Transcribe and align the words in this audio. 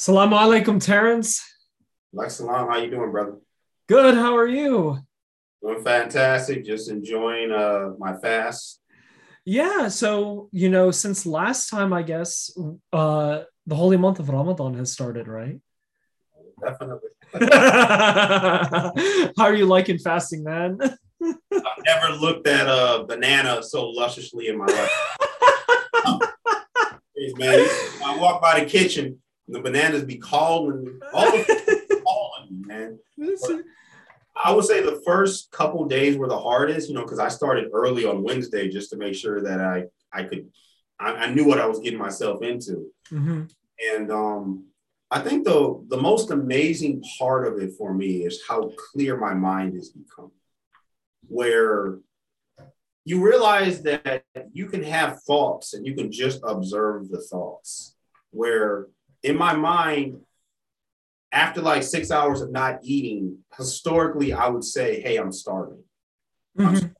Salaam 0.00 0.30
alaikum, 0.30 0.80
Terrance. 0.80 1.42
Like 2.12 2.30
salam, 2.30 2.68
how 2.68 2.76
you 2.76 2.88
doing, 2.88 3.10
brother? 3.10 3.38
Good. 3.88 4.14
How 4.14 4.36
are 4.36 4.46
you? 4.46 5.00
Doing 5.60 5.82
fantastic. 5.82 6.64
Just 6.64 6.88
enjoying 6.88 7.50
uh 7.50 7.94
my 7.98 8.14
fast. 8.14 8.80
Yeah. 9.44 9.88
So 9.88 10.50
you 10.52 10.68
know, 10.68 10.92
since 10.92 11.26
last 11.26 11.68
time, 11.68 11.92
I 11.92 12.02
guess 12.02 12.56
uh 12.92 13.42
the 13.66 13.74
holy 13.74 13.96
month 13.96 14.20
of 14.20 14.28
Ramadan 14.28 14.74
has 14.74 14.92
started, 14.92 15.26
right? 15.26 15.58
Definitely. 16.62 17.10
how 19.36 19.46
are 19.46 19.54
you 19.54 19.66
liking 19.66 19.98
fasting, 19.98 20.44
man? 20.44 20.78
I've 20.80 21.84
never 21.84 22.14
looked 22.14 22.46
at 22.46 22.68
a 22.68 23.04
banana 23.04 23.64
so 23.64 23.90
lusciously 23.90 24.46
in 24.46 24.58
my 24.58 24.66
life. 24.66 24.92
Man, 27.36 27.58
I 28.04 28.16
walk 28.18 28.40
by 28.40 28.60
the 28.60 28.66
kitchen, 28.66 29.20
the 29.48 29.60
bananas 29.60 30.04
be 30.04 30.18
calling. 30.18 31.00
All 31.12 31.34
of 31.34 31.46
calling 32.04 32.48
man. 32.66 32.98
But 33.16 33.62
I 34.36 34.52
would 34.52 34.64
say 34.64 34.82
the 34.82 35.02
first 35.04 35.50
couple 35.50 35.84
days 35.86 36.16
were 36.16 36.28
the 36.28 36.38
hardest, 36.38 36.88
you 36.88 36.94
know, 36.94 37.02
because 37.02 37.18
I 37.18 37.28
started 37.28 37.70
early 37.72 38.04
on 38.04 38.22
Wednesday 38.22 38.68
just 38.68 38.90
to 38.90 38.96
make 38.96 39.14
sure 39.14 39.40
that 39.42 39.60
I 39.60 39.84
I 40.12 40.24
could 40.24 40.48
I, 41.00 41.12
I 41.12 41.34
knew 41.34 41.44
what 41.44 41.60
I 41.60 41.66
was 41.66 41.80
getting 41.80 41.98
myself 41.98 42.42
into. 42.42 42.90
hmm 43.08 43.44
And 43.94 44.10
um, 44.12 44.66
I 45.10 45.20
think 45.20 45.44
the 45.44 45.84
the 45.88 46.00
most 46.00 46.30
amazing 46.30 47.02
part 47.18 47.46
of 47.46 47.58
it 47.60 47.72
for 47.78 47.94
me 47.94 48.24
is 48.24 48.42
how 48.48 48.70
clear 48.92 49.16
my 49.16 49.34
mind 49.34 49.74
has 49.74 49.88
become. 49.90 50.32
Where 51.26 51.98
you 53.04 53.24
realize 53.24 53.82
that 53.82 54.24
you 54.52 54.66
can 54.66 54.82
have 54.82 55.22
thoughts 55.22 55.72
and 55.72 55.86
you 55.86 55.94
can 55.94 56.12
just 56.12 56.40
observe 56.44 57.08
the 57.08 57.22
thoughts. 57.22 57.96
Where 58.30 58.88
in 59.22 59.36
my 59.36 59.54
mind, 59.54 60.20
after 61.32 61.60
like 61.60 61.82
six 61.82 62.10
hours 62.10 62.40
of 62.40 62.50
not 62.50 62.78
eating, 62.82 63.38
historically, 63.56 64.32
I 64.32 64.48
would 64.48 64.64
say, 64.64 65.00
hey, 65.00 65.16
I'm 65.16 65.32
starving. 65.32 65.82
Mhm. 66.56 66.94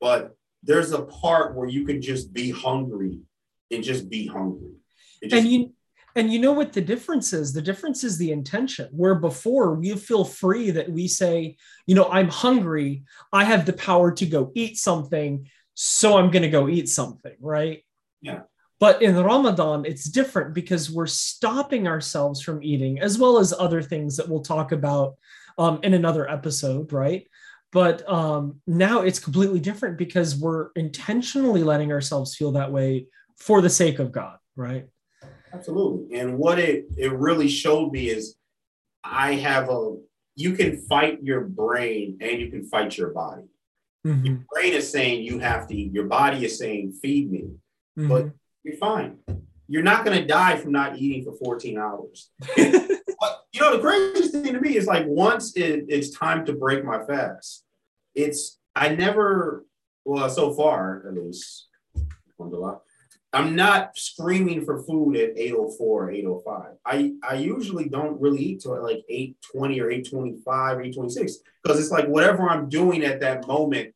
But 0.00 0.36
there's 0.62 0.92
a 0.92 1.02
part 1.02 1.54
where 1.56 1.68
you 1.68 1.84
can 1.86 2.02
just 2.02 2.32
be 2.32 2.50
hungry 2.50 3.20
and 3.70 3.82
just 3.82 4.08
be 4.08 4.26
hungry. 4.26 4.72
Just- 5.22 5.34
And 5.34 5.46
you 5.48 5.74
and 6.16 6.32
you 6.32 6.40
know 6.40 6.52
what 6.52 6.72
the 6.72 6.80
difference 6.80 7.32
is? 7.32 7.52
The 7.52 7.62
difference 7.62 8.02
is 8.02 8.18
the 8.18 8.32
intention. 8.32 8.88
Where 8.90 9.14
before 9.14 9.74
we 9.74 9.94
feel 9.94 10.24
free 10.24 10.70
that 10.72 10.90
we 10.90 11.06
say, 11.06 11.56
you 11.86 11.94
know, 11.94 12.08
I'm 12.10 12.28
hungry, 12.28 13.04
I 13.32 13.44
have 13.44 13.66
the 13.66 13.72
power 13.74 14.10
to 14.12 14.26
go 14.26 14.50
eat 14.56 14.78
something, 14.78 15.48
so 15.74 16.16
I'm 16.18 16.32
going 16.32 16.42
to 16.42 16.48
go 16.48 16.68
eat 16.68 16.88
something, 16.88 17.36
right? 17.40 17.84
Yeah. 18.20 18.40
But 18.80 19.02
in 19.02 19.16
Ramadan, 19.16 19.84
it's 19.84 20.08
different 20.08 20.54
because 20.54 20.90
we're 20.90 21.06
stopping 21.06 21.88
ourselves 21.88 22.40
from 22.40 22.62
eating, 22.62 23.00
as 23.00 23.18
well 23.18 23.38
as 23.38 23.52
other 23.52 23.82
things 23.82 24.16
that 24.16 24.28
we'll 24.28 24.42
talk 24.42 24.72
about 24.72 25.16
um, 25.58 25.80
in 25.82 25.94
another 25.94 26.30
episode, 26.30 26.92
right? 26.92 27.26
But 27.72 28.08
um, 28.08 28.60
now 28.66 29.00
it's 29.00 29.18
completely 29.18 29.60
different 29.60 29.98
because 29.98 30.36
we're 30.36 30.70
intentionally 30.76 31.62
letting 31.62 31.92
ourselves 31.92 32.36
feel 32.36 32.52
that 32.52 32.72
way 32.72 33.06
for 33.36 33.60
the 33.60 33.68
sake 33.68 33.98
of 33.98 34.12
God, 34.12 34.38
right? 34.56 34.86
Absolutely. 35.52 36.18
And 36.18 36.38
what 36.38 36.58
it 36.58 36.86
it 36.96 37.12
really 37.12 37.48
showed 37.48 37.92
me 37.92 38.08
is 38.08 38.36
I 39.02 39.34
have 39.34 39.70
a 39.70 39.96
you 40.34 40.52
can 40.52 40.76
fight 40.76 41.22
your 41.22 41.42
brain 41.42 42.18
and 42.20 42.40
you 42.40 42.50
can 42.50 42.64
fight 42.64 42.96
your 42.96 43.10
body. 43.10 43.48
Mhm. 44.06 44.44
Brain 44.46 44.72
is 44.72 44.90
saying 44.90 45.24
you 45.24 45.38
have 45.40 45.66
to 45.68 45.74
eat. 45.74 45.92
Your 45.92 46.06
body 46.06 46.44
is 46.44 46.58
saying 46.58 46.92
feed 46.92 47.30
me. 47.30 47.50
Mhm. 47.98 48.08
But 48.08 48.30
you're 48.62 48.76
fine. 48.76 49.18
You're 49.68 49.82
not 49.82 50.04
going 50.04 50.18
to 50.18 50.26
die 50.26 50.56
from 50.56 50.72
not 50.72 50.98
eating 50.98 51.24
for 51.24 51.36
14 51.36 51.78
hours. 51.78 52.30
But 53.20 53.44
you 53.52 53.60
know, 53.60 53.76
the 53.76 53.82
craziest 53.82 54.32
thing 54.32 54.52
to 54.52 54.60
me 54.60 54.76
is 54.76 54.86
like 54.86 55.04
once 55.06 55.56
it, 55.56 55.86
it's 55.88 56.10
time 56.10 56.46
to 56.46 56.52
break 56.52 56.84
my 56.84 57.04
fast, 57.04 57.64
it's 58.14 58.58
I 58.76 58.90
never, 58.90 59.64
well, 60.04 60.30
so 60.30 60.54
far 60.54 61.04
at 61.06 61.14
least, 61.14 61.66
I'm 63.32 63.56
not 63.56 63.98
screaming 63.98 64.64
for 64.64 64.82
food 64.84 65.16
at 65.16 65.36
804, 65.36 66.12
805. 66.12 66.64
I, 66.86 67.12
I 67.28 67.34
usually 67.34 67.88
don't 67.88 68.20
really 68.20 68.38
eat 68.38 68.60
till 68.60 68.80
like 68.82 69.04
820 69.08 69.80
or 69.80 69.90
825, 69.90 70.76
or 70.78 70.82
826. 70.82 71.38
Because 71.62 71.80
it's 71.80 71.90
like 71.90 72.06
whatever 72.06 72.48
I'm 72.48 72.68
doing 72.68 73.04
at 73.04 73.20
that 73.20 73.46
moment, 73.46 73.94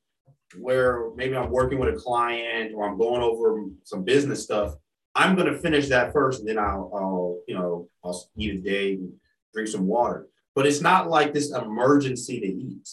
where 0.58 1.10
maybe 1.14 1.36
I'm 1.36 1.50
working 1.50 1.78
with 1.78 1.94
a 1.94 1.98
client 1.98 2.72
or 2.74 2.88
I'm 2.88 2.98
going 2.98 3.22
over 3.22 3.64
some 3.84 4.04
business 4.04 4.42
stuff, 4.42 4.74
I'm 5.14 5.36
gonna 5.36 5.56
finish 5.56 5.88
that 5.88 6.12
first, 6.12 6.40
and 6.40 6.48
then 6.48 6.58
I'll, 6.58 6.90
I'll 6.94 7.38
you 7.46 7.54
know, 7.54 7.88
I'll 8.04 8.28
eat 8.36 8.54
a 8.54 8.58
day 8.58 8.94
and 8.94 9.12
drink 9.52 9.68
some 9.68 9.86
water. 9.86 10.28
But 10.54 10.66
it's 10.66 10.80
not 10.80 11.08
like 11.08 11.32
this 11.32 11.52
emergency 11.52 12.40
to 12.40 12.46
eat. 12.46 12.88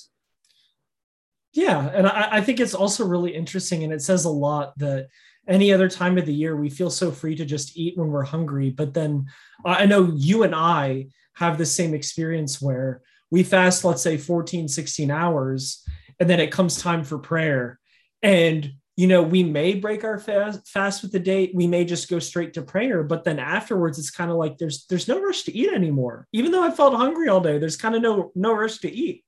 Yeah, 1.54 1.90
and 1.94 2.08
I, 2.08 2.38
I 2.38 2.42
think 2.42 2.60
it's 2.60 2.76
also 2.76 3.06
really 3.06 3.34
interesting, 3.34 3.84
and 3.84 3.94
it 3.94 4.02
says 4.02 4.26
a 4.26 4.30
lot 4.30 4.78
that 4.80 5.08
any 5.48 5.74
other 5.74 5.90
time 5.90 6.18
of 6.18 6.26
the 6.26 6.34
year 6.34 6.56
we 6.56 6.70
feel 6.70 6.92
so 6.92 7.12
free 7.12 7.36
to 7.36 7.46
just 7.46 7.76
eat 7.76 7.98
when 7.98 8.10
we're 8.10 8.24
hungry. 8.24 8.70
But 8.70 8.94
then 8.94 9.26
uh, 9.66 9.78
I 9.80 9.86
know 9.86 10.12
you 10.16 10.44
and 10.44 10.54
I 10.54 11.08
have 11.34 11.58
the 11.58 11.66
same 11.66 11.94
experience 11.94 12.62
where 12.62 13.02
we 13.32 13.44
fast, 13.44 13.84
let's 13.84 14.02
say 14.02 14.18
14, 14.18 14.68
16 14.68 15.12
hours, 15.12 15.84
and 16.20 16.30
then 16.30 16.40
it 16.40 16.52
comes 16.52 16.82
time 16.82 17.04
for 17.04 17.18
prayer. 17.18 17.80
And, 18.22 18.74
you 18.98 19.08
know, 19.08 19.24
we 19.24 19.44
may 19.44 19.76
break 19.76 20.04
our 20.04 20.20
fast, 20.20 20.68
fast 20.68 21.02
with 21.02 21.12
the 21.12 21.20
date. 21.20 21.52
We 21.56 21.68
may 21.68 21.86
just 21.86 22.10
go 22.10 22.20
straight 22.20 22.54
to 22.56 22.62
prayer. 22.62 23.04
But 23.04 23.24
then 23.24 23.40
afterwards, 23.40 23.98
it's 23.98 24.12
kind 24.12 24.30
of 24.30 24.38
like 24.38 24.58
there's 24.58 24.86
there's 24.88 25.08
no 25.08 25.22
rush 25.22 25.44
to 25.44 25.56
eat 25.56 25.72
anymore. 25.72 26.28
Even 26.34 26.52
though 26.52 26.64
I 26.64 26.72
felt 26.72 26.94
hungry 26.94 27.30
all 27.30 27.40
day, 27.40 27.58
there's 27.58 27.78
kind 27.78 27.96
of 27.96 28.02
no 28.02 28.32
no 28.36 28.54
rush 28.54 28.80
to 28.80 28.92
eat. 28.92 29.24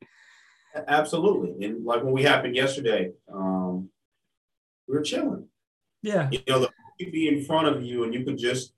Absolutely. 0.88 1.66
And 1.66 1.86
like 1.86 2.04
when 2.04 2.14
we 2.14 2.24
happened 2.24 2.56
yesterday, 2.56 3.12
um, 3.34 3.90
we 4.88 4.96
were 4.96 5.04
chilling. 5.04 5.48
Yeah. 6.02 6.30
You 6.32 6.40
know, 6.48 6.60
the 6.60 6.70
could 7.02 7.12
be 7.12 7.28
in 7.28 7.44
front 7.44 7.68
of 7.68 7.84
you 7.84 8.04
and 8.04 8.14
you 8.14 8.24
could 8.24 8.38
just 8.38 8.74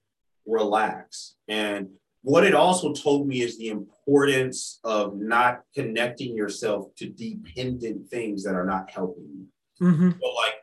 relax. 0.46 1.36
And 1.48 1.90
what 2.24 2.46
it 2.46 2.56
also 2.56 2.94
told 2.94 3.28
me 3.28 3.42
is 3.42 3.58
the 3.58 3.68
importance 3.68 4.80
of 4.84 5.16
not 5.18 5.62
connecting 5.76 6.36
yourself 6.36 6.88
to 6.96 7.10
dependent 7.10 8.10
things 8.10 8.44
that 8.44 8.56
are 8.56 8.66
not 8.66 8.90
helping 8.90 9.28
you. 9.36 9.46
hmm 9.80 10.12
So, 10.12 10.28
like, 10.34 10.56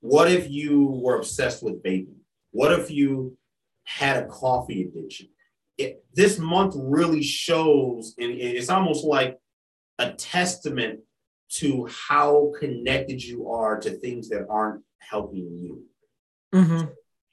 what 0.00 0.30
if 0.30 0.50
you 0.50 0.84
were 0.84 1.16
obsessed 1.16 1.62
with 1.62 1.82
vaping? 1.82 2.18
What 2.50 2.72
if 2.78 2.90
you 2.90 3.36
had 3.84 4.22
a 4.22 4.26
coffee 4.26 4.82
addiction? 4.82 5.28
It, 5.78 6.04
this 6.14 6.38
month 6.38 6.74
really 6.76 7.22
shows, 7.22 8.14
and 8.18 8.30
it's 8.32 8.70
almost 8.70 9.04
like 9.04 9.38
a 9.98 10.12
testament 10.12 11.00
to 11.48 11.86
how 11.86 12.52
connected 12.58 13.22
you 13.22 13.48
are 13.48 13.78
to 13.80 13.90
things 13.90 14.28
that 14.28 14.46
aren't 14.50 14.82
helping 14.98 15.56
you. 15.56 15.82
hmm 16.52 16.84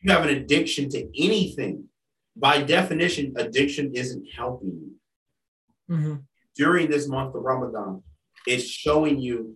You 0.02 0.12
have 0.12 0.24
an 0.24 0.38
addiction 0.38 0.90
to 0.92 1.00
anything. 1.22 1.90
By 2.36 2.62
definition, 2.64 3.34
addiction 3.38 3.94
isn't 3.94 4.26
helping 4.36 4.70
you. 4.70 5.96
hmm 5.96 6.16
During 6.56 6.90
this 6.90 7.08
month 7.08 7.36
of 7.36 7.44
Ramadan, 7.44 8.04
it's 8.46 8.66
showing 8.66 9.20
you 9.20 9.56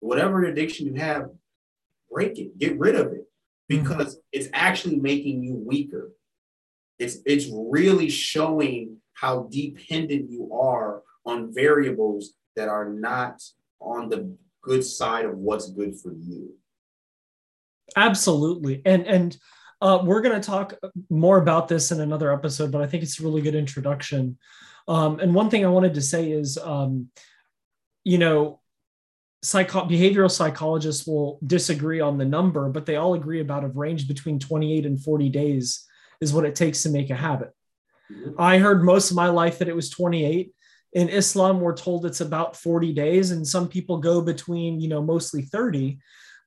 whatever 0.00 0.44
addiction 0.44 0.86
you 0.86 0.94
have, 0.94 1.30
break 2.10 2.38
it, 2.38 2.58
get 2.58 2.78
rid 2.78 2.94
of 2.94 3.12
it, 3.12 3.24
because 3.68 4.18
it's 4.32 4.48
actually 4.52 4.96
making 4.96 5.42
you 5.42 5.54
weaker. 5.54 6.12
It's 6.98 7.18
it's 7.24 7.46
really 7.50 8.08
showing 8.10 8.98
how 9.14 9.48
dependent 9.50 10.30
you 10.30 10.52
are 10.52 11.02
on 11.24 11.54
variables 11.54 12.34
that 12.56 12.68
are 12.68 12.88
not 12.88 13.42
on 13.80 14.08
the 14.08 14.36
good 14.62 14.84
side 14.84 15.24
of 15.24 15.36
what's 15.38 15.70
good 15.70 15.98
for 15.98 16.12
you. 16.12 16.54
Absolutely. 17.96 18.82
And 18.84 19.06
and 19.06 19.36
uh, 19.82 20.00
we're 20.04 20.22
going 20.22 20.40
to 20.40 20.46
talk 20.46 20.74
more 21.10 21.38
about 21.38 21.66
this 21.66 21.90
in 21.90 22.00
another 22.00 22.32
episode, 22.32 22.70
but 22.70 22.80
I 22.80 22.86
think 22.86 23.02
it's 23.02 23.18
a 23.18 23.24
really 23.24 23.42
good 23.42 23.56
introduction. 23.56 24.38
Um, 24.86 25.18
and 25.18 25.34
one 25.34 25.50
thing 25.50 25.64
I 25.64 25.68
wanted 25.68 25.94
to 25.94 26.00
say 26.00 26.30
is, 26.30 26.56
um, 26.56 27.08
you 28.04 28.18
know, 28.18 28.60
psycho- 29.42 29.88
behavioral 29.88 30.30
psychologists 30.30 31.04
will 31.04 31.40
disagree 31.44 32.00
on 32.00 32.16
the 32.16 32.24
number, 32.24 32.68
but 32.68 32.86
they 32.86 32.94
all 32.94 33.14
agree 33.14 33.40
about 33.40 33.64
a 33.64 33.68
range 33.68 34.06
between 34.06 34.38
28 34.38 34.86
and 34.86 35.02
40 35.02 35.28
days 35.28 35.84
is 36.20 36.32
what 36.32 36.44
it 36.44 36.54
takes 36.54 36.84
to 36.84 36.88
make 36.88 37.10
a 37.10 37.16
habit. 37.16 37.50
Mhm. 38.10 38.36
I 38.38 38.58
heard 38.58 38.84
most 38.84 39.10
of 39.10 39.16
my 39.16 39.28
life 39.28 39.58
that 39.58 39.68
it 39.68 39.74
was 39.74 39.90
28. 39.90 40.54
In 40.92 41.08
Islam, 41.08 41.60
we're 41.60 41.76
told 41.76 42.06
it's 42.06 42.20
about 42.20 42.54
40 42.56 42.92
days, 42.92 43.32
and 43.32 43.44
some 43.46 43.66
people 43.66 43.98
go 43.98 44.20
between, 44.20 44.80
you 44.80 44.88
know, 44.88 45.02
mostly 45.02 45.42
30. 45.42 45.98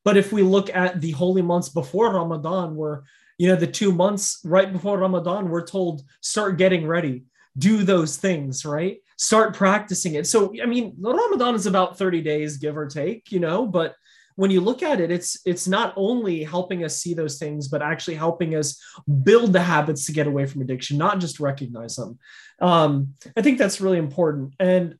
But 0.06 0.16
if 0.16 0.32
we 0.32 0.44
look 0.44 0.74
at 0.74 1.02
the 1.02 1.12
holy 1.12 1.42
months 1.42 1.68
before 1.68 2.14
Ramadan, 2.14 2.76
where, 2.76 3.04
you 3.38 3.48
know, 3.48 3.56
the 3.56 3.68
two 3.68 3.92
months 3.92 4.40
right 4.44 4.72
before 4.72 4.98
Ramadan, 4.98 5.50
we're 5.50 5.66
told 5.66 6.04
start 6.22 6.58
getting 6.58 6.88
ready, 6.88 7.24
do 7.58 7.84
those 7.84 8.18
things, 8.18 8.66
right? 8.66 8.98
Start 9.18 9.56
practicing 9.56 10.16
it. 10.16 10.28
So, 10.28 10.54
I 10.62 10.66
mean, 10.66 10.96
Ramadan 11.00 11.56
is 11.56 11.66
about 11.66 11.98
30 11.98 12.22
days, 12.22 12.58
give 12.58 12.78
or 12.78 12.88
take, 12.88 13.32
you 13.32 13.40
know, 13.40 13.66
but 13.66 13.96
when 14.36 14.52
you 14.52 14.62
look 14.62 14.84
at 14.84 15.00
it 15.00 15.12
it's 15.12 15.40
it's 15.46 15.68
not 15.68 15.94
only 15.96 16.44
helping 16.44 16.84
us 16.84 16.98
see 16.98 17.14
those 17.14 17.38
things 17.40 17.68
but 17.68 17.82
actually 17.82 18.16
helping 18.16 18.56
us 18.56 18.82
build 19.24 19.54
the 19.54 19.62
habits 19.62 20.06
to 20.06 20.12
get 20.12 20.28
away 20.28 20.46
from 20.46 20.62
addiction 20.62 20.98
not 20.98 21.20
just 21.20 21.40
recognize 21.40 21.96
them 21.96 22.20
um, 22.62 23.14
i 23.38 23.42
think 23.42 23.58
that's 23.58 23.82
really 23.82 23.98
important 23.98 24.54
and 24.60 24.98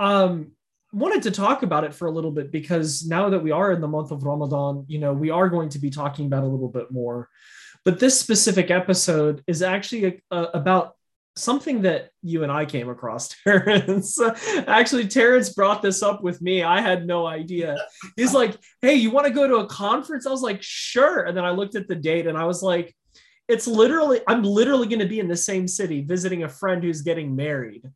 um, 0.00 0.50
wanted 0.94 1.22
to 1.22 1.30
talk 1.30 1.62
about 1.62 1.84
it 1.84 1.94
for 1.94 2.06
a 2.06 2.10
little 2.10 2.30
bit 2.30 2.50
because 2.52 3.06
now 3.06 3.28
that 3.28 3.42
we 3.42 3.50
are 3.50 3.72
in 3.72 3.80
the 3.80 3.88
month 3.88 4.10
of 4.10 4.24
ramadan 4.24 4.84
you 4.88 4.98
know 4.98 5.12
we 5.12 5.30
are 5.30 5.48
going 5.48 5.68
to 5.68 5.78
be 5.78 5.90
talking 5.90 6.26
about 6.26 6.44
a 6.44 6.46
little 6.46 6.68
bit 6.68 6.90
more 6.90 7.28
but 7.84 8.00
this 8.00 8.18
specific 8.18 8.70
episode 8.70 9.42
is 9.46 9.60
actually 9.62 10.22
a, 10.30 10.36
a, 10.36 10.42
about 10.54 10.94
something 11.36 11.82
that 11.82 12.10
you 12.22 12.42
and 12.42 12.52
I 12.52 12.64
came 12.64 12.88
across, 12.88 13.28
Terrance. 13.44 14.18
Actually, 14.66 15.08
Terrance 15.08 15.52
brought 15.52 15.82
this 15.82 16.02
up 16.02 16.22
with 16.22 16.40
me. 16.40 16.62
I 16.62 16.80
had 16.80 17.06
no 17.06 17.26
idea. 17.26 17.76
He's 18.16 18.34
like, 18.34 18.56
Hey, 18.80 18.94
you 18.94 19.10
want 19.10 19.26
to 19.26 19.32
go 19.32 19.46
to 19.46 19.56
a 19.56 19.66
conference? 19.66 20.26
I 20.26 20.30
was 20.30 20.42
like, 20.42 20.62
Sure. 20.62 21.24
And 21.24 21.36
then 21.36 21.44
I 21.44 21.50
looked 21.50 21.74
at 21.74 21.88
the 21.88 21.94
date 21.94 22.26
and 22.26 22.38
I 22.38 22.44
was 22.44 22.62
like, 22.62 22.94
It's 23.48 23.66
literally, 23.66 24.20
I'm 24.26 24.42
literally 24.42 24.86
going 24.86 25.00
to 25.00 25.08
be 25.08 25.20
in 25.20 25.28
the 25.28 25.36
same 25.36 25.68
city 25.68 26.02
visiting 26.02 26.44
a 26.44 26.48
friend 26.48 26.82
who's 26.82 27.02
getting 27.02 27.36
married, 27.36 27.90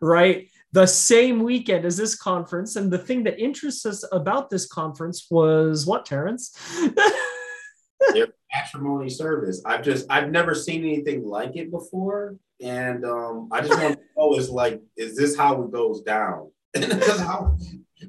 right? 0.00 0.48
The 0.74 0.86
same 0.86 1.42
weekend 1.42 1.84
as 1.84 1.96
this 1.96 2.16
conference. 2.16 2.74
And 2.76 2.92
the 2.92 2.98
thing 2.98 3.22
that 3.24 3.38
interests 3.38 3.86
us 3.86 4.04
about 4.10 4.50
this 4.50 4.66
conference 4.66 5.26
was 5.30 5.86
what, 5.86 6.04
Terrance? 6.04 6.56
yep. 8.14 8.30
Matrimony 8.52 9.08
service. 9.08 9.62
I've 9.64 9.82
just 9.82 10.06
I've 10.10 10.30
never 10.30 10.54
seen 10.54 10.84
anything 10.84 11.24
like 11.24 11.56
it 11.56 11.70
before 11.70 12.36
and 12.62 13.04
um, 13.04 13.48
I 13.52 13.60
just 13.60 13.80
want 13.80 13.94
to 13.94 14.00
know 14.16 14.36
is 14.36 14.50
like, 14.50 14.80
is 14.96 15.16
this 15.16 15.36
how 15.36 15.62
it 15.62 15.72
goes 15.72 16.02
down? 16.02 16.50
how, 16.76 17.56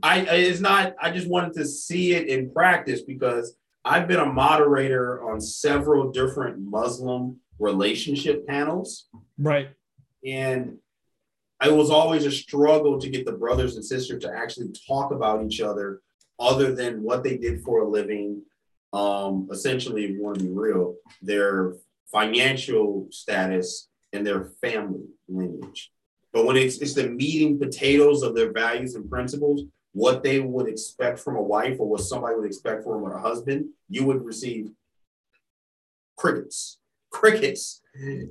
I 0.02 0.22
it's 0.22 0.60
not. 0.60 0.96
I 1.02 1.12
just 1.12 1.28
wanted 1.28 1.54
to 1.54 1.66
see 1.66 2.14
it 2.14 2.28
in 2.28 2.52
practice 2.52 3.02
because 3.02 3.56
I've 3.84 4.08
been 4.08 4.20
a 4.20 4.26
moderator 4.26 5.24
on 5.30 5.40
several 5.40 6.12
different 6.12 6.60
Muslim 6.60 7.40
relationship 7.60 8.48
panels, 8.48 9.08
right? 9.38 9.70
And 10.26 10.78
it 11.66 11.76
was 11.76 11.90
always 11.90 12.26
a 12.26 12.32
struggle 12.32 13.00
to 13.00 13.10
get 13.10 13.26
the 13.26 13.32
brothers 13.32 13.76
and 13.76 13.86
sisters 13.86 14.24
to 14.24 14.34
actually 14.34 14.70
talk 14.88 15.12
about 15.12 15.44
each 15.44 15.62
other, 15.62 16.02
other 16.40 16.74
than 16.74 17.04
what 17.04 17.24
they 17.24 17.38
did 17.38 17.64
for 17.64 17.82
a 17.82 17.90
living. 17.90 18.42
Um, 18.94 19.50
essentially, 19.52 20.18
want 20.18 20.40
to 20.40 20.46
be 20.46 20.52
real, 20.52 20.96
their 21.22 21.74
financial 22.12 23.08
status 23.12 23.90
and 24.14 24.26
their 24.26 24.46
family 24.62 25.06
lineage. 25.28 25.92
But 26.32 26.46
when 26.46 26.56
it's, 26.56 26.78
it's 26.78 26.94
the 26.94 27.10
meeting 27.10 27.60
potatoes 27.60 28.24
of 28.24 28.36
their 28.36 28.52
values 28.52 28.96
and 28.96 29.10
principles, 29.10 29.64
what 29.92 30.24
they 30.24 30.40
would 30.42 30.68
expect 30.68 31.20
from 31.20 31.36
a 31.38 31.42
wife 31.42 31.78
or 31.80 31.88
what 31.88 32.02
somebody 32.02 32.36
would 32.36 32.46
expect 32.46 32.84
from 32.84 33.06
a 33.06 33.20
husband, 33.20 33.68
you 33.90 34.06
would 34.06 34.24
receive 34.24 34.70
crickets, 36.18 36.80
crickets. 37.16 37.82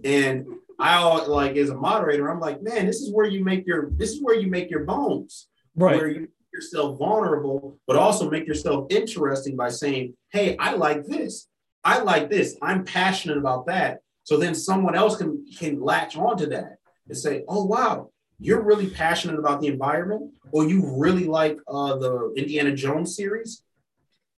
And 0.04 0.46
I 0.78 1.02
like 1.26 1.56
as 1.56 1.70
a 1.70 1.74
moderator, 1.74 2.30
I'm 2.30 2.40
like, 2.40 2.62
man, 2.62 2.86
this 2.86 3.00
is 3.00 3.12
where 3.12 3.26
you 3.26 3.42
make 3.44 3.66
your 3.66 3.90
this 3.90 4.10
is 4.10 4.22
where 4.22 4.38
you 4.38 4.48
make 4.48 4.70
your 4.70 4.84
bones. 4.84 5.48
Right. 5.74 5.96
Where 5.96 6.08
you 6.08 6.20
make 6.20 6.30
yourself 6.52 6.98
vulnerable, 6.98 7.78
but 7.86 7.96
also 7.96 8.30
make 8.30 8.46
yourself 8.46 8.86
interesting 8.90 9.56
by 9.56 9.70
saying, 9.70 10.14
hey, 10.30 10.56
I 10.58 10.74
like 10.74 11.06
this. 11.06 11.48
I 11.82 11.98
like 12.00 12.30
this. 12.30 12.56
I'm 12.62 12.84
passionate 12.84 13.38
about 13.38 13.66
that. 13.66 14.00
So 14.24 14.38
then 14.38 14.54
someone 14.54 14.94
else 14.94 15.16
can 15.16 15.44
can 15.58 15.80
latch 15.80 16.16
onto 16.16 16.46
that 16.46 16.78
and 17.08 17.16
say, 17.16 17.44
"Oh 17.46 17.64
wow, 17.64 18.10
you're 18.38 18.62
really 18.62 18.88
passionate 18.88 19.38
about 19.38 19.60
the 19.60 19.68
environment, 19.68 20.32
or 20.50 20.66
you 20.66 20.96
really 20.96 21.26
like 21.26 21.58
uh, 21.68 21.96
the 21.96 22.32
Indiana 22.36 22.74
Jones 22.74 23.14
series." 23.14 23.62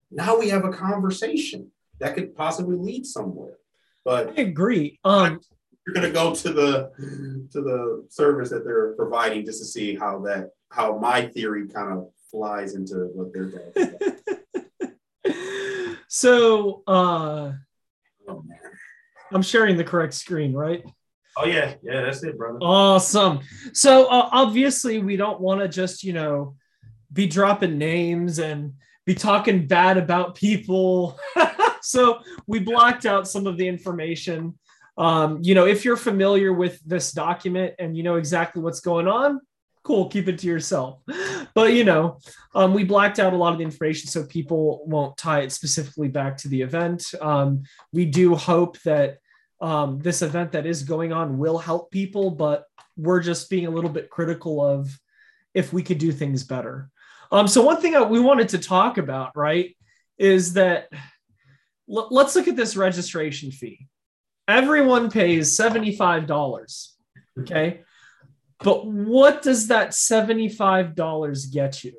Now 0.09 0.39
we 0.39 0.49
have 0.49 0.65
a 0.65 0.71
conversation 0.71 1.71
that 1.99 2.15
could 2.15 2.35
possibly 2.35 2.77
lead 2.77 3.05
somewhere. 3.05 3.57
But 4.05 4.37
I 4.37 4.43
agree. 4.43 4.99
Um, 5.03 5.41
you're 5.85 5.95
going 5.95 6.07
to 6.07 6.13
go 6.13 6.33
to 6.33 6.53
the 6.53 6.91
to 7.51 7.61
the 7.61 8.05
service 8.09 8.49
that 8.51 8.63
they're 8.63 8.93
providing 8.93 9.45
just 9.45 9.59
to 9.59 9.65
see 9.65 9.95
how 9.95 10.19
that 10.21 10.51
how 10.69 10.97
my 10.97 11.27
theory 11.27 11.67
kind 11.67 11.91
of 11.91 12.09
flies 12.31 12.75
into 12.75 13.09
what 13.13 13.33
they're 13.33 13.51
doing. 13.73 13.97
so, 16.07 16.83
uh, 16.87 17.53
oh, 18.27 18.43
I'm 19.31 19.41
sharing 19.41 19.77
the 19.77 19.83
correct 19.83 20.13
screen, 20.13 20.53
right? 20.53 20.83
Oh 21.37 21.45
yeah, 21.45 21.73
yeah, 21.81 22.01
that's 22.01 22.23
it, 22.23 22.37
brother. 22.37 22.59
Awesome. 22.61 23.41
So 23.73 24.05
uh, 24.05 24.29
obviously, 24.31 24.99
we 24.99 25.17
don't 25.17 25.41
want 25.41 25.61
to 25.61 25.67
just 25.67 26.03
you 26.03 26.13
know 26.13 26.55
be 27.11 27.27
dropping 27.27 27.77
names 27.77 28.39
and 28.39 28.73
be 29.05 29.15
talking 29.15 29.67
bad 29.67 29.97
about 29.97 30.35
people. 30.35 31.19
so 31.85 32.19
we 32.47 32.59
blocked 32.59 33.05
out 33.05 33.27
some 33.27 33.47
of 33.47 33.57
the 33.57 33.67
information. 33.67 34.57
Um, 34.97 35.39
you 35.41 35.55
know, 35.55 35.65
if 35.65 35.83
you're 35.83 35.97
familiar 35.97 36.53
with 36.53 36.81
this 36.85 37.11
document 37.11 37.75
and 37.79 37.95
you 37.95 38.03
know 38.03 38.15
exactly 38.15 38.61
what's 38.61 38.79
going 38.79 39.07
on, 39.07 39.41
cool, 39.83 40.09
keep 40.09 40.27
it 40.27 40.39
to 40.39 40.47
yourself. 40.47 40.99
But 41.53 41.73
you 41.73 41.83
know, 41.83 42.19
um, 42.53 42.73
we 42.73 42.83
blacked 42.83 43.19
out 43.19 43.33
a 43.33 43.37
lot 43.37 43.53
of 43.53 43.59
the 43.59 43.63
information 43.63 44.09
so 44.09 44.25
people 44.25 44.83
won't 44.85 45.17
tie 45.17 45.41
it 45.41 45.51
specifically 45.51 46.09
back 46.09 46.37
to 46.37 46.49
the 46.49 46.61
event. 46.61 47.13
Um, 47.21 47.63
we 47.93 48.05
do 48.05 48.35
hope 48.35 48.81
that 48.81 49.19
um, 49.61 49.99
this 49.99 50.21
event 50.21 50.51
that 50.51 50.65
is 50.65 50.83
going 50.83 51.13
on 51.13 51.37
will 51.37 51.57
help 51.57 51.91
people, 51.91 52.31
but 52.31 52.65
we're 52.97 53.21
just 53.21 53.49
being 53.49 53.67
a 53.67 53.71
little 53.71 53.89
bit 53.89 54.09
critical 54.09 54.65
of 54.65 54.89
if 55.53 55.71
we 55.71 55.83
could 55.83 55.97
do 55.97 56.11
things 56.11 56.43
better. 56.43 56.89
Um, 57.31 57.47
so 57.47 57.61
one 57.61 57.81
thing 57.81 57.93
that 57.93 58.09
we 58.09 58.19
wanted 58.19 58.49
to 58.49 58.59
talk 58.59 58.97
about, 58.97 59.31
right, 59.35 59.75
is 60.17 60.53
that 60.53 60.89
l- 61.89 62.07
let's 62.11 62.35
look 62.35 62.47
at 62.47 62.55
this 62.55 62.75
registration 62.75 63.51
fee. 63.51 63.87
Everyone 64.47 65.09
pays 65.09 65.57
$75. 65.57 66.89
Okay. 67.39 67.81
But 68.59 68.85
what 68.87 69.41
does 69.41 69.67
that 69.67 69.89
$75 69.89 71.51
get 71.51 71.83
you? 71.83 71.93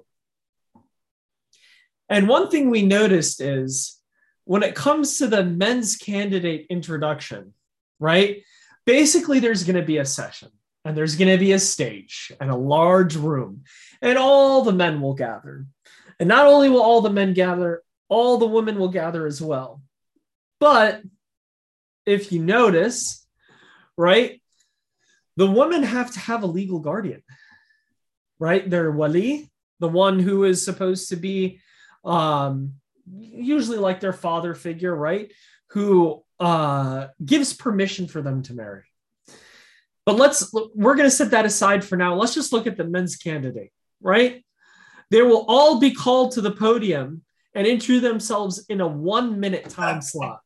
And 2.08 2.28
one 2.28 2.48
thing 2.48 2.70
we 2.70 2.82
noticed 2.82 3.40
is 3.40 4.00
when 4.44 4.62
it 4.62 4.74
comes 4.74 5.18
to 5.18 5.26
the 5.26 5.44
men's 5.44 5.96
candidate 5.96 6.66
introduction, 6.70 7.52
right? 7.98 8.42
Basically, 8.84 9.40
there's 9.40 9.64
going 9.64 9.76
to 9.76 9.82
be 9.82 9.98
a 9.98 10.04
session 10.04 10.50
and 10.84 10.96
there's 10.96 11.16
going 11.16 11.30
to 11.30 11.38
be 11.38 11.50
a 11.50 11.58
stage 11.58 12.30
and 12.40 12.48
a 12.48 12.56
large 12.56 13.16
room, 13.16 13.64
and 14.00 14.16
all 14.16 14.62
the 14.62 14.72
men 14.72 15.00
will 15.00 15.14
gather. 15.14 15.66
And 16.20 16.28
not 16.28 16.46
only 16.46 16.68
will 16.68 16.80
all 16.80 17.00
the 17.00 17.10
men 17.10 17.34
gather, 17.34 17.82
all 18.08 18.38
the 18.38 18.46
women 18.46 18.78
will 18.78 18.88
gather 18.88 19.26
as 19.26 19.40
well. 19.40 19.82
But 20.60 21.02
if 22.04 22.32
you 22.32 22.42
notice, 22.42 23.26
right, 23.96 24.40
the 25.36 25.50
women 25.50 25.82
have 25.82 26.12
to 26.12 26.18
have 26.20 26.42
a 26.42 26.46
legal 26.46 26.78
guardian, 26.78 27.22
right? 28.38 28.68
Their 28.68 28.90
wali, 28.90 29.50
the 29.80 29.88
one 29.88 30.18
who 30.18 30.44
is 30.44 30.64
supposed 30.64 31.10
to 31.10 31.16
be 31.16 31.60
um, 32.04 32.74
usually 33.10 33.78
like 33.78 34.00
their 34.00 34.12
father 34.12 34.54
figure, 34.54 34.94
right? 34.94 35.32
Who 35.70 36.22
uh, 36.40 37.08
gives 37.24 37.52
permission 37.52 38.06
for 38.06 38.22
them 38.22 38.42
to 38.44 38.54
marry. 38.54 38.84
But 40.06 40.16
let's 40.16 40.52
we're 40.52 40.94
going 40.94 41.08
to 41.08 41.14
set 41.14 41.32
that 41.32 41.44
aside 41.44 41.84
for 41.84 41.96
now. 41.96 42.14
Let's 42.14 42.34
just 42.34 42.52
look 42.52 42.68
at 42.68 42.76
the 42.76 42.84
men's 42.84 43.16
candidate, 43.16 43.72
right? 44.00 44.44
They 45.10 45.22
will 45.22 45.44
all 45.48 45.80
be 45.80 45.90
called 45.90 46.32
to 46.32 46.40
the 46.40 46.52
podium 46.52 47.22
and 47.56 47.66
introduce 47.66 48.02
themselves 48.02 48.64
in 48.68 48.80
a 48.80 48.86
one 48.86 49.40
minute 49.40 49.68
time 49.70 50.02
slot. 50.02 50.40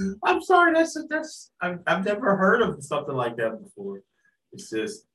I'm 0.24 0.42
sorry, 0.42 0.72
that's 0.72 0.96
that's 1.08 1.52
I've, 1.60 1.78
I've 1.86 2.04
never 2.04 2.36
heard 2.36 2.62
of 2.62 2.82
something 2.82 3.14
like 3.14 3.36
that 3.36 3.62
before. 3.62 4.02
It's 4.52 4.70
just 4.70 5.06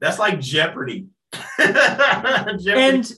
that's 0.00 0.18
like 0.18 0.40
Jeopardy. 0.40 1.06
Jeopardy. 1.58 3.14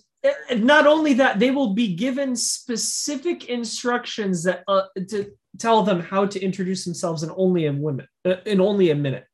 And 0.51 0.65
not 0.65 0.87
only 0.87 1.15
that, 1.15 1.39
they 1.39 1.51
will 1.51 1.73
be 1.73 1.95
given 1.95 2.37
specific 2.37 3.47
instructions 3.49 4.43
that 4.45 4.65
uh, 4.69 4.83
to 5.09 5.33
tell 5.59 5.83
them 5.83 6.01
how 6.01 6.27
to 6.27 6.41
introduce 6.41 6.85
themselves 6.85 7.23
in 7.23 7.31
only 7.37 7.67
a 7.67 7.73
women 7.73 8.07
uh, 8.25 8.37
in 8.45 8.61
only 8.61 8.91
a 8.91 8.95
minute. 8.95 9.25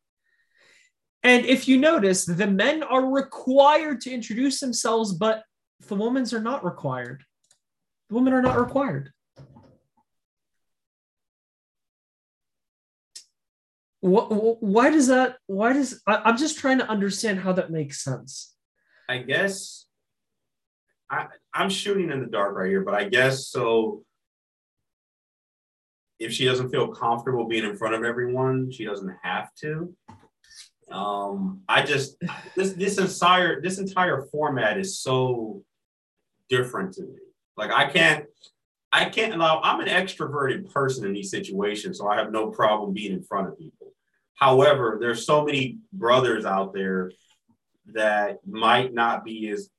And 1.25 1.47
if 1.47 1.69
you 1.69 1.79
notice, 1.79 2.25
the 2.25 2.47
men 2.47 2.83
are 2.83 3.11
required 3.11 4.01
to 4.03 4.11
introduce 4.11 4.61
themselves, 4.61 5.13
but 5.13 5.45
the 5.89 5.95
women's 5.95 6.33
are 6.33 6.41
not 6.41 6.65
required. 6.65 7.25
The 8.09 8.15
women 8.15 8.33
are 8.33 8.43
not 8.43 8.59
required. 8.59 9.13
Why 14.01 14.91
does 14.91 15.07
that? 15.07 15.37
Why 15.47 15.73
does 15.73 16.03
I'm 16.07 16.37
just 16.37 16.59
trying 16.59 16.79
to 16.79 16.91
understand 16.91 17.39
how 17.39 17.53
that 17.53 17.71
makes 17.71 18.03
sense. 18.03 18.55
I 19.09 19.19
guess 19.19 19.87
I, 21.09 21.27
I'm 21.55 21.71
shooting 21.71 22.11
in 22.11 22.21
the 22.21 22.27
dark 22.27 22.57
right 22.57 22.69
here, 22.69 22.83
but 22.83 22.95
I 22.95 23.09
guess 23.09 23.47
so. 23.47 24.03
If 26.19 26.33
she 26.33 26.45
doesn't 26.45 26.71
feel 26.71 26.89
comfortable 26.89 27.47
being 27.47 27.65
in 27.65 27.77
front 27.77 27.95
of 27.95 28.05
everyone, 28.05 28.71
she 28.71 28.85
doesn't 28.85 29.15
have 29.23 29.55
to. 29.57 29.95
Um, 30.91 31.63
I 31.69 31.83
just 31.83 32.17
this 32.57 32.73
this 32.73 32.99
entire 32.99 33.61
this 33.61 33.79
entire 33.79 34.23
format 34.33 34.79
is 34.79 34.99
so 34.99 35.65
different 36.53 36.93
to 36.93 37.03
me. 37.03 37.19
Like 37.57 37.71
I 37.71 37.89
can't, 37.91 38.27
I 38.93 39.07
can't 39.07 39.35
allow. 39.35 39.61
I'm 39.63 39.81
an 39.81 39.89
extroverted 39.89 40.71
person 40.71 41.07
in 41.07 41.15
these 41.15 41.31
situations, 41.31 41.99
so 41.99 42.09
I 42.09 42.17
have 42.17 42.31
no 42.31 42.51
problem 42.51 42.93
being 42.93 43.13
in 43.13 43.23
front 43.23 43.49
of 43.49 43.59
people. 43.59 43.95
However, 44.35 44.99
there's 45.01 45.25
so 45.25 45.45
many 45.45 45.79
brothers 45.93 46.45
out 46.45 46.75
there 46.75 47.11
that 47.95 48.39
might 48.47 48.93
not 48.93 49.25
be 49.25 49.49
as 49.49 49.71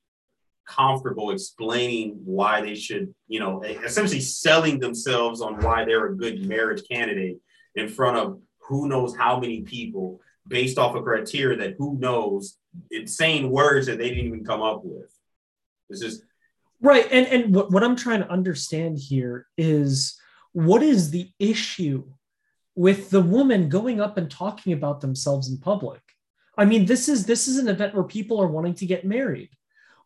comfortable 0.68 1.32
explaining 1.32 2.20
why 2.26 2.62
they 2.62 2.74
should, 2.74 3.14
you 3.28 3.40
know, 3.40 3.62
essentially 3.64 4.22
selling 4.22 4.80
themselves 4.80 5.42
on 5.42 5.62
why 5.62 5.86
they're 5.86 6.08
a 6.08 6.18
good 6.18 6.46
marriage 6.48 6.82
candidate 6.90 7.38
in 7.76 7.88
front 7.88 8.18
of 8.18 8.40
who 8.60 8.88
knows 8.88 9.16
how 9.16 9.40
many 9.40 9.62
people 9.62 10.20
based 10.48 10.78
off 10.78 10.96
of 10.96 11.04
criteria 11.04 11.58
that 11.58 11.76
who 11.78 11.98
knows 12.00 12.58
insane 12.90 13.50
words 13.50 13.86
that 13.88 13.98
they 13.98 14.10
didn't 14.10 14.26
even 14.26 14.46
come 14.46 14.62
up 14.62 14.82
with. 14.84 15.12
This 15.90 16.02
is 16.02 16.24
right. 16.84 17.08
And 17.12 17.26
and 17.28 17.56
what, 17.56 17.72
what 17.72 17.84
I'm 17.84 17.96
trying 17.96 18.22
to 18.22 18.30
understand 18.30 19.00
here 19.00 19.48
is 19.58 20.20
what 20.52 20.84
is 20.84 21.10
the 21.10 21.32
issue 21.40 22.04
with 22.76 23.10
the 23.10 23.22
woman 23.22 23.70
going 23.70 24.00
up 24.00 24.18
and 24.18 24.30
talking 24.30 24.74
about 24.74 25.02
themselves 25.02 25.50
in 25.50 25.58
public? 25.58 26.02
I 26.58 26.66
mean, 26.66 26.86
this 26.86 27.10
is 27.10 27.26
this 27.26 27.48
is 27.48 27.58
an 27.58 27.68
event 27.68 27.96
where 27.96 28.04
people 28.04 28.40
are 28.40 28.48
wanting 28.48 28.76
to 28.76 28.86
get 28.86 29.06
married. 29.06 29.50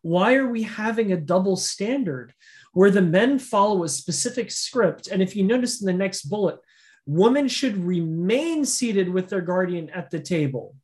Why 0.01 0.35
are 0.35 0.47
we 0.47 0.63
having 0.63 1.11
a 1.11 1.17
double 1.17 1.57
standard 1.57 2.33
where 2.71 2.91
the 2.91 3.01
men 3.01 3.39
follow 3.39 3.83
a 3.83 3.89
specific 3.89 4.51
script? 4.51 5.07
And 5.07 5.21
if 5.21 5.35
you 5.35 5.43
notice 5.43 5.81
in 5.81 5.87
the 5.87 5.93
next 5.93 6.23
bullet, 6.23 6.59
women 7.05 7.47
should 7.47 7.77
remain 7.77 8.63
seated 8.63 9.09
with 9.09 9.29
their 9.29 9.41
guardian 9.41 9.89
at 9.89 10.11
the 10.11 10.19
table, 10.19 10.75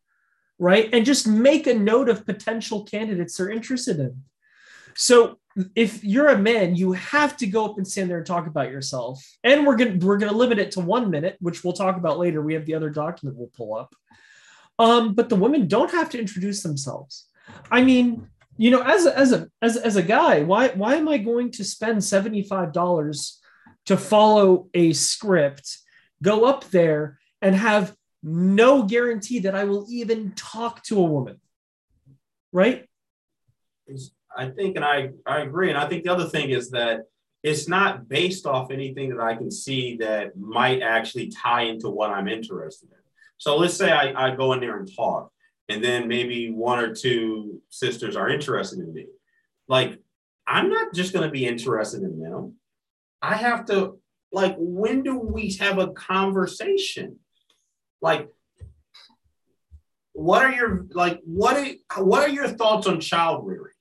right? 0.58 0.90
And 0.92 1.06
just 1.06 1.28
make 1.28 1.68
a 1.68 1.74
note 1.74 2.10
of 2.10 2.26
potential 2.26 2.84
candidates 2.84 3.38
they're 3.38 3.50
interested 3.50 4.00
in. 4.00 4.24
So 4.96 5.38
if 5.76 6.04
you're 6.04 6.30
a 6.30 6.38
man, 6.38 6.76
you 6.76 6.94
have 6.94 7.38
to 7.38 7.48
go 7.48 7.66
up 7.66 7.78
and 7.78 7.88
stand 7.88 8.10
there 8.10 8.18
and 8.18 8.26
talk 8.26 8.48
about 8.48 8.72
yourself. 8.72 9.24
And 9.44 9.66
we're 9.66 9.76
gonna 9.76 9.98
we're 10.00 10.18
gonna 10.18 10.34
limit 10.34 10.60
it 10.60 10.72
to 10.72 10.80
one 10.80 11.10
minute, 11.10 11.38
which 11.40 11.64
we'll 11.64 11.74
talk 11.74 11.98
about 11.98 12.20
later. 12.20 12.42
We 12.42 12.54
have 12.56 12.66
the 12.66 12.76
other 12.76 12.90
document 12.90 13.38
we'll 13.38 13.52
pull 13.56 13.76
up. 13.76 13.96
Um, 14.80 15.14
but 15.14 15.30
the 15.30 15.36
women 15.36 15.68
don't 15.68 15.92
have 15.92 16.10
to 16.12 16.20
introduce 16.20 16.64
themselves. 16.64 17.28
I 17.70 17.84
mean, 17.84 18.28
you 18.58 18.72
know, 18.72 18.82
as 18.82 19.06
a, 19.06 19.18
as 19.18 19.32
a 19.32 19.48
as, 19.62 19.78
as 19.78 19.96
a 19.96 20.04
guy, 20.04 20.44
why 20.44 20.70
why 20.70 20.96
am 20.96 21.08
I 21.08 21.18
going 21.18 21.52
to 21.52 21.64
spend 21.64 21.98
$75 22.00 23.38
to 23.86 23.98
follow 23.98 24.70
a 24.74 24.94
script, 24.94 25.78
go 26.22 26.46
up 26.46 26.66
there 26.70 27.20
and 27.42 27.56
have 27.56 27.96
no 28.24 28.84
guarantee 28.84 29.40
that 29.40 29.56
I 29.56 29.66
will 29.66 29.86
even 29.90 30.32
talk 30.32 30.84
to 30.84 31.00
a 31.00 31.04
woman? 31.04 31.40
Right? 32.52 32.88
I 34.38 34.50
think, 34.50 34.76
and 34.76 34.86
I, 34.86 35.12
I 35.26 35.42
agree. 35.42 35.70
And 35.70 35.78
I 35.78 35.88
think 35.88 36.04
the 36.04 36.12
other 36.12 36.28
thing 36.28 36.50
is 36.50 36.72
that 36.72 37.06
it's 37.44 37.68
not 37.68 38.08
based 38.08 38.46
off 38.46 38.72
anything 38.72 39.10
that 39.10 39.20
I 39.20 39.36
can 39.36 39.52
see 39.52 39.98
that 39.98 40.38
might 40.38 40.82
actually 40.82 41.30
tie 41.30 41.64
into 41.64 41.90
what 41.90 42.10
I'm 42.10 42.28
interested 42.28 42.90
in. 42.92 42.98
So 43.38 43.58
let's 43.58 43.76
say 43.76 43.92
I, 43.92 44.28
I 44.28 44.36
go 44.36 44.54
in 44.54 44.62
there 44.62 44.80
and 44.80 44.90
talk 44.96 45.32
and 45.70 45.84
then 45.84 46.08
maybe 46.08 46.52
one 46.52 46.80
or 46.80 46.94
two 46.94 47.62
sisters 47.70 48.16
are 48.16 48.30
interested 48.30 48.80
in 48.80 48.94
me. 48.94 49.08
Like, 49.68 50.00
I'm 50.48 50.70
not 50.70 50.94
just 50.94 51.14
going 51.14 51.26
to 51.26 51.32
be 51.32 51.46
interested 51.46 52.04
in 52.04 52.20
them. 52.20 52.56
I 53.22 53.36
have 53.36 53.66
to, 53.66 54.00
like, 54.32 54.56
when 54.58 55.04
do 55.04 55.18
we 55.18 55.54
have 55.60 55.80
a 55.80 55.88
conversation? 55.88 57.20
Like, 58.02 58.30
what 60.14 60.44
are 60.44 60.52
your 60.52 60.86
like 60.92 61.20
what 61.26 61.58
are 61.58 62.04
what 62.04 62.24
are 62.24 62.32
your 62.32 62.48
thoughts 62.48 62.88
on 62.88 63.00
child 63.00 63.46
rearing? 63.46 63.74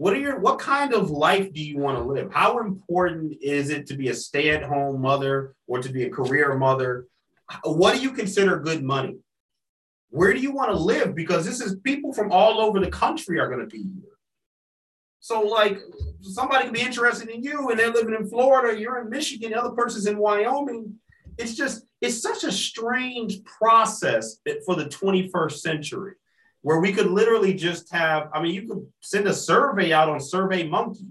What 0.00 0.14
are 0.14 0.18
your 0.18 0.38
what 0.38 0.58
kind 0.58 0.94
of 0.94 1.10
life 1.10 1.52
do 1.52 1.62
you 1.62 1.76
want 1.76 1.98
to 1.98 2.02
live? 2.02 2.32
How 2.32 2.60
important 2.60 3.34
is 3.42 3.68
it 3.68 3.86
to 3.88 3.94
be 3.94 4.08
a 4.08 4.14
stay-at-home 4.14 4.98
mother 4.98 5.54
or 5.66 5.82
to 5.82 5.90
be 5.90 6.04
a 6.04 6.08
career 6.08 6.56
mother? 6.56 7.06
What 7.64 7.96
do 7.96 8.00
you 8.00 8.12
consider 8.12 8.58
good 8.60 8.82
money? 8.82 9.18
Where 10.08 10.32
do 10.32 10.40
you 10.40 10.52
want 10.52 10.70
to 10.70 10.78
live? 10.78 11.14
Because 11.14 11.44
this 11.44 11.60
is 11.60 11.76
people 11.84 12.14
from 12.14 12.32
all 12.32 12.62
over 12.62 12.80
the 12.80 12.90
country 12.90 13.38
are 13.38 13.48
going 13.48 13.60
to 13.60 13.66
be 13.66 13.82
here. 13.82 14.16
So, 15.18 15.42
like, 15.42 15.78
somebody 16.22 16.64
can 16.64 16.72
be 16.72 16.80
interested 16.80 17.28
in 17.28 17.42
you 17.42 17.68
and 17.68 17.78
they're 17.78 17.92
living 17.92 18.14
in 18.14 18.26
Florida, 18.26 18.80
you're 18.80 19.02
in 19.02 19.10
Michigan, 19.10 19.50
the 19.50 19.60
other 19.60 19.76
person's 19.76 20.06
in 20.06 20.16
Wyoming. 20.16 20.94
It's 21.36 21.54
just, 21.54 21.84
it's 22.00 22.22
such 22.22 22.44
a 22.44 22.52
strange 22.52 23.44
process 23.44 24.38
for 24.64 24.76
the 24.76 24.86
21st 24.86 25.58
century 25.58 26.14
where 26.62 26.80
we 26.80 26.92
could 26.92 27.06
literally 27.06 27.54
just 27.54 27.90
have, 27.92 28.28
I 28.34 28.42
mean, 28.42 28.54
you 28.54 28.68
could 28.68 28.86
send 29.00 29.26
a 29.26 29.34
survey 29.34 29.92
out 29.92 30.08
on 30.08 30.20
Survey 30.20 30.66
Monkey 30.68 31.06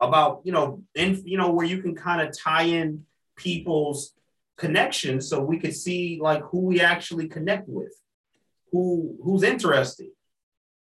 about, 0.00 0.42
you 0.44 0.52
know, 0.52 0.82
you 0.94 1.38
know, 1.38 1.50
where 1.50 1.66
you 1.66 1.80
can 1.80 1.94
kind 1.94 2.20
of 2.20 2.36
tie 2.36 2.64
in 2.64 3.04
people's 3.36 4.12
connections 4.56 5.28
so 5.28 5.42
we 5.42 5.58
could 5.58 5.74
see 5.74 6.18
like 6.20 6.42
who 6.44 6.60
we 6.60 6.80
actually 6.80 7.28
connect 7.28 7.68
with, 7.68 7.92
who 8.70 9.16
who's 9.22 9.42
interested. 9.42 10.08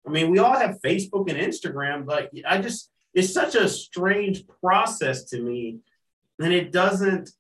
I 0.07 0.11
mean, 0.11 0.31
we 0.31 0.39
all 0.39 0.59
have 0.59 0.81
Facebook 0.85 1.31
and 1.31 1.39
Instagram, 1.39 2.05
but 2.07 2.31
I 2.47 2.61
just 2.61 2.91
it's 3.13 3.33
such 3.33 3.55
a 3.55 3.69
strange 3.69 4.45
process 4.61 5.25
to 5.25 5.41
me, 5.41 5.79
and 6.41 6.53
it 6.53 6.73
doesn't. 6.73 7.31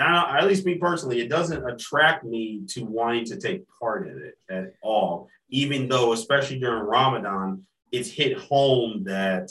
I, 0.00 0.38
at 0.38 0.46
least 0.46 0.64
me 0.64 0.76
personally, 0.76 1.20
it 1.20 1.28
doesn't 1.28 1.68
attract 1.68 2.24
me 2.24 2.62
to 2.68 2.84
wanting 2.84 3.26
to 3.26 3.36
take 3.38 3.64
part 3.78 4.08
in 4.08 4.18
it 4.18 4.38
at 4.50 4.74
all. 4.82 5.28
Even 5.50 5.88
though, 5.88 6.12
especially 6.12 6.58
during 6.58 6.84
Ramadan, 6.84 7.66
it's 7.90 8.10
hit 8.10 8.38
home 8.38 9.04
that 9.04 9.50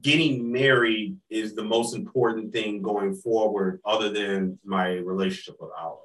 getting 0.00 0.50
married 0.50 1.16
is 1.30 1.54
the 1.54 1.64
most 1.64 1.94
important 1.94 2.52
thing 2.52 2.82
going 2.82 3.14
forward 3.14 3.80
other 3.84 4.10
than 4.10 4.58
my 4.64 4.94
relationship 4.94 5.56
with 5.60 5.70
Allah. 5.78 5.98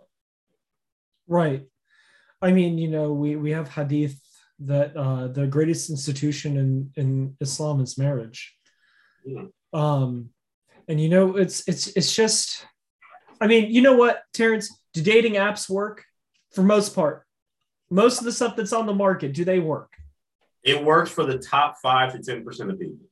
Right. 1.27 1.65
I 2.41 2.51
mean, 2.51 2.77
you 2.77 2.87
know, 2.87 3.11
we, 3.11 3.35
we 3.35 3.51
have 3.51 3.69
hadith 3.69 4.19
that 4.59 4.95
uh, 4.95 5.27
the 5.27 5.47
greatest 5.47 5.89
institution 5.89 6.57
in, 6.57 6.91
in 6.95 7.35
Islam 7.41 7.81
is 7.81 7.97
marriage. 7.97 8.55
Yeah. 9.25 9.45
Um, 9.73 10.29
and 10.87 10.99
you 10.99 11.09
know, 11.09 11.37
it's 11.37 11.67
it's 11.67 11.87
it's 11.87 12.15
just 12.15 12.65
I 13.39 13.47
mean, 13.47 13.71
you 13.71 13.81
know 13.81 13.95
what, 13.95 14.23
Terrance, 14.33 14.75
do 14.93 15.01
dating 15.01 15.33
apps 15.33 15.69
work? 15.69 16.03
For 16.51 16.63
most 16.63 16.95
part. 16.95 17.23
Most 17.89 18.19
of 18.19 18.25
the 18.25 18.31
stuff 18.31 18.55
that's 18.55 18.73
on 18.73 18.85
the 18.85 18.93
market, 18.93 19.33
do 19.33 19.45
they 19.45 19.59
work? 19.59 19.93
It 20.63 20.83
works 20.83 21.11
for 21.11 21.23
the 21.25 21.37
top 21.37 21.75
five 21.81 22.13
to 22.13 22.19
ten 22.19 22.43
percent 22.43 22.71
of 22.71 22.79
people 22.79 23.07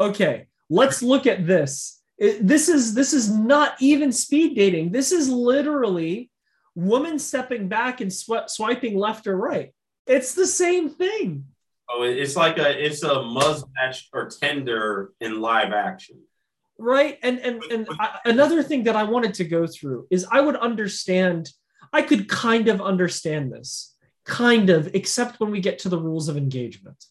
okay, 0.00 0.46
let's 0.70 1.02
look 1.02 1.26
at 1.26 1.46
this. 1.46 2.00
It, 2.18 2.46
this 2.46 2.68
is 2.68 2.94
this 2.94 3.12
is 3.12 3.30
not 3.30 3.74
even 3.80 4.12
speed 4.12 4.56
dating. 4.56 4.92
This 4.92 5.12
is 5.12 5.28
literally 5.28 6.30
woman 6.74 7.18
stepping 7.18 7.68
back 7.68 8.00
and 8.00 8.12
sw- 8.12 8.48
swiping 8.48 8.96
left 8.98 9.26
or 9.26 9.36
right. 9.36 9.72
It's 10.06 10.34
the 10.34 10.46
same 10.46 10.88
thing. 10.88 11.44
Oh, 11.88 12.02
it's 12.02 12.36
like 12.36 12.58
a 12.58 12.84
it's 12.84 13.02
a 13.02 13.08
muzz 13.08 13.64
match 13.74 14.08
or 14.12 14.28
Tinder 14.28 15.12
in 15.20 15.40
live 15.40 15.72
action. 15.72 16.20
Right, 16.82 17.18
and 17.22 17.38
and 17.40 17.62
and 17.64 17.86
I, 18.00 18.20
another 18.24 18.62
thing 18.62 18.84
that 18.84 18.96
I 18.96 19.02
wanted 19.02 19.34
to 19.34 19.44
go 19.44 19.66
through 19.66 20.06
is 20.10 20.26
I 20.30 20.40
would 20.40 20.56
understand. 20.56 21.50
I 21.92 22.00
could 22.00 22.26
kind 22.26 22.68
of 22.68 22.80
understand 22.80 23.52
this, 23.52 23.94
kind 24.24 24.70
of, 24.70 24.94
except 24.94 25.40
when 25.40 25.50
we 25.50 25.60
get 25.60 25.80
to 25.80 25.90
the 25.90 25.98
rules 25.98 26.28
of 26.28 26.38
engagement. 26.38 27.04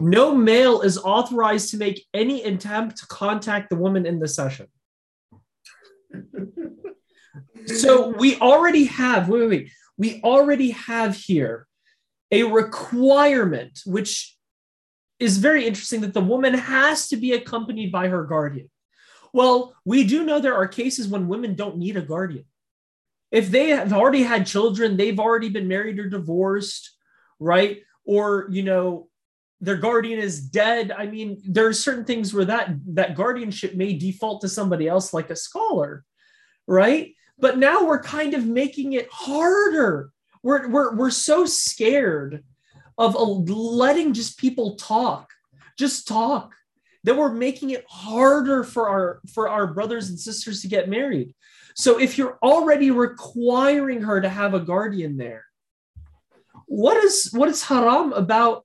No 0.00 0.34
male 0.34 0.80
is 0.80 0.96
authorized 0.96 1.70
to 1.70 1.76
make 1.76 2.06
any 2.14 2.44
attempt 2.44 2.98
to 2.98 3.06
contact 3.06 3.68
the 3.68 3.76
woman 3.76 4.06
in 4.06 4.20
the 4.20 4.28
session. 4.28 4.68
so 7.66 8.08
we 8.10 8.38
already 8.40 8.84
have, 8.84 9.28
wait, 9.28 9.40
wait, 9.40 9.48
wait, 9.48 9.70
we 9.98 10.20
already 10.22 10.70
have 10.70 11.16
here 11.16 11.66
a 12.30 12.44
requirement, 12.44 13.80
which 13.84 14.35
is 15.18 15.38
very 15.38 15.66
interesting 15.66 16.00
that 16.02 16.14
the 16.14 16.20
woman 16.20 16.54
has 16.54 17.08
to 17.08 17.16
be 17.16 17.32
accompanied 17.32 17.90
by 17.90 18.08
her 18.08 18.24
guardian. 18.24 18.70
Well, 19.32 19.74
we 19.84 20.04
do 20.04 20.24
know 20.24 20.40
there 20.40 20.56
are 20.56 20.68
cases 20.68 21.08
when 21.08 21.28
women 21.28 21.54
don't 21.54 21.78
need 21.78 21.96
a 21.96 22.02
guardian. 22.02 22.44
If 23.30 23.50
they 23.50 23.70
have 23.70 23.92
already 23.92 24.22
had 24.22 24.46
children, 24.46 24.96
they've 24.96 25.18
already 25.18 25.48
been 25.48 25.68
married 25.68 25.98
or 25.98 26.08
divorced, 26.08 26.96
right? 27.38 27.82
Or, 28.04 28.46
you 28.50 28.62
know, 28.62 29.08
their 29.60 29.76
guardian 29.76 30.18
is 30.18 30.40
dead 30.40 30.92
i 30.92 31.06
mean 31.06 31.40
there 31.46 31.66
are 31.66 31.72
certain 31.72 32.04
things 32.04 32.34
where 32.34 32.44
that 32.44 32.70
that 32.86 33.14
guardianship 33.14 33.74
may 33.74 33.94
default 33.94 34.40
to 34.40 34.48
somebody 34.48 34.86
else 34.86 35.14
like 35.14 35.30
a 35.30 35.36
scholar 35.36 36.04
right 36.66 37.14
but 37.38 37.58
now 37.58 37.84
we're 37.84 38.02
kind 38.02 38.34
of 38.34 38.46
making 38.46 38.92
it 38.92 39.08
harder 39.10 40.10
we're 40.42 40.68
we're, 40.68 40.94
we're 40.94 41.10
so 41.10 41.46
scared 41.46 42.44
of 42.98 43.14
letting 43.48 44.12
just 44.12 44.38
people 44.38 44.76
talk 44.76 45.30
just 45.78 46.08
talk 46.08 46.54
that 47.04 47.16
we're 47.16 47.32
making 47.32 47.70
it 47.70 47.84
harder 47.88 48.64
for 48.64 48.88
our 48.88 49.20
for 49.32 49.48
our 49.48 49.66
brothers 49.66 50.08
and 50.08 50.18
sisters 50.18 50.62
to 50.62 50.68
get 50.68 50.88
married 50.88 51.34
so 51.74 51.98
if 51.98 52.16
you're 52.16 52.38
already 52.42 52.90
requiring 52.90 54.02
her 54.02 54.20
to 54.20 54.28
have 54.28 54.54
a 54.54 54.60
guardian 54.60 55.16
there 55.16 55.44
what 56.66 56.96
is 56.96 57.30
what 57.32 57.48
is 57.48 57.62
haram 57.62 58.12
about 58.12 58.64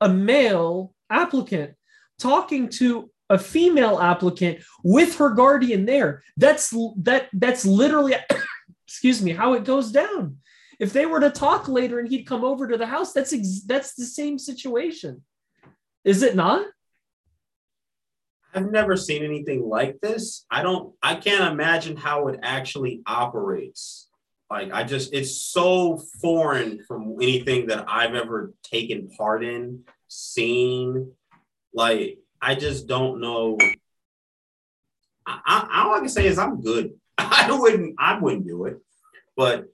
a 0.00 0.08
male 0.08 0.94
applicant 1.10 1.74
talking 2.18 2.68
to 2.68 3.10
a 3.30 3.38
female 3.38 3.98
applicant 3.98 4.58
with 4.82 5.16
her 5.16 5.30
guardian 5.30 5.86
there. 5.86 6.22
That's 6.36 6.74
that 6.98 7.28
that's 7.32 7.64
literally 7.64 8.14
excuse 8.86 9.22
me 9.22 9.32
how 9.32 9.54
it 9.54 9.64
goes 9.64 9.90
down. 9.90 10.38
If 10.78 10.92
they 10.92 11.06
were 11.06 11.20
to 11.20 11.30
talk 11.30 11.68
later 11.68 11.98
and 11.98 12.08
he'd 12.08 12.24
come 12.24 12.44
over 12.44 12.66
to 12.68 12.76
the 12.76 12.86
house, 12.86 13.12
that's 13.12 13.32
ex- 13.32 13.62
that's 13.66 13.94
the 13.94 14.04
same 14.04 14.38
situation. 14.38 15.22
Is 16.04 16.22
it 16.22 16.34
not? 16.34 16.66
I've 18.54 18.70
never 18.70 18.96
seen 18.96 19.24
anything 19.24 19.68
like 19.68 20.00
this. 20.00 20.46
I 20.50 20.62
don't 20.62 20.94
I 21.02 21.16
can't 21.16 21.52
imagine 21.52 21.96
how 21.96 22.28
it 22.28 22.40
actually 22.42 23.02
operates. 23.06 24.08
Like 24.50 24.72
I 24.72 24.84
just 24.84 25.12
it's 25.12 25.36
so 25.36 26.00
foreign 26.20 26.82
from 26.86 27.16
anything 27.20 27.66
that 27.66 27.86
I've 27.88 28.14
ever 28.14 28.52
taken 28.62 29.10
part 29.10 29.44
in, 29.44 29.84
seen. 30.08 31.12
Like 31.72 32.18
I 32.40 32.54
just 32.54 32.86
don't 32.86 33.20
know. 33.20 33.58
I, 35.26 35.40
I, 35.44 35.84
all 35.84 35.94
I 35.94 36.00
can 36.00 36.08
say 36.08 36.26
is 36.26 36.38
I'm 36.38 36.60
good. 36.60 36.92
I 37.18 37.48
wouldn't 37.50 37.96
I 37.98 38.18
wouldn't 38.18 38.46
do 38.46 38.66
it, 38.66 38.78
but 39.36 39.66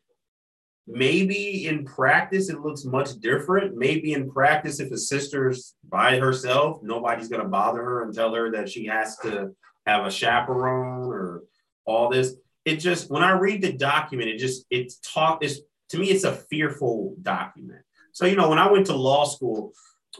maybe 0.91 1.67
in 1.67 1.85
practice 1.85 2.49
it 2.49 2.61
looks 2.61 2.85
much 2.85 3.15
different. 3.21 3.77
Maybe 3.77 4.13
in 4.13 4.31
practice, 4.31 4.81
if 4.81 4.91
a 4.93 4.99
sister's 4.99 5.75
by 5.89 6.19
herself, 6.19 6.83
nobody's 6.83 7.29
gonna 7.29 7.49
bother 7.49 7.83
her 7.83 8.03
and 8.03 8.15
tell 8.15 8.35
her 8.35 8.51
that 8.53 8.69
she 8.69 8.87
has 8.87 9.17
to 9.19 9.55
have 9.87 10.07
a 10.07 10.11
chaperone 10.11 11.09
or 11.09 11.45
all 11.85 12.11
this. 12.11 12.35
It 12.65 12.77
just 12.77 13.11
when 13.11 13.23
I 13.23 13.33
read 13.33 13.63
the 13.63 13.73
document, 13.73 14.31
it 14.31 14.39
just 14.39 14.67
it's 14.71 14.99
talk 14.99 15.43
is 15.43 15.63
to 15.91 15.99
me 15.99 16.11
it's 16.11 16.25
a 16.25 16.33
fearful 16.35 17.17
document. 17.23 17.83
So 18.13 18.27
you 18.27 18.37
know 18.37 18.49
when 18.49 18.59
I 18.59 18.71
went 18.71 18.87
to 18.87 18.97
law 18.97 19.25
school 19.25 19.73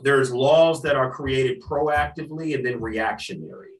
there's 0.03 0.33
laws 0.33 0.83
that 0.83 0.97
are 0.97 1.11
created 1.11 1.63
proactively 1.63 2.55
and 2.55 2.65
then 2.65 2.81
reactionary. 2.81 3.71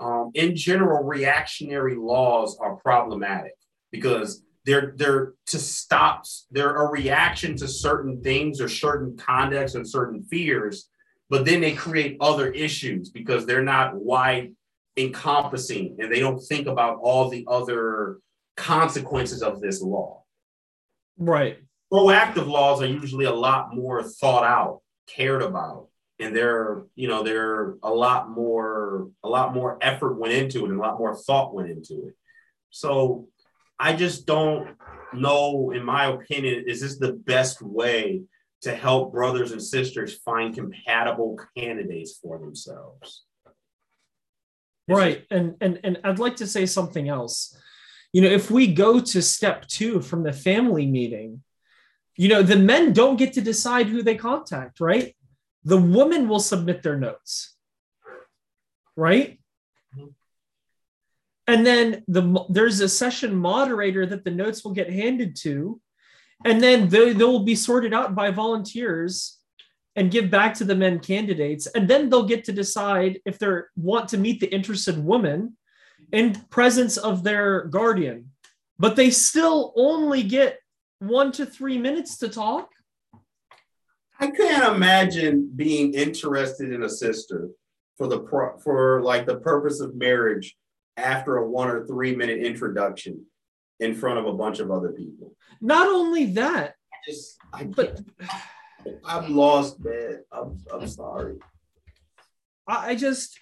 Um, 0.00 0.30
in 0.34 0.54
general, 0.54 1.04
reactionary 1.04 1.96
laws 1.96 2.56
are 2.60 2.76
problematic 2.76 3.54
because 3.90 4.42
they're 4.68 4.92
they're 4.96 5.34
to 5.46 5.58
stop 5.58 6.24
they're 6.50 6.76
a 6.76 6.90
reaction 6.90 7.56
to 7.56 7.66
certain 7.66 8.22
things 8.22 8.60
or 8.60 8.68
certain 8.68 9.16
conducts 9.16 9.74
and 9.74 9.88
certain 9.88 10.22
fears, 10.24 10.88
but 11.30 11.44
then 11.44 11.60
they 11.60 11.72
create 11.72 12.16
other 12.20 12.50
issues 12.50 13.10
because 13.10 13.46
they're 13.46 13.62
not 13.62 13.94
wide 13.94 14.52
encompassing 14.96 15.96
and 15.98 16.12
they 16.12 16.20
don't 16.20 16.40
think 16.40 16.66
about 16.66 16.98
all 17.00 17.28
the 17.28 17.44
other 17.48 18.18
consequences 18.56 19.42
of 19.42 19.60
this 19.60 19.80
law. 19.80 20.22
Right 21.16 21.58
proactive 21.92 22.46
laws 22.46 22.82
are 22.82 22.86
usually 22.86 23.24
a 23.24 23.32
lot 23.32 23.74
more 23.74 24.02
thought 24.02 24.44
out, 24.44 24.80
cared 25.06 25.42
about, 25.42 25.88
and 26.18 26.34
they're 26.34 26.82
you 26.94 27.08
know 27.08 27.22
they're 27.22 27.74
a 27.82 27.90
lot 27.90 28.30
more 28.30 29.08
a 29.22 29.28
lot 29.28 29.54
more 29.54 29.78
effort 29.80 30.14
went 30.14 30.32
into 30.32 30.64
it 30.64 30.70
and 30.70 30.78
a 30.78 30.82
lot 30.82 30.98
more 30.98 31.16
thought 31.16 31.54
went 31.54 31.70
into 31.70 32.08
it. 32.08 32.14
So 32.70 33.28
I 33.78 33.94
just 33.94 34.26
don't 34.26 34.76
know, 35.12 35.70
in 35.70 35.84
my 35.84 36.06
opinion, 36.06 36.64
is 36.66 36.80
this 36.80 36.98
the 36.98 37.12
best 37.12 37.62
way 37.62 38.22
to 38.62 38.74
help 38.74 39.12
brothers 39.12 39.52
and 39.52 39.62
sisters 39.62 40.18
find 40.18 40.54
compatible 40.54 41.38
candidates 41.56 42.18
for 42.18 42.38
themselves? 42.38 43.24
Right. 44.88 45.24
And 45.30 45.54
and 45.60 45.80
and 45.84 46.00
I'd 46.02 46.18
like 46.18 46.36
to 46.36 46.46
say 46.46 46.66
something 46.66 47.08
else. 47.08 47.56
You 48.12 48.22
know, 48.22 48.30
if 48.30 48.50
we 48.50 48.72
go 48.72 49.00
to 49.00 49.22
step 49.22 49.66
2 49.68 50.00
from 50.00 50.22
the 50.22 50.32
family 50.32 50.86
meeting, 50.86 51.42
you 52.16 52.28
know, 52.28 52.42
the 52.42 52.56
men 52.56 52.92
don't 52.94 53.16
get 53.16 53.34
to 53.34 53.42
decide 53.42 53.86
who 53.86 54.02
they 54.02 54.16
contact, 54.16 54.80
right? 54.80 55.14
The 55.64 55.76
woman 55.76 56.26
will 56.28 56.40
submit 56.40 56.82
their 56.82 56.96
notes, 56.96 57.54
right? 58.96 59.38
And 61.48 61.66
then 61.66 62.04
the 62.06 62.44
there's 62.50 62.80
a 62.80 62.88
session 62.88 63.34
moderator 63.34 64.04
that 64.06 64.22
the 64.22 64.30
notes 64.30 64.62
will 64.62 64.72
get 64.72 64.90
handed 64.90 65.34
to, 65.36 65.80
and 66.44 66.62
then 66.62 66.88
they, 66.88 67.14
they 67.14 67.24
will 67.24 67.44
be 67.44 67.56
sorted 67.56 67.94
out 67.94 68.14
by 68.14 68.30
volunteers 68.30 69.38
and 69.96 70.10
give 70.10 70.30
back 70.30 70.54
to 70.54 70.64
the 70.64 70.76
men 70.76 71.00
candidates, 71.00 71.66
and 71.66 71.88
then 71.88 72.08
they'll 72.08 72.28
get 72.28 72.44
to 72.44 72.52
decide 72.52 73.18
if 73.24 73.38
they 73.38 73.48
want 73.76 74.08
to 74.10 74.18
meet 74.18 74.38
the 74.38 74.54
interested 74.54 75.02
woman 75.02 75.56
in 76.12 76.34
presence 76.50 76.98
of 76.98 77.24
their 77.24 77.64
guardian. 77.64 78.30
But 78.78 78.94
they 78.94 79.10
still 79.10 79.72
only 79.74 80.22
get 80.22 80.60
one 81.00 81.32
to 81.32 81.46
three 81.46 81.78
minutes 81.78 82.18
to 82.18 82.28
talk? 82.28 82.70
I 84.20 84.30
can't 84.30 84.74
imagine 84.74 85.50
being 85.54 85.94
interested 85.94 86.72
in 86.72 86.82
a 86.82 86.88
sister 86.88 87.48
for 87.96 88.06
the 88.06 88.20
pro- 88.20 88.58
for 88.58 89.00
like 89.02 89.26
the 89.26 89.38
purpose 89.38 89.80
of 89.80 89.94
marriage 89.94 90.56
after 90.98 91.36
a 91.36 91.48
one 91.48 91.68
or 91.68 91.86
three 91.86 92.14
minute 92.14 92.38
introduction 92.38 93.24
in 93.80 93.94
front 93.94 94.18
of 94.18 94.26
a 94.26 94.32
bunch 94.32 94.58
of 94.58 94.70
other 94.70 94.90
people. 94.92 95.36
Not 95.60 95.86
only 95.86 96.32
that, 96.32 96.74
I 96.92 96.96
just 97.06 97.36
I 97.52 97.64
but 97.64 98.00
I'm 99.04 99.34
lost, 99.34 99.82
man. 99.82 100.24
I'm 100.32 100.58
I'm 100.72 100.86
sorry. 100.88 101.36
I 102.66 102.94
just 102.94 103.38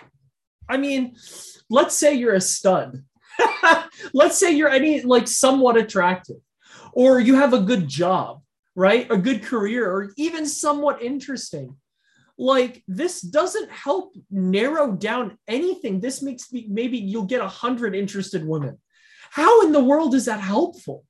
I 0.68 0.76
mean, 0.76 1.16
let's 1.70 1.96
say 1.96 2.14
you're 2.14 2.34
a 2.34 2.40
stud. 2.40 3.02
let's 4.12 4.38
say 4.38 4.52
you're 4.52 4.68
any 4.68 5.02
like 5.02 5.28
somewhat 5.28 5.76
attractive 5.76 6.36
or 6.96 7.20
you 7.20 7.34
have 7.34 7.52
a 7.52 7.60
good 7.60 7.86
job, 7.86 8.40
right? 8.74 9.06
A 9.10 9.18
good 9.18 9.42
career, 9.42 9.86
or 9.86 10.12
even 10.16 10.46
somewhat 10.46 11.02
interesting. 11.02 11.76
Like 12.38 12.82
this 12.86 13.20
doesn't 13.20 13.70
help 13.70 14.14
narrow 14.30 14.92
down 14.92 15.38
anything. 15.48 16.00
This 16.00 16.22
makes 16.22 16.52
me 16.52 16.66
maybe 16.68 16.98
you'll 16.98 17.24
get 17.24 17.40
a 17.40 17.48
hundred 17.48 17.94
interested 17.94 18.46
women. 18.46 18.78
How 19.30 19.62
in 19.62 19.72
the 19.72 19.82
world 19.82 20.14
is 20.14 20.26
that 20.26 20.40
helpful? 20.40 21.04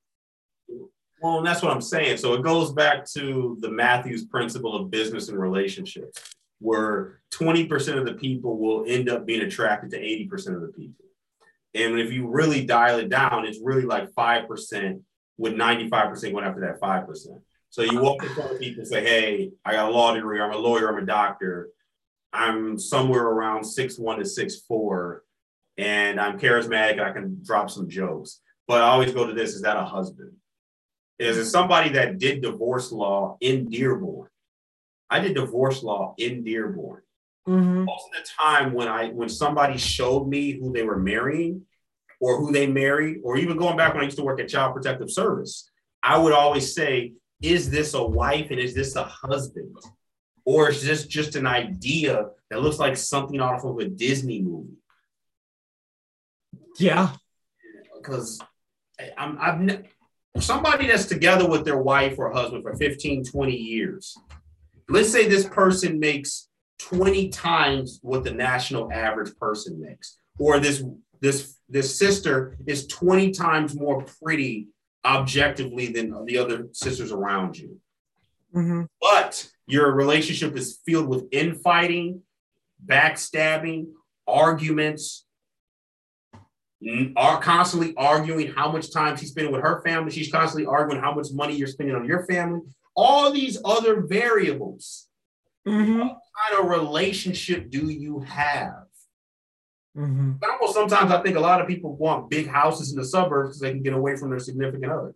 Well, 1.20 1.42
that's 1.42 1.62
what 1.62 1.72
I'm 1.72 1.82
saying. 1.82 2.18
So 2.18 2.34
it 2.34 2.42
goes 2.42 2.72
back 2.72 3.04
to 3.12 3.56
the 3.60 3.70
Matthews 3.70 4.26
principle 4.26 4.76
of 4.76 4.90
business 4.90 5.28
and 5.28 5.38
relationships, 5.38 6.34
where 6.60 7.20
20% 7.32 7.98
of 7.98 8.04
the 8.04 8.14
people 8.14 8.58
will 8.58 8.84
end 8.86 9.08
up 9.08 9.26
being 9.26 9.42
attracted 9.42 9.90
to 9.90 9.98
80% 9.98 10.54
of 10.54 10.60
the 10.60 10.72
people. 10.76 11.04
And 11.74 11.98
if 11.98 12.12
you 12.12 12.28
really 12.28 12.64
dial 12.64 12.98
it 12.98 13.08
down, 13.08 13.46
it's 13.46 13.60
really 13.62 13.82
like 13.82 14.10
5% 14.12 15.02
with 15.38 15.54
95% 15.54 16.32
going 16.32 16.44
after 16.44 16.60
that 16.60 16.80
5%. 16.80 17.40
So 17.76 17.82
you 17.82 18.00
walk 18.00 18.22
in 18.22 18.30
front 18.30 18.52
of 18.52 18.58
people 18.58 18.80
and 18.80 18.88
say, 18.88 19.04
hey, 19.04 19.52
I 19.62 19.72
got 19.72 19.90
a 19.90 19.92
law 19.92 20.14
degree, 20.14 20.40
I'm 20.40 20.50
a 20.50 20.56
lawyer, 20.56 20.88
I'm 20.88 21.02
a 21.02 21.04
doctor. 21.04 21.68
I'm 22.32 22.78
somewhere 22.78 23.24
around 23.24 23.64
six 23.64 23.98
one 23.98 24.18
to 24.18 24.24
six 24.24 24.60
four, 24.60 25.24
and 25.76 26.18
I'm 26.18 26.38
charismatic, 26.38 26.98
I 26.98 27.12
can 27.12 27.42
drop 27.44 27.68
some 27.68 27.86
jokes. 27.86 28.40
But 28.66 28.80
I 28.80 28.86
always 28.86 29.12
go 29.12 29.26
to 29.26 29.34
this, 29.34 29.54
is 29.54 29.60
that 29.60 29.76
a 29.76 29.84
husband? 29.84 30.32
Is 31.18 31.36
it 31.36 31.50
somebody 31.50 31.90
that 31.90 32.16
did 32.16 32.40
divorce 32.40 32.92
law 32.92 33.36
in 33.42 33.68
Dearborn? 33.68 34.30
I 35.10 35.20
did 35.20 35.34
divorce 35.34 35.82
law 35.82 36.14
in 36.16 36.44
Dearborn. 36.44 37.02
Mm-hmm. 37.46 37.84
Most 37.84 38.06
of 38.06 38.24
the 38.24 38.30
time 38.42 38.72
when 38.72 38.88
I 38.88 39.10
when 39.10 39.28
somebody 39.28 39.76
showed 39.76 40.26
me 40.26 40.52
who 40.52 40.72
they 40.72 40.82
were 40.82 40.98
marrying, 40.98 41.66
or 42.22 42.38
who 42.38 42.52
they 42.52 42.68
married, 42.68 43.18
or 43.22 43.36
even 43.36 43.58
going 43.58 43.76
back 43.76 43.92
when 43.92 44.00
I 44.00 44.06
used 44.06 44.16
to 44.16 44.24
work 44.24 44.40
at 44.40 44.48
Child 44.48 44.72
Protective 44.72 45.10
Service, 45.10 45.70
I 46.02 46.16
would 46.16 46.32
always 46.32 46.74
say, 46.74 47.12
is 47.42 47.70
this 47.70 47.94
a 47.94 48.02
wife 48.02 48.50
and 48.50 48.60
is 48.60 48.74
this 48.74 48.96
a 48.96 49.04
husband? 49.04 49.76
Or 50.44 50.70
is 50.70 50.84
this 50.84 51.06
just 51.06 51.34
an 51.36 51.46
idea 51.46 52.28
that 52.50 52.62
looks 52.62 52.78
like 52.78 52.96
something 52.96 53.40
off 53.40 53.64
of 53.64 53.78
a 53.78 53.88
Disney 53.88 54.42
movie? 54.42 54.78
Yeah. 56.78 57.10
Because 57.96 58.40
I'm, 59.18 59.38
I've 59.40 59.84
somebody 60.38 60.86
that's 60.86 61.06
together 61.06 61.48
with 61.48 61.64
their 61.64 61.78
wife 61.78 62.18
or 62.18 62.30
husband 62.30 62.62
for 62.62 62.74
15, 62.76 63.24
20 63.24 63.56
years. 63.56 64.16
Let's 64.88 65.10
say 65.10 65.28
this 65.28 65.48
person 65.48 65.98
makes 65.98 66.48
20 66.78 67.30
times 67.30 67.98
what 68.02 68.24
the 68.24 68.30
national 68.30 68.92
average 68.92 69.36
person 69.36 69.80
makes, 69.80 70.18
or 70.38 70.60
this 70.60 70.84
this 71.20 71.58
this 71.68 71.98
sister 71.98 72.56
is 72.66 72.86
20 72.86 73.30
times 73.32 73.74
more 73.74 74.04
pretty 74.22 74.68
objectively 75.06 75.86
than 75.86 76.24
the 76.26 76.38
other 76.38 76.68
sisters 76.72 77.12
around 77.12 77.56
you. 77.56 77.78
Mm-hmm. 78.54 78.82
But 79.00 79.48
your 79.66 79.92
relationship 79.92 80.56
is 80.56 80.80
filled 80.84 81.08
with 81.08 81.26
infighting, 81.30 82.22
backstabbing, 82.84 83.86
arguments, 84.26 85.24
are 87.16 87.40
constantly 87.40 87.94
arguing 87.96 88.52
how 88.52 88.70
much 88.70 88.92
time 88.92 89.16
she's 89.16 89.30
spending 89.30 89.52
with 89.52 89.62
her 89.62 89.82
family. 89.82 90.10
She's 90.10 90.30
constantly 90.30 90.66
arguing 90.66 91.00
how 91.00 91.14
much 91.14 91.28
money 91.32 91.56
you're 91.56 91.68
spending 91.68 91.96
on 91.96 92.04
your 92.04 92.26
family. 92.26 92.60
All 92.94 93.32
these 93.32 93.58
other 93.64 94.02
variables. 94.02 95.08
Mm-hmm. 95.66 96.00
What 96.00 96.18
kind 96.48 96.60
of 96.60 96.70
relationship 96.70 97.70
do 97.70 97.88
you 97.88 98.20
have? 98.20 98.85
Mm-hmm. 99.96 100.32
Almost 100.50 100.74
sometimes 100.74 101.10
I 101.10 101.22
think 101.22 101.36
a 101.36 101.40
lot 101.40 101.60
of 101.60 101.66
people 101.66 101.96
want 101.96 102.28
big 102.28 102.46
houses 102.46 102.92
in 102.92 102.98
the 102.98 103.04
suburbs 103.04 103.50
because 103.50 103.60
they 103.60 103.72
can 103.72 103.82
get 103.82 103.94
away 103.94 104.16
from 104.16 104.30
their 104.30 104.38
significant 104.38 104.92
other. 104.92 105.14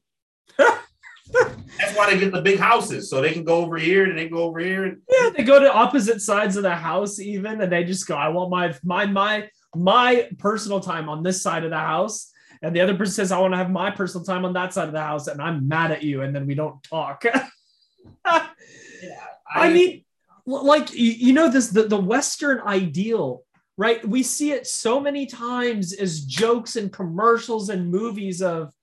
That's 0.58 1.96
why 1.96 2.10
they 2.10 2.18
get 2.18 2.32
the 2.32 2.42
big 2.42 2.58
houses, 2.58 3.08
so 3.08 3.20
they 3.20 3.32
can 3.32 3.44
go 3.44 3.56
over 3.56 3.76
here 3.76 4.04
and 4.04 4.18
they 4.18 4.28
go 4.28 4.38
over 4.38 4.58
here. 4.58 4.84
And- 4.84 5.02
yeah, 5.08 5.30
they 5.36 5.44
go 5.44 5.60
to 5.60 5.72
opposite 5.72 6.20
sides 6.20 6.56
of 6.56 6.62
the 6.62 6.74
house 6.74 7.20
even, 7.20 7.60
and 7.60 7.70
they 7.70 7.84
just 7.84 8.06
go, 8.06 8.16
"I 8.16 8.28
want 8.28 8.50
my 8.50 8.74
my 8.82 9.06
my 9.06 9.48
my 9.74 10.28
personal 10.38 10.80
time 10.80 11.08
on 11.08 11.22
this 11.22 11.42
side 11.42 11.64
of 11.64 11.70
the 11.70 11.78
house." 11.78 12.32
And 12.62 12.76
the 12.76 12.80
other 12.80 12.94
person 12.94 13.14
says, 13.14 13.32
I 13.32 13.38
want 13.38 13.54
to 13.54 13.58
have 13.58 13.70
my 13.70 13.90
personal 13.90 14.24
time 14.24 14.44
on 14.44 14.52
that 14.52 14.74
side 14.74 14.86
of 14.86 14.92
the 14.92 15.00
house, 15.00 15.28
and 15.28 15.40
I'm 15.40 15.66
mad 15.66 15.92
at 15.92 16.02
you, 16.02 16.20
and 16.20 16.34
then 16.34 16.46
we 16.46 16.54
don't 16.54 16.82
talk. 16.82 17.24
yeah, 17.24 17.40
I, 18.26 18.46
I 19.54 19.72
mean, 19.72 20.04
like 20.44 20.92
you 20.92 21.32
know, 21.32 21.48
this 21.48 21.68
the, 21.68 21.84
the 21.84 21.96
Western 21.96 22.60
ideal 22.60 23.44
right? 23.80 24.06
We 24.06 24.22
see 24.22 24.52
it 24.52 24.66
so 24.66 25.00
many 25.00 25.24
times 25.24 25.94
as 25.94 26.20
jokes 26.26 26.76
and 26.76 26.92
commercials 26.92 27.70
and 27.70 27.90
movies 27.90 28.42
of, 28.42 28.74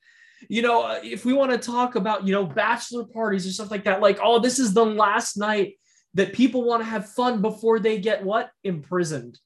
you 0.49 0.63
know, 0.63 0.99
if 1.03 1.23
we 1.23 1.33
want 1.33 1.51
to 1.51 1.59
talk 1.59 1.93
about, 1.93 2.25
you 2.25 2.33
know, 2.33 2.43
bachelor 2.43 3.03
parties 3.03 3.45
or 3.45 3.51
stuff 3.51 3.69
like 3.69 3.83
that, 3.83 4.01
like, 4.01 4.17
oh, 4.23 4.39
this 4.39 4.57
is 4.57 4.73
the 4.73 4.83
last 4.83 5.37
night 5.37 5.77
that 6.15 6.33
people 6.33 6.63
want 6.63 6.81
to 6.81 6.89
have 6.89 7.11
fun 7.11 7.43
before 7.43 7.79
they 7.79 7.99
get 7.99 8.23
what? 8.23 8.49
Imprisoned. 8.63 9.37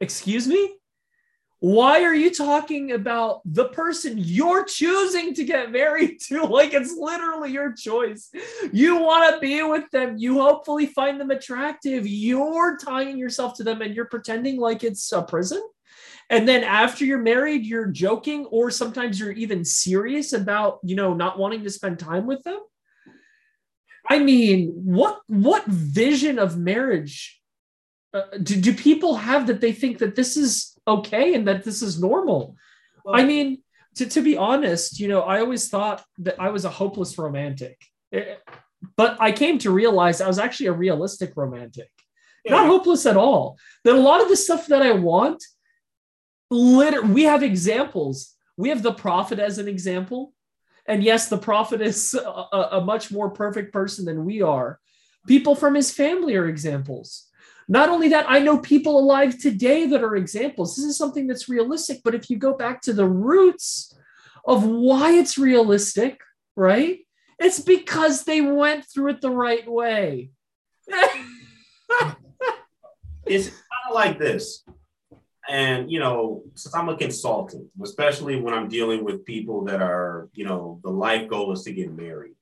Excuse 0.00 0.48
me? 0.48 0.74
Why 1.60 2.02
are 2.02 2.14
you 2.14 2.30
talking 2.30 2.92
about 2.92 3.40
the 3.44 3.68
person 3.68 4.18
you're 4.18 4.64
choosing 4.64 5.34
to 5.34 5.44
get 5.44 5.72
married 5.72 6.20
to? 6.28 6.44
Like 6.44 6.74
it's 6.74 6.94
literally 6.96 7.52
your 7.52 7.72
choice. 7.72 8.30
You 8.72 9.00
want 9.00 9.34
to 9.34 9.40
be 9.40 9.62
with 9.62 9.90
them. 9.90 10.16
You 10.18 10.40
hopefully 10.40 10.86
find 10.86 11.20
them 11.20 11.30
attractive. 11.30 12.06
You're 12.06 12.76
tying 12.76 13.16
yourself 13.18 13.54
to 13.56 13.64
them 13.64 13.82
and 13.82 13.94
you're 13.94 14.04
pretending 14.06 14.58
like 14.58 14.84
it's 14.84 15.10
a 15.12 15.22
prison. 15.22 15.62
And 16.30 16.48
then 16.48 16.64
after 16.64 17.04
you're 17.04 17.18
married, 17.18 17.66
you're 17.66 17.86
joking, 17.86 18.46
or 18.46 18.70
sometimes 18.70 19.20
you're 19.20 19.32
even 19.32 19.64
serious 19.64 20.32
about, 20.32 20.78
you 20.82 20.96
know, 20.96 21.14
not 21.14 21.38
wanting 21.38 21.62
to 21.64 21.70
spend 21.70 21.98
time 21.98 22.26
with 22.26 22.42
them. 22.44 22.58
I 24.08 24.18
mean, 24.18 24.70
what 24.70 25.20
what 25.26 25.64
vision 25.66 26.38
of 26.38 26.58
marriage 26.58 27.40
uh, 28.12 28.22
do, 28.42 28.60
do 28.60 28.74
people 28.74 29.16
have 29.16 29.46
that 29.46 29.60
they 29.60 29.72
think 29.72 29.98
that 29.98 30.14
this 30.14 30.36
is 30.36 30.73
okay 30.86 31.34
and 31.34 31.46
that 31.48 31.64
this 31.64 31.82
is 31.82 32.00
normal. 32.00 32.56
Well, 33.04 33.16
I 33.16 33.24
mean, 33.24 33.62
to, 33.96 34.06
to 34.06 34.22
be 34.22 34.36
honest, 34.36 34.98
you 34.98 35.08
know, 35.08 35.22
I 35.22 35.40
always 35.40 35.68
thought 35.68 36.04
that 36.18 36.40
I 36.40 36.50
was 36.50 36.64
a 36.64 36.70
hopeless 36.70 37.16
romantic, 37.16 37.80
eh, 38.12 38.36
but 38.96 39.16
I 39.20 39.32
came 39.32 39.58
to 39.58 39.70
realize 39.70 40.20
I 40.20 40.26
was 40.26 40.38
actually 40.38 40.66
a 40.66 40.72
realistic 40.72 41.36
romantic, 41.36 41.90
yeah. 42.44 42.52
not 42.52 42.66
hopeless 42.66 43.06
at 43.06 43.16
all. 43.16 43.58
That 43.84 43.94
a 43.94 44.00
lot 44.00 44.20
of 44.20 44.28
the 44.28 44.36
stuff 44.36 44.66
that 44.66 44.82
I 44.82 44.92
want, 44.92 45.42
literally, 46.50 47.12
we 47.12 47.22
have 47.24 47.42
examples. 47.42 48.34
We 48.56 48.68
have 48.68 48.82
the 48.82 48.92
prophet 48.92 49.38
as 49.38 49.58
an 49.58 49.68
example. 49.68 50.32
And 50.86 51.02
yes, 51.02 51.28
the 51.28 51.38
prophet 51.38 51.80
is 51.80 52.14
a, 52.14 52.58
a 52.72 52.80
much 52.84 53.10
more 53.10 53.30
perfect 53.30 53.72
person 53.72 54.04
than 54.04 54.24
we 54.24 54.42
are. 54.42 54.78
People 55.26 55.54
from 55.54 55.74
his 55.74 55.90
family 55.90 56.36
are 56.36 56.46
examples. 56.46 57.26
Not 57.68 57.88
only 57.88 58.08
that, 58.10 58.26
I 58.28 58.40
know 58.40 58.58
people 58.58 58.98
alive 58.98 59.38
today 59.38 59.86
that 59.86 60.02
are 60.02 60.16
examples. 60.16 60.76
This 60.76 60.84
is 60.84 60.98
something 60.98 61.26
that's 61.26 61.48
realistic, 61.48 62.00
but 62.04 62.14
if 62.14 62.28
you 62.28 62.36
go 62.36 62.54
back 62.54 62.82
to 62.82 62.92
the 62.92 63.06
roots 63.06 63.96
of 64.46 64.64
why 64.64 65.12
it's 65.12 65.38
realistic, 65.38 66.20
right? 66.56 67.00
It's 67.38 67.60
because 67.60 68.24
they 68.24 68.40
went 68.40 68.84
through 68.84 69.12
it 69.12 69.20
the 69.20 69.30
right 69.30 69.68
way. 69.68 70.30
it's 73.26 73.48
kind 73.48 73.84
of 73.88 73.94
like 73.94 74.18
this. 74.18 74.64
And, 75.48 75.90
you 75.90 75.98
know, 75.98 76.42
since 76.54 76.74
I'm 76.74 76.88
a 76.88 76.96
consultant, 76.96 77.68
especially 77.82 78.40
when 78.40 78.54
I'm 78.54 78.68
dealing 78.68 79.04
with 79.04 79.26
people 79.26 79.64
that 79.64 79.82
are, 79.82 80.28
you 80.32 80.44
know, 80.44 80.80
the 80.82 80.90
life 80.90 81.28
goal 81.28 81.52
is 81.52 81.64
to 81.64 81.72
get 81.72 81.92
married. 81.92 82.34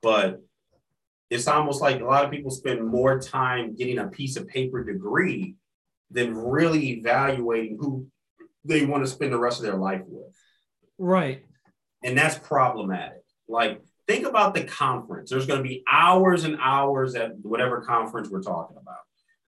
But 0.00 0.42
it's 1.30 1.48
almost 1.48 1.80
like 1.80 2.00
a 2.00 2.04
lot 2.04 2.24
of 2.24 2.30
people 2.30 2.50
spend 2.50 2.86
more 2.86 3.18
time 3.18 3.74
getting 3.74 3.98
a 3.98 4.08
piece 4.08 4.36
of 4.36 4.46
paper 4.46 4.84
degree 4.84 5.56
than 6.10 6.36
really 6.36 6.90
evaluating 6.90 7.76
who 7.80 8.06
they 8.64 8.84
want 8.84 9.04
to 9.04 9.10
spend 9.10 9.32
the 9.32 9.38
rest 9.38 9.58
of 9.58 9.64
their 9.64 9.76
life 9.76 10.02
with. 10.06 10.34
Right. 10.98 11.44
And 12.04 12.16
that's 12.16 12.38
problematic. 12.38 13.22
Like, 13.48 13.82
think 14.06 14.26
about 14.26 14.54
the 14.54 14.64
conference. 14.64 15.30
There's 15.30 15.46
going 15.46 15.62
to 15.62 15.68
be 15.68 15.82
hours 15.90 16.44
and 16.44 16.58
hours 16.60 17.14
at 17.16 17.36
whatever 17.42 17.80
conference 17.80 18.28
we're 18.28 18.42
talking 18.42 18.76
about. 18.80 18.98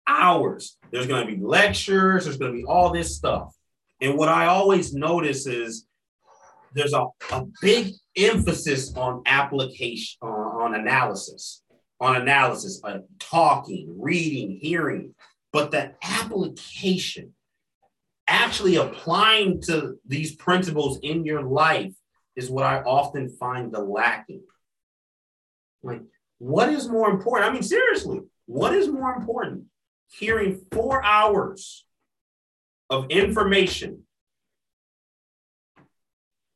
Hours. 0.06 0.76
There's 0.92 1.06
going 1.06 1.26
to 1.26 1.32
be 1.34 1.42
lectures, 1.42 2.24
there's 2.24 2.36
going 2.36 2.52
to 2.52 2.58
be 2.58 2.64
all 2.64 2.92
this 2.92 3.16
stuff. 3.16 3.54
And 4.00 4.16
what 4.16 4.28
I 4.28 4.46
always 4.46 4.94
notice 4.94 5.46
is 5.46 5.86
there's 6.72 6.92
a, 6.92 7.06
a 7.32 7.44
big 7.62 7.94
emphasis 8.16 8.94
on 8.94 9.22
application, 9.26 10.18
uh, 10.22 10.26
on 10.26 10.74
analysis 10.74 11.63
on 12.00 12.16
analysis, 12.16 12.80
on 12.84 13.04
talking, 13.18 13.96
reading, 13.98 14.58
hearing, 14.60 15.14
but 15.52 15.70
the 15.70 15.92
application, 16.02 17.32
actually 18.26 18.76
applying 18.76 19.60
to 19.62 19.96
these 20.06 20.34
principles 20.34 20.98
in 21.02 21.24
your 21.24 21.42
life 21.42 21.94
is 22.36 22.50
what 22.50 22.64
I 22.64 22.82
often 22.82 23.28
find 23.28 23.72
the 23.72 23.80
lacking. 23.80 24.42
Like, 25.82 26.02
what 26.38 26.70
is 26.70 26.88
more 26.88 27.10
important? 27.10 27.50
I 27.50 27.52
mean, 27.52 27.62
seriously, 27.62 28.20
what 28.46 28.74
is 28.74 28.88
more 28.88 29.14
important? 29.14 29.64
Hearing 30.08 30.60
four 30.72 31.04
hours 31.04 31.84
of 32.90 33.10
information 33.10 34.02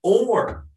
or 0.03 0.68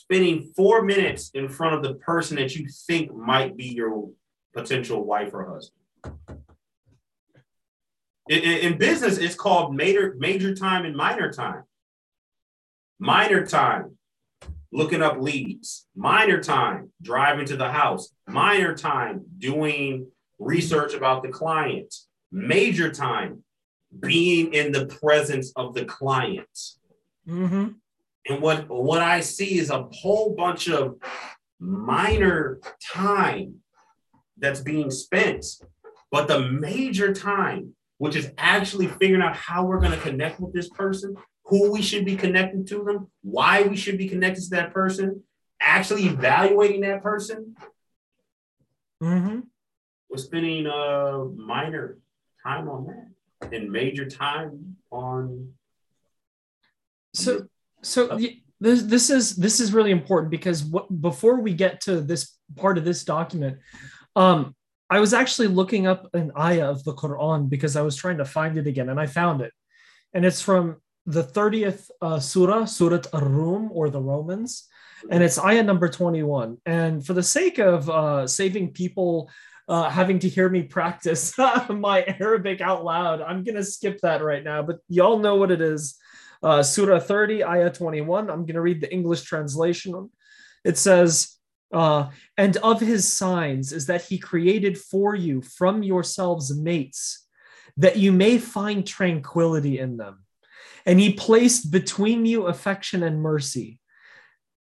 spending 0.00 0.50
four 0.56 0.82
minutes 0.82 1.30
in 1.34 1.48
front 1.48 1.74
of 1.74 1.82
the 1.82 1.94
person 1.94 2.36
that 2.36 2.56
you 2.56 2.66
think 2.86 3.14
might 3.14 3.54
be 3.56 3.66
your 3.66 4.10
potential 4.54 5.04
wife 5.04 5.34
or 5.34 5.52
husband. 5.52 6.18
In, 8.28 8.38
in, 8.42 8.78
business, 8.78 9.18
it's 9.18 9.34
called 9.34 9.74
major, 9.74 10.14
major 10.18 10.54
time 10.54 10.84
and 10.86 10.96
minor 10.96 11.32
time. 11.32 11.64
Minor 12.98 13.44
time, 13.44 13.98
looking 14.72 15.02
up 15.02 15.18
leads. 15.20 15.86
Minor 15.94 16.40
time, 16.40 16.92
driving 17.02 17.46
to 17.46 17.56
the 17.56 17.70
house. 17.70 18.12
Minor 18.26 18.74
time, 18.74 19.24
doing 19.38 20.06
research 20.38 20.94
about 20.94 21.22
the 21.22 21.28
client. 21.28 21.94
Major 22.30 22.90
time, 22.90 23.42
being 23.98 24.54
in 24.54 24.72
the 24.72 24.86
presence 24.86 25.52
of 25.56 25.74
the 25.74 25.84
client. 25.84 26.58
Mm-hmm. 27.28 27.70
And 28.26 28.42
what, 28.42 28.68
what 28.68 29.00
I 29.02 29.20
see 29.20 29.58
is 29.58 29.70
a 29.70 29.88
whole 29.92 30.34
bunch 30.34 30.68
of 30.68 30.96
minor 31.58 32.60
time 32.92 33.56
that's 34.36 34.60
being 34.60 34.90
spent. 34.90 35.44
But 36.10 36.28
the 36.28 36.40
major 36.40 37.14
time, 37.14 37.74
which 37.98 38.16
is 38.16 38.32
actually 38.38 38.86
figuring 38.86 39.22
out 39.22 39.36
how 39.36 39.64
we're 39.64 39.80
going 39.80 39.92
to 39.92 39.98
connect 39.98 40.40
with 40.40 40.52
this 40.52 40.68
person, 40.68 41.16
who 41.44 41.72
we 41.72 41.82
should 41.82 42.04
be 42.04 42.16
connecting 42.16 42.64
to 42.66 42.84
them, 42.84 43.10
why 43.22 43.62
we 43.62 43.76
should 43.76 43.98
be 43.98 44.08
connected 44.08 44.42
to 44.44 44.50
that 44.50 44.72
person, 44.72 45.22
actually 45.60 46.06
evaluating 46.06 46.80
that 46.82 47.02
person. 47.02 47.54
Mm-hmm. 49.02 49.40
We're 50.08 50.16
spending 50.16 50.66
a 50.66 51.24
minor 51.36 51.98
time 52.42 52.68
on 52.68 52.86
that 52.86 53.52
and 53.52 53.70
major 53.70 54.08
time 54.08 54.76
on. 54.90 55.52
So 57.14 57.46
so 57.82 58.18
this 58.60 58.82
this 58.82 59.10
is 59.10 59.36
this 59.36 59.58
is 59.58 59.72
really 59.72 59.90
important 59.90 60.30
because 60.30 60.64
what, 60.64 61.00
before 61.00 61.40
we 61.40 61.54
get 61.54 61.80
to 61.82 62.00
this 62.00 62.36
part 62.56 62.78
of 62.78 62.84
this 62.84 63.04
document, 63.04 63.58
um, 64.16 64.54
I 64.90 65.00
was 65.00 65.14
actually 65.14 65.48
looking 65.48 65.86
up 65.86 66.08
an 66.14 66.30
ayah 66.38 66.70
of 66.70 66.84
the 66.84 66.94
Quran 66.94 67.48
because 67.48 67.76
I 67.76 67.82
was 67.82 67.96
trying 67.96 68.18
to 68.18 68.24
find 68.24 68.58
it 68.58 68.66
again, 68.66 68.90
and 68.90 69.00
I 69.00 69.06
found 69.06 69.40
it, 69.40 69.52
and 70.12 70.24
it's 70.24 70.42
from 70.42 70.76
the 71.06 71.22
thirtieth 71.22 71.90
uh, 72.02 72.20
surah, 72.20 72.66
Surat 72.66 73.06
Ar-Rum 73.14 73.70
or 73.72 73.88
the 73.88 74.00
Romans, 74.00 74.68
and 75.10 75.22
it's 75.22 75.38
ayah 75.38 75.62
number 75.62 75.88
twenty-one. 75.88 76.58
And 76.66 77.04
for 77.04 77.14
the 77.14 77.22
sake 77.22 77.58
of 77.58 77.88
uh, 77.88 78.26
saving 78.26 78.72
people. 78.72 79.30
Uh, 79.68 79.88
having 79.88 80.18
to 80.18 80.28
hear 80.28 80.48
me 80.48 80.64
practice 80.64 81.32
my 81.68 82.02
Arabic 82.18 82.60
out 82.60 82.84
loud. 82.84 83.22
I'm 83.22 83.44
going 83.44 83.54
to 83.54 83.62
skip 83.62 84.00
that 84.00 84.20
right 84.20 84.42
now, 84.42 84.62
but 84.62 84.80
y'all 84.88 85.20
know 85.20 85.36
what 85.36 85.52
it 85.52 85.60
is. 85.60 85.99
Uh, 86.42 86.62
Surah 86.62 87.00
30, 87.00 87.44
Ayah 87.44 87.70
21. 87.70 88.30
I'm 88.30 88.46
going 88.46 88.54
to 88.54 88.60
read 88.60 88.80
the 88.80 88.92
English 88.92 89.22
translation. 89.22 90.10
It 90.64 90.78
says, 90.78 91.36
uh, 91.72 92.08
and 92.36 92.56
of 92.58 92.80
his 92.80 93.10
signs 93.10 93.72
is 93.72 93.86
that 93.86 94.04
he 94.04 94.18
created 94.18 94.78
for 94.78 95.14
you 95.14 95.42
from 95.42 95.82
yourselves 95.82 96.56
mates, 96.56 97.26
that 97.76 97.96
you 97.96 98.12
may 98.12 98.38
find 98.38 98.86
tranquility 98.86 99.78
in 99.78 99.96
them. 99.96 100.24
And 100.86 100.98
he 100.98 101.12
placed 101.12 101.70
between 101.70 102.26
you 102.26 102.46
affection 102.46 103.02
and 103.02 103.22
mercy. 103.22 103.78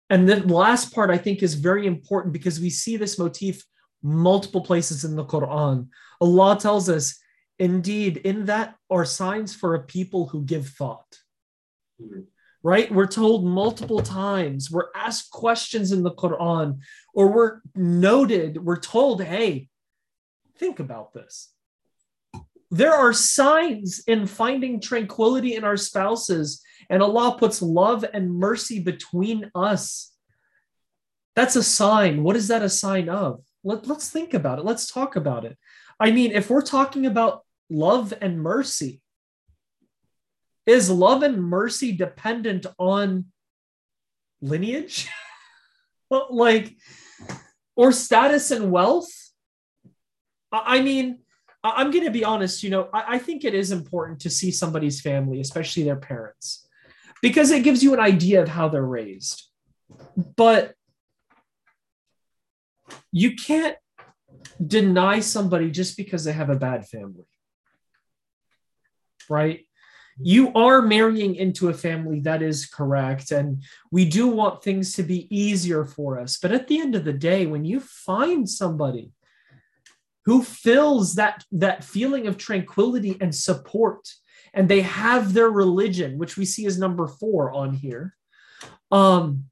And 0.09 0.27
the 0.27 0.47
last 0.47 0.93
part 0.93 1.09
I 1.09 1.17
think 1.17 1.43
is 1.43 1.53
very 1.53 1.85
important 1.85 2.33
because 2.33 2.59
we 2.59 2.69
see 2.69 2.95
this 2.95 3.19
motif 3.19 3.63
multiple 4.01 4.61
places 4.61 5.03
in 5.03 5.15
the 5.15 5.25
Quran. 5.25 5.89
Allah 6.21 6.57
tells 6.59 6.89
us, 6.89 7.19
indeed, 7.59 8.17
in 8.17 8.45
that 8.45 8.75
are 8.89 9.05
signs 9.05 9.53
for 9.53 9.75
a 9.75 9.83
people 9.83 10.27
who 10.27 10.43
give 10.43 10.69
thought. 10.69 11.19
Right? 12.63 12.91
We're 12.91 13.07
told 13.07 13.45
multiple 13.45 14.01
times, 14.01 14.69
we're 14.71 14.89
asked 14.95 15.31
questions 15.31 15.91
in 15.91 16.03
the 16.03 16.11
Quran, 16.11 16.79
or 17.13 17.27
we're 17.27 17.61
noted, 17.75 18.63
we're 18.63 18.79
told, 18.79 19.23
hey, 19.23 19.69
think 20.57 20.79
about 20.79 21.13
this. 21.13 21.53
There 22.69 22.93
are 22.93 23.13
signs 23.13 24.03
in 24.07 24.27
finding 24.27 24.81
tranquility 24.81 25.55
in 25.55 25.63
our 25.63 25.77
spouses, 25.77 26.61
and 26.89 27.01
Allah 27.01 27.37
puts 27.39 27.61
love 27.61 28.03
and 28.13 28.33
mercy 28.33 28.79
between 28.79 29.49
us. 29.55 30.13
That's 31.35 31.55
a 31.55 31.63
sign. 31.63 32.23
What 32.23 32.35
is 32.35 32.49
that 32.49 32.63
a 32.63 32.69
sign 32.69 33.07
of? 33.07 33.41
Let, 33.63 33.87
let's 33.87 34.09
think 34.09 34.33
about 34.33 34.59
it. 34.59 34.65
Let's 34.65 34.91
talk 34.91 35.15
about 35.15 35.45
it. 35.45 35.57
I 35.99 36.11
mean, 36.11 36.31
if 36.31 36.49
we're 36.49 36.61
talking 36.61 37.05
about 37.05 37.45
love 37.69 38.13
and 38.19 38.41
mercy, 38.41 39.01
is 40.67 40.89
love 40.89 41.23
and 41.23 41.41
mercy 41.41 41.93
dependent 41.93 42.67
on 42.77 43.25
lineage? 44.41 45.09
like, 46.29 46.75
or 47.75 47.91
status 47.91 48.51
and 48.51 48.69
wealth? 48.69 49.09
I 50.51 50.81
mean, 50.81 51.19
I'm 51.63 51.91
going 51.91 52.05
to 52.05 52.11
be 52.11 52.23
honest, 52.23 52.63
you 52.63 52.69
know, 52.69 52.89
I, 52.93 53.15
I, 53.15 53.19
think 53.19 53.43
it 53.43 53.53
is 53.53 53.71
important 53.71 54.21
to 54.21 54.29
see 54.29 54.51
somebody's 54.51 55.01
family, 55.01 55.41
especially 55.41 55.83
their 55.83 55.97
parents, 55.97 56.67
because 57.21 57.51
it 57.51 57.63
gives 57.63 57.83
you 57.83 57.93
an 57.93 57.99
idea 57.99 58.41
of 58.41 58.47
how 58.47 58.69
they're 58.69 58.81
raised. 58.81 59.43
But 60.35 60.73
you 63.11 63.35
can't 63.35 63.75
deny 64.65 65.19
somebody 65.19 65.71
just 65.71 65.97
because 65.97 66.23
they 66.23 66.33
have 66.33 66.49
a 66.49 66.55
bad 66.55 66.87
family. 66.87 67.25
Right? 69.29 69.66
You 70.19 70.51
are 70.53 70.81
marrying 70.81 71.35
into 71.35 71.69
a 71.69 71.73
family 71.73 72.19
that 72.21 72.41
is 72.41 72.65
correct. 72.65 73.31
And 73.31 73.63
we 73.91 74.05
do 74.05 74.27
want 74.27 74.63
things 74.63 74.93
to 74.93 75.03
be 75.03 75.27
easier 75.35 75.85
for 75.85 76.19
us. 76.19 76.37
But 76.37 76.51
at 76.51 76.67
the 76.67 76.79
end 76.79 76.95
of 76.95 77.05
the 77.05 77.13
day, 77.13 77.45
when 77.45 77.65
you 77.65 77.79
find 77.79 78.49
somebody 78.49 79.11
who 80.25 80.43
fills 80.43 81.15
that, 81.15 81.43
that 81.51 81.83
feeling 81.83 82.27
of 82.27 82.37
tranquility 82.37 83.17
and 83.21 83.33
support, 83.33 84.07
and 84.53 84.67
they 84.67 84.81
have 84.81 85.33
their 85.33 85.49
religion, 85.49 86.17
which 86.17 86.35
we 86.35 86.45
see 86.45 86.65
as 86.65 86.79
number 86.79 87.07
four 87.07 87.51
on 87.51 87.73
here, 87.73 88.15
um, 88.91 89.45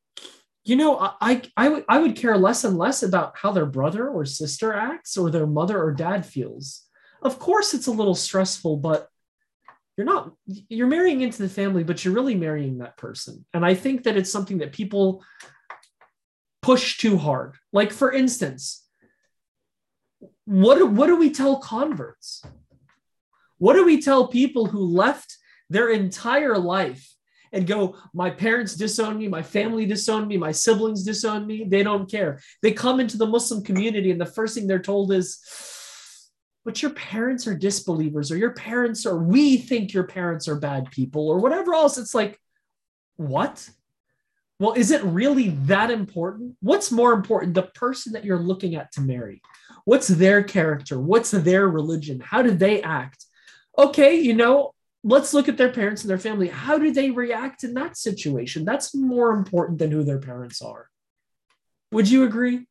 you 0.63 0.75
know, 0.75 0.97
I, 1.21 1.43
I, 1.55 1.69
would, 1.69 1.85
I 1.87 1.99
would 1.99 2.15
care 2.15 2.37
less 2.37 2.63
and 2.63 2.75
less 2.75 3.03
about 3.03 3.37
how 3.37 3.51
their 3.51 3.67
brother 3.67 4.09
or 4.09 4.25
sister 4.25 4.73
acts 4.73 5.15
or 5.15 5.29
their 5.29 5.45
mother 5.45 5.81
or 5.81 5.91
dad 5.93 6.25
feels. 6.25 6.81
Of 7.21 7.37
course, 7.37 7.75
it's 7.75 7.87
a 7.87 7.91
little 7.91 8.15
stressful, 8.15 8.77
but 8.77 9.09
you're 9.97 10.05
not, 10.05 10.33
you're 10.45 10.87
marrying 10.87 11.21
into 11.21 11.41
the 11.41 11.49
family, 11.49 11.83
but 11.83 12.03
you're 12.03 12.13
really 12.13 12.35
marrying 12.35 12.79
that 12.79 12.97
person. 12.97 13.45
And 13.53 13.65
I 13.65 13.73
think 13.73 14.03
that 14.03 14.17
it's 14.17 14.31
something 14.31 14.57
that 14.57 14.73
people 14.73 15.23
push 16.61 16.97
too 16.97 17.17
hard. 17.17 17.55
Like, 17.71 17.93
for 17.93 18.11
instance, 18.11 18.85
what, 20.45 20.89
what 20.91 21.07
do 21.07 21.15
we 21.15 21.29
tell 21.31 21.59
converts? 21.59 22.43
What 23.57 23.73
do 23.73 23.85
we 23.85 24.01
tell 24.01 24.27
people 24.27 24.65
who 24.65 24.79
left 24.79 25.37
their 25.69 25.89
entire 25.89 26.57
life 26.57 27.09
and 27.53 27.65
go, 27.65 27.95
my 28.13 28.29
parents 28.29 28.75
disown 28.75 29.17
me, 29.17 29.29
my 29.29 29.41
family 29.41 29.85
disowned 29.85 30.27
me, 30.27 30.35
my 30.35 30.51
siblings 30.51 31.03
disown 31.03 31.47
me. 31.47 31.63
They 31.63 31.83
don't 31.83 32.11
care. 32.11 32.41
They 32.61 32.73
come 32.73 32.99
into 32.99 33.15
the 33.15 33.27
Muslim 33.27 33.63
community, 33.63 34.11
and 34.11 34.19
the 34.19 34.25
first 34.25 34.55
thing 34.55 34.67
they're 34.67 34.79
told 34.79 35.13
is, 35.13 35.39
but 36.65 36.81
your 36.81 36.91
parents 36.91 37.47
are 37.47 37.55
disbelievers, 37.55 38.31
or 38.31 38.37
your 38.37 38.53
parents, 38.53 39.05
or 39.05 39.17
we 39.17 39.57
think 39.57 39.93
your 39.93 40.05
parents 40.05 40.47
are 40.47 40.59
bad 40.59 40.89
people, 40.91 41.29
or 41.29 41.39
whatever 41.39 41.75
else. 41.75 41.97
It's 41.97 42.15
like, 42.15 42.39
what? 43.15 43.69
Well, 44.59 44.73
is 44.73 44.91
it 44.91 45.03
really 45.03 45.49
that 45.49 45.91
important? 45.91 46.55
What's 46.61 46.91
more 46.91 47.13
important, 47.13 47.53
the 47.53 47.63
person 47.63 48.13
that 48.13 48.25
you're 48.25 48.39
looking 48.39 48.75
at 48.75 48.91
to 48.93 49.01
marry? 49.01 49.41
What's 49.83 50.07
their 50.07 50.43
character? 50.43 50.99
What's 50.99 51.31
their 51.31 51.69
religion? 51.69 52.19
How 52.19 52.41
do 52.41 52.51
they 52.51 52.81
act? 52.81 53.25
Okay, 53.77 54.15
you 54.15 54.33
know, 54.33 54.73
let's 55.03 55.33
look 55.33 55.47
at 55.47 55.57
their 55.57 55.71
parents 55.71 56.01
and 56.01 56.09
their 56.09 56.17
family. 56.17 56.47
How 56.47 56.79
do 56.79 56.91
they 56.91 57.11
react 57.11 57.63
in 57.63 57.75
that 57.75 57.95
situation? 57.95 58.65
That's 58.65 58.95
more 58.95 59.31
important 59.31 59.77
than 59.77 59.91
who 59.91 60.03
their 60.03 60.19
parents 60.19 60.61
are. 60.61 60.89
Would 61.91 62.09
you 62.09 62.23
agree? 62.23 62.65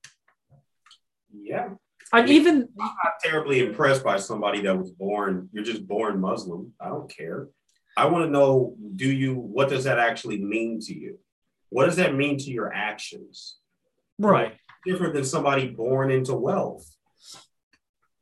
Yeah. 1.32 1.74
I'm 2.12 2.28
even 2.28 2.68
I'm 2.80 2.86
not 2.86 3.14
terribly 3.22 3.64
impressed 3.64 4.04
by 4.04 4.18
somebody 4.18 4.62
that 4.62 4.78
was 4.78 4.90
born, 4.90 5.48
you're 5.52 5.64
just 5.64 5.86
born 5.86 6.20
Muslim. 6.20 6.72
I 6.80 6.88
don't 6.88 7.10
care. 7.10 7.48
I 7.96 8.06
want 8.06 8.24
to 8.24 8.30
know 8.30 8.76
do 8.96 9.10
you 9.10 9.34
what 9.34 9.68
does 9.68 9.84
that 9.84 9.98
actually 9.98 10.42
mean 10.42 10.80
to 10.80 10.94
you? 10.94 11.18
What 11.70 11.86
does 11.86 11.96
that 11.96 12.14
mean 12.14 12.38
to 12.38 12.50
your 12.50 12.72
actions? 12.72 13.56
Right. 14.18 14.56
Different 14.86 15.14
than 15.14 15.24
somebody 15.24 15.68
born 15.68 16.10
into 16.10 16.34
wealth. 16.34 16.88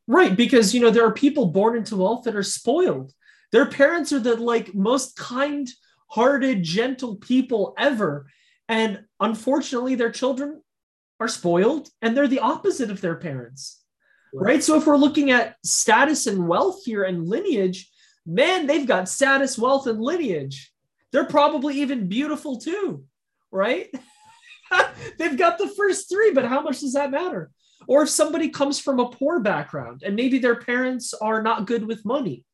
Right, 0.09 0.37
because 0.37 0.75
you 0.75 0.81
know 0.81 0.91
there 0.91 1.07
are 1.07 1.13
people 1.13 1.47
born 1.47 1.77
into 1.77 1.97
wealth 1.97 2.25
that 2.25 2.37
are 2.37 2.43
spoiled 2.43 3.13
their 3.53 3.67
parents 3.67 4.13
are 4.13 4.19
the 4.19 4.37
like 4.37 4.75
most 4.75 5.15
kind-hearted, 5.17 6.63
gentle 6.63 7.17
people 7.17 7.75
ever. 7.79 8.27
And 8.69 9.05
unfortunately, 9.21 9.95
their 9.95 10.11
children 10.11 10.63
are 11.23 11.29
spoiled 11.29 11.89
and 12.01 12.17
they're 12.17 12.29
the 12.29 12.41
opposite 12.41 12.91
of 12.91 13.01
their 13.01 13.15
parents. 13.15 13.83
Right. 14.35 14.55
right? 14.55 14.65
So 14.65 14.77
if 14.77 14.87
we're 14.87 14.97
looking 14.97 15.31
at 15.31 15.57
status 15.65 16.27
and 16.27 16.49
wealth 16.49 16.81
here 16.85 17.05
and 17.05 17.29
lineage, 17.29 17.91
man, 18.27 18.67
they've 18.67 18.87
got 18.87 19.09
status, 19.09 19.57
wealth, 19.57 19.87
and 19.87 20.01
lineage. 20.01 20.73
They're 21.13 21.25
probably 21.25 21.81
even 21.81 22.09
beautiful 22.09 22.59
too, 22.59 23.05
right? 23.51 23.89
they've 25.19 25.37
got 25.37 25.59
the 25.59 25.69
first 25.69 26.09
three, 26.11 26.33
but 26.33 26.47
how 26.47 26.63
much 26.63 26.81
does 26.81 26.95
that 26.95 27.11
matter? 27.11 27.51
Or 27.87 28.03
if 28.03 28.09
somebody 28.09 28.49
comes 28.49 28.81
from 28.81 28.99
a 28.99 29.11
poor 29.11 29.41
background 29.41 30.03
and 30.05 30.17
maybe 30.17 30.39
their 30.39 30.57
parents 30.57 31.15
are 31.15 31.43
not 31.43 31.67
good 31.67 31.87
with 31.87 32.05
money, 32.05 32.45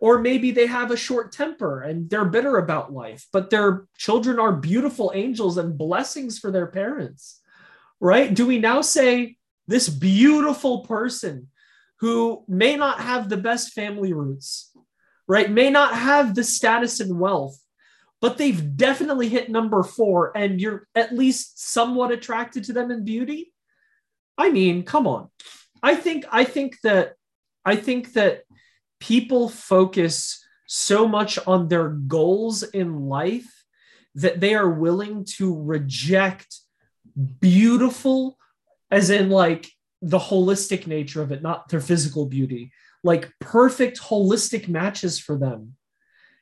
or 0.00 0.18
maybe 0.18 0.50
they 0.50 0.66
have 0.66 0.90
a 0.90 0.96
short 0.96 1.30
temper 1.30 1.82
and 1.82 2.08
they're 2.10 2.24
bitter 2.24 2.56
about 2.56 2.92
life, 2.92 3.26
but 3.32 3.50
their 3.50 3.86
children 3.96 4.38
are 4.38 4.52
beautiful 4.52 5.12
angels 5.14 5.58
and 5.58 5.78
blessings 5.78 6.38
for 6.38 6.50
their 6.50 6.66
parents, 6.66 7.39
right? 8.00 8.32
Do 8.32 8.46
we 8.46 8.58
now 8.58 8.80
say 8.80 9.36
this 9.66 9.88
beautiful 9.88 10.80
person 10.80 11.48
who 12.00 12.44
may 12.48 12.76
not 12.76 13.00
have 13.00 13.28
the 13.28 13.36
best 13.36 13.72
family 13.72 14.12
roots, 14.12 14.72
right? 15.28 15.50
May 15.50 15.70
not 15.70 15.94
have 15.94 16.34
the 16.34 16.44
status 16.44 16.98
and 16.98 17.20
wealth, 17.20 17.58
but 18.20 18.38
they've 18.38 18.76
definitely 18.76 19.28
hit 19.28 19.50
number 19.50 19.82
four 19.82 20.36
and 20.36 20.60
you're 20.60 20.88
at 20.94 21.14
least 21.14 21.62
somewhat 21.72 22.10
attracted 22.10 22.64
to 22.64 22.72
them 22.72 22.90
in 22.90 23.04
beauty? 23.04 23.52
I 24.38 24.50
mean, 24.50 24.84
come 24.84 25.06
on. 25.06 25.28
I 25.82 25.94
think 25.94 26.24
I 26.30 26.44
think 26.44 26.80
that 26.82 27.14
I 27.64 27.76
think 27.76 28.14
that 28.14 28.44
people 28.98 29.48
focus 29.48 30.44
so 30.66 31.06
much 31.06 31.38
on 31.46 31.68
their 31.68 31.88
goals 31.88 32.62
in 32.62 33.06
life 33.06 33.64
that 34.14 34.40
they 34.40 34.54
are 34.54 34.70
willing 34.70 35.24
to 35.36 35.62
reject 35.62 36.60
beautiful, 37.40 38.38
as 38.90 39.10
in 39.10 39.30
like 39.30 39.70
the 40.02 40.18
holistic 40.18 40.86
nature 40.86 41.22
of 41.22 41.32
it, 41.32 41.42
not 41.42 41.68
their 41.68 41.80
physical 41.80 42.26
beauty, 42.26 42.72
like 43.04 43.30
perfect 43.40 44.00
holistic 44.00 44.68
matches 44.68 45.18
for 45.18 45.36
them. 45.36 45.76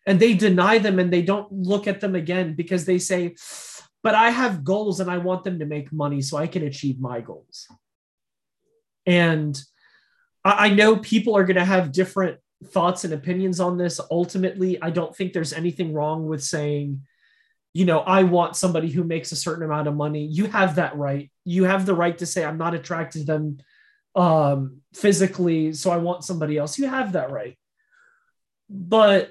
And 0.07 0.19
they 0.19 0.35
deny 0.35 0.79
them 0.79 0.99
and 0.99 1.13
they 1.13 1.23
don't 1.23 1.53
look 1.53 1.87
at 1.87 2.01
them 2.01 2.15
again 2.15 2.55
because 2.55 2.85
they 2.85 2.99
say, 2.99 3.37
but 4.03 4.15
I 4.15 4.31
have 4.31 4.65
goals 4.65 5.01
and 5.01 5.11
I 5.11 5.19
want 5.19 5.45
them 5.45 5.59
to 5.59 5.67
make 5.67 5.93
money 5.93 6.23
so 6.23 6.37
I 6.37 6.47
can 6.47 6.63
achieve 6.63 7.01
my 7.01 7.21
goals. 7.21 7.67
And 9.05 9.61
I 10.45 10.71
know 10.71 10.97
people 10.97 11.37
are 11.37 11.45
going 11.45 11.57
to 11.57 11.65
have 11.65 11.93
different 11.93 12.39
thoughts 12.67 13.05
and 13.05 13.13
opinions 13.13 13.61
on 13.61 13.77
this. 13.77 14.01
Ultimately, 14.11 14.81
I 14.81 14.91
don't 14.91 15.15
think 15.15 15.33
there's 15.33 15.53
anything 15.53 15.93
wrong 15.93 16.27
with 16.27 16.43
saying, 16.43 17.03
you 17.79 17.85
know, 17.85 18.01
I 18.01 18.25
want 18.25 18.57
somebody 18.57 18.91
who 18.91 19.05
makes 19.05 19.31
a 19.31 19.37
certain 19.37 19.63
amount 19.63 19.87
of 19.87 19.95
money. 19.95 20.25
You 20.25 20.47
have 20.47 20.75
that 20.75 20.97
right. 20.97 21.31
You 21.45 21.63
have 21.63 21.87
the 21.87 21.95
right 21.95 22.19
to 22.19 22.27
say, 22.27 22.45
I'm 22.45 22.59
not 22.59 22.75
attracted 22.75 23.21
to 23.21 23.25
them 23.25 23.59
um, 24.17 24.79
physically, 24.93 25.73
so 25.73 25.93
I 25.93 25.99
want 25.99 26.25
somebody 26.25 26.59
else. 26.59 26.77
You 26.77 26.89
have 26.89 27.13
that 27.13 27.31
right. 27.31 27.57
But 28.69 29.31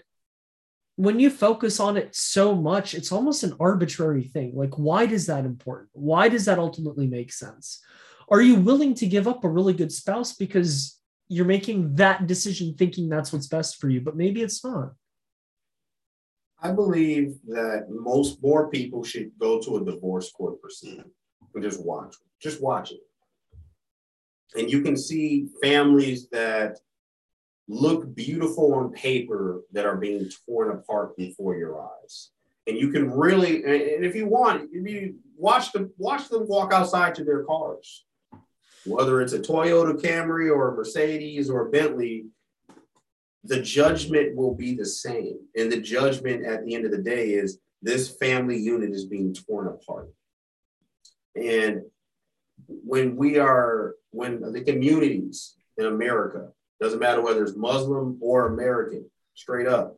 when 0.95 1.19
you 1.19 1.29
focus 1.29 1.81
on 1.81 1.97
it 1.97 2.15
so 2.15 2.55
much, 2.55 2.95
it's 2.95 3.11
almost 3.11 3.43
an 3.43 3.57
arbitrary 3.59 4.23
thing. 4.23 4.53
Like, 4.55 4.75
why 4.75 5.07
does 5.07 5.25
that 5.25 5.43
important? 5.43 5.89
Why 5.91 6.29
does 6.29 6.45
that 6.45 6.57
ultimately 6.57 7.05
make 7.05 7.33
sense? 7.33 7.83
Are 8.31 8.41
you 8.41 8.55
willing 8.55 8.93
to 8.93 9.07
give 9.07 9.27
up 9.27 9.43
a 9.43 9.49
really 9.49 9.73
good 9.73 9.91
spouse 9.91 10.33
because 10.33 10.97
you're 11.27 11.43
making 11.43 11.95
that 11.95 12.27
decision 12.27 12.75
thinking 12.75 13.09
that's 13.09 13.33
what's 13.33 13.47
best 13.47 13.75
for 13.75 13.89
you, 13.89 13.99
but 13.99 14.15
maybe 14.15 14.41
it's 14.41 14.63
not. 14.63 14.93
I 16.61 16.71
believe 16.71 17.37
that 17.47 17.87
most 17.89 18.41
more 18.41 18.69
people 18.69 19.03
should 19.03 19.31
go 19.39 19.61
to 19.61 19.77
a 19.77 19.85
divorce 19.85 20.31
court 20.31 20.61
proceeding 20.61 20.99
mm-hmm. 20.99 21.45
and 21.55 21.63
just 21.63 21.83
watch. 21.83 22.15
Just 22.41 22.61
watch 22.61 22.91
it. 22.91 22.99
And 24.55 24.71
you 24.71 24.81
can 24.81 24.97
see 24.97 25.47
families 25.61 26.29
that 26.29 26.79
look 27.67 28.15
beautiful 28.15 28.73
on 28.73 28.91
paper 28.91 29.61
that 29.73 29.85
are 29.85 29.97
being 29.97 30.29
torn 30.45 30.71
apart 30.71 31.17
before 31.17 31.57
your 31.57 31.81
eyes. 31.81 32.31
and 32.67 32.77
you 32.77 32.89
can 32.91 33.09
really, 33.09 33.63
and 33.63 34.03
if 34.05 34.13
you 34.13 34.27
want, 34.27 34.69
if 34.73 34.87
you 34.87 35.15
watch 35.37 35.71
them, 35.71 35.91
watch 35.97 36.27
them 36.27 36.47
walk 36.47 36.73
outside 36.73 37.15
to 37.15 37.23
their 37.23 37.43
cars, 37.45 38.05
whether 38.85 39.21
it's 39.21 39.33
a 39.33 39.39
Toyota 39.39 39.99
Camry 39.99 40.53
or 40.53 40.73
a 40.73 40.75
Mercedes 40.75 41.49
or 41.49 41.67
a 41.67 41.69
Bentley, 41.69 42.25
the 43.47 43.61
judgment 43.61 44.35
will 44.35 44.53
be 44.53 44.75
the 44.75 44.85
same. 44.85 45.39
And 45.55 45.71
the 45.71 45.81
judgment 45.81 46.45
at 46.45 46.65
the 46.65 46.75
end 46.75 46.85
of 46.85 46.91
the 46.91 46.97
day 46.97 47.29
is 47.31 47.59
this 47.81 48.09
family 48.09 48.57
unit 48.57 48.91
is 48.91 49.05
being 49.05 49.33
torn 49.33 49.67
apart. 49.67 50.09
And 51.35 51.83
when 52.67 53.15
we 53.15 53.37
are, 53.37 53.95
when 54.11 54.51
the 54.51 54.61
communities 54.61 55.55
in 55.77 55.85
America, 55.85 56.49
doesn't 56.81 56.99
matter 56.99 57.21
whether 57.21 57.43
it's 57.43 57.55
Muslim 57.55 58.17
or 58.21 58.47
American, 58.47 59.09
straight 59.35 59.67
up, 59.67 59.97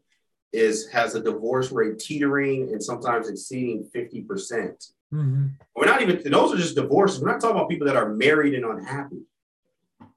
is 0.52 0.88
has 0.90 1.16
a 1.16 1.22
divorce 1.22 1.72
rate 1.72 2.00
teetering 2.00 2.70
and 2.72 2.84
sometimes 2.84 3.30
exceeding 3.30 3.90
50%. 3.96 4.28
percent 4.28 4.86
mm 5.14 5.24
hmm 5.24 5.46
We're 5.76 5.86
not 5.86 6.02
even 6.02 6.22
those 6.32 6.54
are 6.54 6.58
just 6.58 6.76
divorces. 6.76 7.20
We're 7.20 7.32
not 7.32 7.42
talking 7.42 7.56
about 7.56 7.70
people 7.70 7.88
that 7.88 7.96
are 7.96 8.14
married 8.14 8.54
and 8.54 8.66
unhappy. 8.66 9.22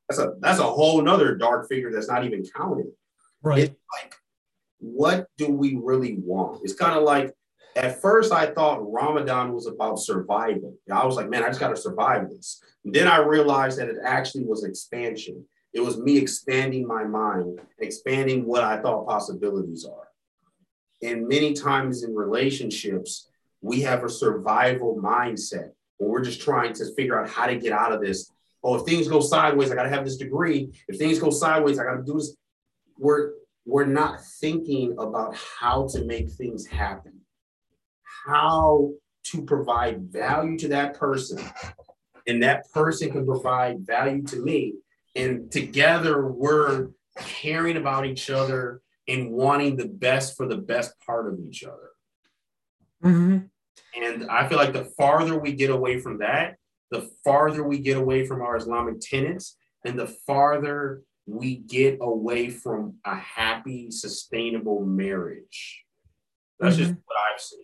That's 0.08 0.18
a 0.18 0.34
that's 0.40 0.58
a 0.58 0.64
whole 0.64 1.00
nother 1.00 1.36
dark 1.36 1.68
figure 1.68 1.90
that's 1.90 2.08
not 2.08 2.24
even 2.24 2.44
counted. 2.44 2.88
Right. 3.42 3.64
It's 3.64 3.76
like, 4.02 4.14
what 4.78 5.26
do 5.38 5.50
we 5.50 5.76
really 5.82 6.18
want? 6.18 6.60
It's 6.64 6.74
kind 6.74 6.96
of 6.96 7.04
like 7.04 7.34
at 7.76 8.00
first 8.00 8.32
I 8.32 8.46
thought 8.46 8.90
Ramadan 8.90 9.52
was 9.52 9.66
about 9.66 9.98
survival. 9.98 10.76
I 10.92 11.06
was 11.06 11.16
like, 11.16 11.28
man, 11.28 11.42
I 11.42 11.48
just 11.48 11.60
got 11.60 11.68
to 11.68 11.76
survive 11.76 12.28
this. 12.28 12.62
And 12.84 12.94
then 12.94 13.08
I 13.08 13.18
realized 13.18 13.78
that 13.78 13.88
it 13.88 13.96
actually 14.04 14.44
was 14.44 14.64
expansion. 14.64 15.44
It 15.72 15.80
was 15.80 15.98
me 15.98 16.18
expanding 16.18 16.86
my 16.86 17.04
mind, 17.04 17.60
expanding 17.78 18.44
what 18.44 18.62
I 18.62 18.80
thought 18.80 19.06
possibilities 19.06 19.86
are. 19.86 20.08
And 21.02 21.26
many 21.26 21.54
times 21.54 22.04
in 22.04 22.14
relationships, 22.14 23.28
we 23.62 23.80
have 23.82 24.04
a 24.04 24.08
survival 24.08 25.00
mindset 25.02 25.70
where 25.96 26.10
we're 26.10 26.24
just 26.24 26.42
trying 26.42 26.74
to 26.74 26.94
figure 26.94 27.18
out 27.20 27.28
how 27.28 27.46
to 27.46 27.56
get 27.56 27.72
out 27.72 27.92
of 27.92 28.00
this. 28.00 28.30
Oh, 28.62 28.74
if 28.76 28.84
things 28.84 29.08
go 29.08 29.20
sideways, 29.20 29.70
I 29.70 29.74
got 29.74 29.84
to 29.84 29.88
have 29.88 30.04
this 30.04 30.18
degree. 30.18 30.72
If 30.88 30.98
things 30.98 31.18
go 31.18 31.30
sideways, 31.30 31.78
I 31.78 31.84
got 31.84 31.96
to 31.96 32.02
do 32.02 32.14
this. 32.14 32.36
We're 32.98 33.32
we're 33.64 33.86
not 33.86 34.24
thinking 34.24 34.94
about 34.98 35.36
how 35.36 35.86
to 35.88 36.04
make 36.04 36.30
things 36.30 36.66
happen, 36.66 37.20
how 38.26 38.92
to 39.24 39.42
provide 39.42 40.12
value 40.12 40.58
to 40.58 40.68
that 40.68 40.98
person, 40.98 41.40
and 42.26 42.42
that 42.42 42.70
person 42.72 43.10
can 43.10 43.24
provide 43.24 43.86
value 43.86 44.22
to 44.24 44.36
me. 44.36 44.74
And 45.14 45.50
together, 45.50 46.26
we're 46.26 46.88
caring 47.16 47.76
about 47.76 48.06
each 48.06 48.30
other 48.30 48.80
and 49.08 49.30
wanting 49.30 49.76
the 49.76 49.88
best 49.88 50.36
for 50.36 50.46
the 50.46 50.56
best 50.56 50.94
part 51.04 51.32
of 51.32 51.38
each 51.40 51.64
other. 51.64 51.90
Mm-hmm. 53.04 53.38
And 54.02 54.30
I 54.30 54.48
feel 54.48 54.58
like 54.58 54.72
the 54.72 54.84
farther 54.84 55.38
we 55.38 55.52
get 55.52 55.70
away 55.70 55.98
from 55.98 56.18
that, 56.18 56.56
the 56.90 57.10
farther 57.24 57.62
we 57.62 57.78
get 57.78 57.96
away 57.96 58.26
from 58.26 58.40
our 58.42 58.56
Islamic 58.56 59.00
tenets, 59.00 59.56
and 59.84 59.98
the 59.98 60.06
farther 60.06 61.02
we 61.26 61.56
get 61.56 61.98
away 62.00 62.50
from 62.50 62.94
a 63.04 63.14
happy, 63.14 63.90
sustainable 63.90 64.84
marriage. 64.84 65.84
That's 66.58 66.76
mm-hmm. 66.76 66.84
just 66.84 66.94
what 67.04 67.16
I've 67.32 67.40
seen. 67.40 67.58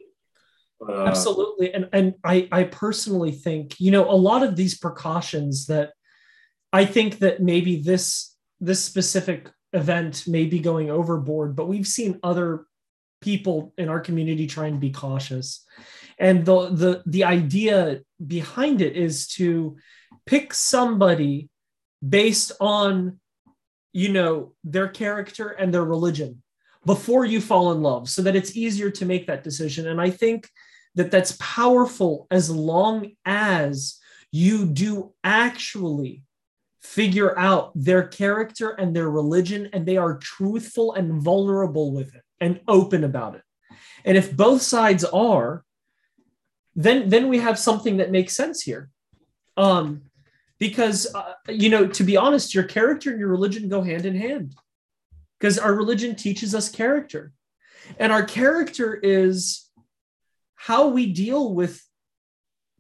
Uh, 0.89 1.07
Absolutely. 1.07 1.75
And 1.75 1.89
and 1.93 2.15
I, 2.25 2.49
I 2.53 2.65
personally 2.65 3.33
think, 3.33 3.81
you 3.81 3.91
know, 3.91 4.09
a 4.11 4.15
lot 4.15 4.43
of 4.43 4.55
these 4.55 4.79
precautions 4.79 5.67
that 5.67 5.93
I 6.73 6.85
think 6.85 7.19
that 7.19 7.43
maybe 7.43 7.83
this 7.83 8.37
this 8.61 8.85
specific 8.85 9.51
event 9.73 10.25
may 10.27 10.47
be 10.47 10.61
going 10.61 10.91
overboard, 10.91 11.57
but 11.57 11.69
we've 11.69 11.87
seen 11.87 12.21
other 12.23 12.67
people 13.21 13.75
in 13.77 13.89
our 13.89 14.01
community 14.01 14.47
try 14.47 14.67
and 14.67 14.81
be 14.81 14.91
cautious. 14.91 15.65
And 16.19 16.45
the 16.45 16.69
the 16.69 17.03
the 17.07 17.25
idea 17.25 18.01
behind 18.25 18.81
it 18.81 18.97
is 18.97 19.29
to 19.35 19.77
pick 20.27 20.55
somebody 20.55 21.49
based 22.07 22.53
on 22.61 23.19
you 23.93 24.09
know 24.11 24.53
their 24.65 24.89
character 24.89 25.49
and 25.49 25.73
their 25.73 25.85
religion 25.85 26.43
before 26.85 27.25
you 27.25 27.41
fall 27.41 27.73
in 27.73 27.83
love 27.83 28.09
so 28.09 28.23
that 28.23 28.37
it's 28.37 28.57
easier 28.57 28.91
to 28.91 29.07
make 29.07 29.27
that 29.27 29.45
decision 29.45 29.89
and 29.89 30.01
i 30.01 30.11
think 30.11 30.49
that 30.95 31.11
that's 31.11 31.37
powerful 31.39 32.27
as 32.31 32.51
long 32.51 33.11
as 33.25 33.99
you 34.31 34.67
do 34.67 35.13
actually 35.25 36.23
figure 36.81 37.39
out 37.39 37.73
their 37.75 38.03
character 38.03 38.71
and 38.71 38.95
their 38.95 39.11
religion, 39.11 39.69
and 39.73 39.85
they 39.85 39.97
are 39.97 40.19
truthful 40.19 40.95
and 40.95 41.21
vulnerable 41.23 41.93
with 41.93 42.15
it 42.15 42.23
and 42.41 42.61
open 42.67 43.05
about 43.05 43.35
it. 43.35 43.43
And 44.05 44.17
if 44.17 44.37
both 44.37 44.63
sides 44.63 45.05
are, 45.05 45.65
then 46.75 47.09
then 47.09 47.29
we 47.29 47.39
have 47.39 47.59
something 47.59 47.97
that 47.97 48.11
makes 48.11 48.35
sense 48.35 48.63
here. 48.63 48.89
Um, 49.57 50.08
because 50.59 51.13
uh, 51.15 51.35
you 51.49 51.69
know, 51.69 51.87
to 51.87 52.05
be 52.05 52.17
honest, 52.17 52.55
your 52.55 52.65
character 52.65 53.11
and 53.11 53.21
your 53.21 53.29
religion 53.29 53.69
go 53.69 53.83
hand 53.83 54.07
in 54.07 54.17
hand. 54.17 54.55
Because 55.39 55.59
our 55.59 55.73
religion 55.73 56.17
teaches 56.17 56.55
us 56.55 56.69
character, 56.69 57.33
and 57.99 58.11
our 58.11 58.25
character 58.25 58.95
is 58.95 59.71
how 60.57 60.89
we 60.89 61.13
deal 61.13 61.55
with 61.55 61.81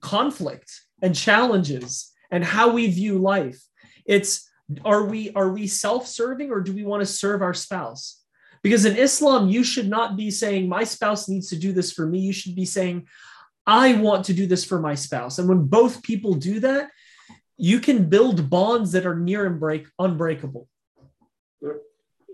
conflict 0.00 0.70
and 1.00 1.14
challenges 1.14 2.12
and 2.30 2.44
how 2.44 2.70
we 2.70 2.88
view 2.90 3.18
life 3.18 3.60
it's 4.08 4.50
are 4.84 5.04
we 5.04 5.30
are 5.32 5.50
we 5.50 5.66
self-serving 5.66 6.50
or 6.50 6.60
do 6.60 6.72
we 6.72 6.84
want 6.84 7.00
to 7.00 7.06
serve 7.06 7.42
our 7.42 7.54
spouse? 7.54 8.22
Because 8.62 8.84
in 8.84 8.96
Islam, 8.96 9.48
you 9.48 9.62
should 9.62 9.88
not 9.88 10.16
be 10.16 10.32
saying, 10.32 10.68
my 10.68 10.82
spouse 10.82 11.28
needs 11.28 11.48
to 11.50 11.56
do 11.56 11.72
this 11.72 11.92
for 11.92 12.06
me. 12.06 12.18
You 12.18 12.32
should 12.32 12.56
be 12.56 12.64
saying, 12.64 13.06
I 13.66 13.94
want 13.94 14.24
to 14.26 14.34
do 14.34 14.46
this 14.46 14.64
for 14.64 14.80
my 14.80 14.96
spouse. 14.96 15.38
And 15.38 15.48
when 15.48 15.66
both 15.66 16.02
people 16.02 16.34
do 16.34 16.58
that, 16.60 16.90
you 17.58 17.80
can 17.80 18.08
build 18.08 18.48
bonds 18.48 18.92
that 18.92 19.04
are 19.04 19.16
near 19.16 19.44
and 19.44 19.60
break 19.60 19.88
unbreakable. 19.98 20.68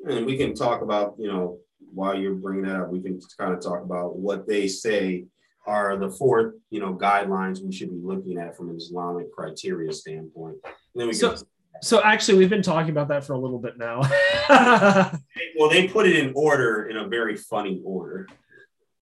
And 0.07 0.27
we 0.27 0.37
can 0.37 0.55
talk 0.55 0.83
about, 0.83 1.15
you 1.19 1.29
know, 1.29 1.59
while 1.93 2.17
you're 2.17 2.35
bringing 2.35 2.65
that 2.65 2.77
up, 2.77 2.91
we 2.91 3.01
can 3.01 3.19
kind 3.39 3.55
of 3.55 3.63
talk 3.63 3.83
about 3.83 4.17
what 4.17 4.47
they 4.47 4.69
say 4.69 5.25
are 5.67 5.97
the 5.97 6.11
four, 6.11 6.57
you 6.69 6.79
know, 6.79 6.95
guidelines 6.95 7.65
we 7.65 7.73
should 7.73 7.89
be 7.89 8.01
looking 8.03 8.39
at 8.39 8.55
from 8.55 8.69
an 8.69 8.77
Islamic 8.77 9.33
criteria 9.33 9.93
standpoint. 9.93 10.57
And 10.65 10.73
then 10.95 11.07
we 11.07 11.15
so, 11.15 11.35
can 11.35 11.47
so 11.83 12.03
actually, 12.03 12.39
we've 12.39 12.51
been 12.51 12.63
talking 12.63 12.91
about 12.91 13.09
that 13.09 13.25
for 13.25 13.33
a 13.33 13.39
little 13.39 13.59
bit 13.59 13.79
now. 13.79 14.01
well, 14.49 15.71
they 15.71 15.89
put 15.89 16.07
it 16.07 16.17
in 16.17 16.33
order 16.35 16.87
in 16.87 16.99
a 16.99 17.09
very 17.09 17.37
funny 17.37 17.81
order. 17.83 18.29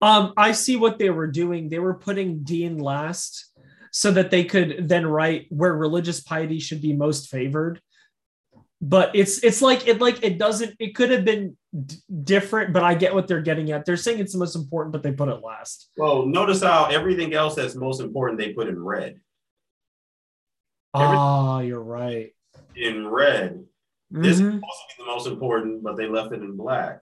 Um, 0.02 0.34
I 0.38 0.52
see 0.52 0.76
what 0.76 0.98
they 0.98 1.10
were 1.10 1.28
doing. 1.28 1.70
They 1.70 1.80
were 1.80 1.94
putting 1.94 2.44
Deen 2.44 2.78
last 2.78 3.49
so 3.92 4.12
that 4.12 4.32
they 4.32 4.44
could 4.44 4.88
then 4.88 5.06
write 5.06 5.48
where 5.50 5.74
religious 5.74 6.22
piety 6.22 6.60
should 6.60 6.82
be 6.82 6.94
most 6.94 7.30
favored. 7.30 7.82
But 8.82 9.14
it's 9.14 9.44
it's 9.44 9.62
like 9.62 9.88
it 9.88 10.00
like 10.00 10.24
it 10.24 10.38
doesn't 10.38 10.76
it 10.80 10.96
could 10.96 11.12
have 11.12 11.26
been 11.26 11.58
d- 11.86 11.98
different, 12.24 12.72
but 12.72 12.84
I 12.84 12.94
get 12.94 13.14
what 13.14 13.28
they're 13.28 13.42
getting 13.42 13.72
at. 13.72 13.86
They're 13.86 13.98
saying 13.98 14.20
it's 14.20 14.32
the 14.32 14.40
most 14.40 14.56
important, 14.56 14.94
but 14.94 15.04
they 15.04 15.12
put 15.12 15.28
it 15.28 15.44
last. 15.44 15.90
Well, 15.98 16.26
notice 16.26 16.64
how 16.64 16.86
everything 16.86 17.34
else 17.34 17.56
that's 17.56 17.76
most 17.76 18.00
important 18.00 18.40
they 18.40 18.54
put 18.54 18.70
in 18.70 18.82
red. 18.82 19.20
Ah, 20.94 21.58
oh, 21.58 21.60
you're 21.60 21.84
right 21.84 22.32
in 22.76 23.08
red. 23.08 23.66
Mm-hmm. 24.12 24.24
This 24.24 24.40
is 24.40 24.46
supposed 24.46 24.98
the 24.98 25.06
most 25.06 25.28
important, 25.28 25.84
but 25.84 25.98
they 25.98 26.08
left 26.08 26.34
it 26.34 26.42
in 26.42 26.56
black. 26.56 27.02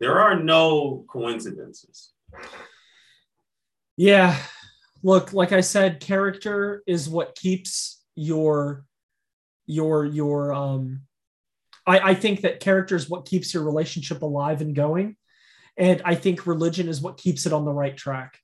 There 0.00 0.20
are 0.20 0.40
no 0.40 1.04
coincidences. 1.08 2.12
Yeah. 3.96 4.36
Look, 5.02 5.32
like 5.32 5.52
I 5.52 5.60
said, 5.60 6.00
character 6.00 6.82
is 6.86 7.08
what 7.08 7.34
keeps 7.34 8.02
your 8.14 8.84
your 9.66 10.04
your 10.04 10.52
um 10.52 11.02
I, 11.86 12.10
I 12.10 12.14
think 12.14 12.42
that 12.42 12.60
character 12.60 12.96
is 12.96 13.08
what 13.08 13.26
keeps 13.26 13.54
your 13.54 13.64
relationship 13.64 14.22
alive 14.22 14.60
and 14.60 14.74
going. 14.74 15.16
And 15.76 16.02
I 16.04 16.16
think 16.16 16.46
religion 16.46 16.88
is 16.88 17.00
what 17.00 17.16
keeps 17.16 17.46
it 17.46 17.52
on 17.52 17.64
the 17.64 17.72
right 17.72 17.96
track. 17.96 18.38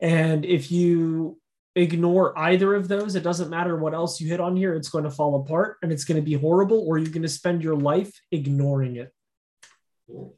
And 0.00 0.44
if 0.44 0.70
you 0.70 1.38
ignore 1.74 2.38
either 2.38 2.74
of 2.74 2.86
those, 2.86 3.16
it 3.16 3.22
doesn't 3.22 3.50
matter 3.50 3.76
what 3.76 3.94
else 3.94 4.20
you 4.20 4.28
hit 4.28 4.40
on 4.40 4.56
here, 4.56 4.74
it's 4.74 4.88
going 4.88 5.04
to 5.04 5.10
fall 5.10 5.40
apart 5.40 5.78
and 5.82 5.90
it's 5.90 6.04
going 6.04 6.20
to 6.20 6.24
be 6.24 6.34
horrible, 6.34 6.84
or 6.86 6.98
you're 6.98 7.10
going 7.10 7.22
to 7.22 7.28
spend 7.28 7.62
your 7.62 7.76
life 7.76 8.12
ignoring 8.30 8.96
it. 8.96 9.12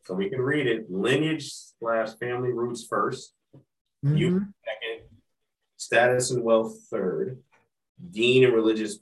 So 0.04 0.14
we 0.14 0.30
can 0.30 0.40
read 0.40 0.66
it 0.66 0.90
lineage 0.90 1.50
slash 1.78 2.14
family 2.18 2.52
roots 2.52 2.88
1st 2.88 3.22
mm-hmm. 4.04 4.16
you 4.16 4.46
second, 4.64 5.07
status 5.88 6.30
and 6.32 6.44
wealth 6.44 6.76
third, 6.90 7.38
deen 8.10 8.44
and 8.44 8.52
religious 8.52 8.98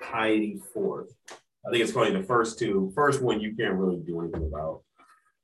piety 0.00 0.58
fourth. 0.72 1.14
I 1.30 1.70
think 1.70 1.82
it's 1.82 1.92
funny. 1.92 2.10
The 2.10 2.22
first 2.22 2.58
two, 2.58 2.90
first 2.94 3.20
one 3.20 3.38
you 3.38 3.54
can't 3.54 3.74
really 3.74 3.98
do 3.98 4.18
anything 4.22 4.46
about. 4.46 4.80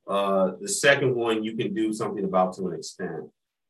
Uh, 0.09 0.53
the 0.59 0.69
second 0.69 1.15
one 1.15 1.45
you 1.45 1.55
can 1.59 1.75
do 1.75 1.93
something 1.93 2.25
about 2.25 2.57
to 2.57 2.69
an 2.69 2.75
extent. 2.75 3.25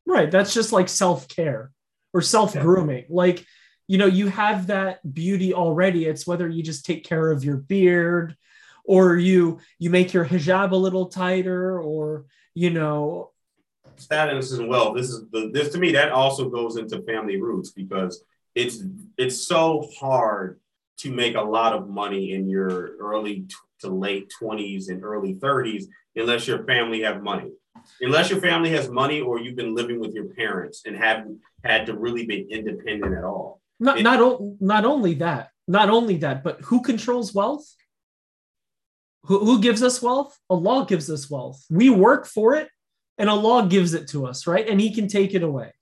Right. 0.06 0.30
That's 0.30 0.54
just 0.54 0.72
like 0.72 0.88
self 0.88 1.26
care 1.26 1.72
or 2.14 2.22
self 2.22 2.52
grooming. 2.52 3.06
Like, 3.08 3.44
you 3.88 3.98
know, 3.98 4.06
you 4.06 4.28
have 4.28 4.68
that 4.68 5.00
beauty 5.12 5.52
already. 5.52 6.04
It's 6.04 6.24
whether 6.24 6.48
you 6.48 6.62
just 6.62 6.86
take 6.86 7.02
care 7.02 7.32
of 7.32 7.42
your 7.42 7.56
beard 7.56 8.36
or 8.84 9.16
you 9.16 9.58
you 9.80 9.90
make 9.90 10.14
your 10.14 10.24
hijab 10.24 10.70
a 10.70 10.76
little 10.76 11.06
tighter 11.06 11.80
or 11.80 12.26
you 12.54 12.70
know 12.70 13.32
status 14.00 14.52
and 14.52 14.68
wealth. 14.68 14.96
This 14.96 15.10
is 15.10 15.24
the 15.30 15.50
this 15.52 15.70
to 15.70 15.78
me 15.78 15.92
that 15.92 16.12
also 16.12 16.48
goes 16.48 16.76
into 16.76 17.02
family 17.02 17.40
roots 17.40 17.70
because 17.70 18.22
it's 18.54 18.82
it's 19.16 19.46
so 19.46 19.88
hard 19.98 20.60
to 20.98 21.12
make 21.12 21.36
a 21.36 21.40
lot 21.40 21.72
of 21.72 21.88
money 21.88 22.32
in 22.32 22.48
your 22.48 22.96
early 22.98 23.46
to 23.80 23.88
late 23.88 24.32
20s 24.40 24.88
and 24.88 25.04
early 25.04 25.34
30s 25.34 25.84
unless 26.16 26.46
your 26.46 26.64
family 26.64 27.02
have 27.02 27.22
money. 27.22 27.52
Unless 28.00 28.30
your 28.30 28.40
family 28.40 28.70
has 28.70 28.90
money 28.90 29.20
or 29.20 29.38
you've 29.38 29.54
been 29.56 29.74
living 29.74 30.00
with 30.00 30.12
your 30.12 30.26
parents 30.34 30.82
and 30.84 30.96
haven't 30.96 31.40
had 31.64 31.86
to 31.86 31.96
really 31.96 32.26
be 32.26 32.40
independent 32.50 33.16
at 33.16 33.22
all. 33.22 33.60
Not 33.78 33.98
it, 33.98 34.02
not, 34.02 34.40
not 34.60 34.84
only 34.84 35.14
that, 35.14 35.50
not 35.68 35.88
only 35.88 36.16
that, 36.18 36.42
but 36.42 36.60
who 36.62 36.82
controls 36.82 37.32
wealth? 37.32 37.72
Who, 39.24 39.38
who 39.44 39.60
gives 39.60 39.82
us 39.82 40.02
wealth? 40.02 40.36
Allah 40.50 40.86
gives 40.88 41.08
us 41.08 41.30
wealth. 41.30 41.64
We 41.70 41.90
work 41.90 42.26
for 42.26 42.56
it 42.56 42.68
and 43.18 43.28
Allah 43.28 43.66
gives 43.68 43.94
it 43.94 44.08
to 44.08 44.26
us, 44.26 44.46
right? 44.46 44.66
And 44.68 44.80
He 44.80 44.94
can 44.94 45.08
take 45.08 45.34
it 45.34 45.42
away. 45.42 45.72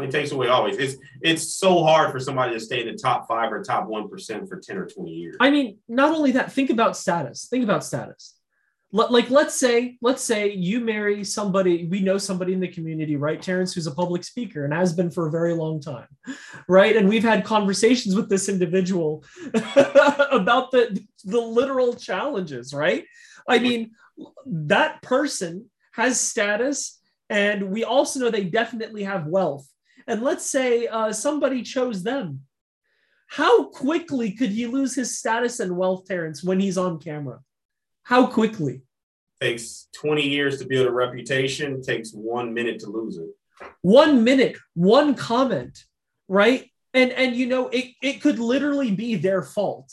He 0.00 0.08
takes 0.08 0.32
away 0.32 0.48
always. 0.48 0.78
It's 0.78 0.96
it's 1.20 1.54
so 1.54 1.82
hard 1.84 2.10
for 2.12 2.18
somebody 2.18 2.54
to 2.54 2.60
stay 2.60 2.80
in 2.80 2.86
the 2.86 2.98
top 2.98 3.28
five 3.28 3.52
or 3.52 3.62
top 3.62 3.86
one 3.86 4.08
percent 4.08 4.48
for 4.48 4.56
ten 4.58 4.78
or 4.78 4.86
twenty 4.86 5.10
years. 5.12 5.36
I 5.38 5.50
mean, 5.50 5.78
not 5.86 6.14
only 6.14 6.32
that. 6.32 6.50
Think 6.50 6.70
about 6.70 6.96
status. 6.96 7.46
Think 7.50 7.62
about 7.62 7.84
status. 7.84 8.34
like 8.90 9.30
let's 9.30 9.54
say 9.54 9.96
let's 10.02 10.22
say 10.22 10.52
you 10.52 10.78
marry 10.80 11.24
somebody 11.24 11.86
we 11.88 12.00
know 12.00 12.18
somebody 12.18 12.52
in 12.52 12.60
the 12.60 12.68
community 12.68 13.16
right 13.16 13.40
terrance 13.40 13.72
who's 13.72 13.86
a 13.86 13.94
public 13.94 14.22
speaker 14.22 14.64
and 14.66 14.74
has 14.74 14.92
been 14.92 15.10
for 15.10 15.28
a 15.28 15.30
very 15.30 15.54
long 15.54 15.80
time 15.80 16.08
right 16.68 16.94
and 16.96 17.08
we've 17.08 17.22
had 17.22 17.42
conversations 17.42 18.14
with 18.14 18.28
this 18.28 18.50
individual 18.50 19.24
about 20.30 20.70
the 20.72 21.02
the 21.24 21.40
literal 21.40 21.94
challenges 21.94 22.74
right 22.74 23.04
i 23.48 23.58
mean 23.58 23.92
that 24.44 25.00
person 25.00 25.70
has 25.92 26.20
status 26.20 27.00
and 27.30 27.70
we 27.70 27.84
also 27.84 28.20
know 28.20 28.30
they 28.30 28.44
definitely 28.44 29.04
have 29.04 29.26
wealth 29.26 29.66
and 30.06 30.22
let's 30.22 30.46
say 30.46 30.86
uh, 30.86 31.12
somebody 31.12 31.62
chose 31.62 32.02
them. 32.02 32.40
How 33.28 33.64
quickly 33.64 34.32
could 34.32 34.50
he 34.50 34.66
lose 34.66 34.94
his 34.94 35.18
status 35.18 35.60
and 35.60 35.76
wealth, 35.76 36.06
Terrance, 36.06 36.44
when 36.44 36.60
he's 36.60 36.76
on 36.76 37.00
camera? 37.00 37.40
How 38.02 38.26
quickly? 38.26 38.82
Takes 39.40 39.88
20 39.94 40.28
years 40.28 40.58
to 40.58 40.66
build 40.66 40.86
a 40.86 40.92
reputation, 40.92 41.82
takes 41.82 42.12
one 42.12 42.52
minute 42.52 42.80
to 42.80 42.90
lose 42.90 43.16
it. 43.16 43.30
One 43.80 44.24
minute, 44.24 44.58
one 44.74 45.14
comment, 45.14 45.84
right? 46.28 46.68
And 46.94 47.10
and 47.12 47.34
you 47.34 47.46
know, 47.46 47.68
it, 47.68 47.92
it 48.02 48.20
could 48.20 48.38
literally 48.38 48.90
be 48.90 49.14
their 49.14 49.42
fault. 49.42 49.90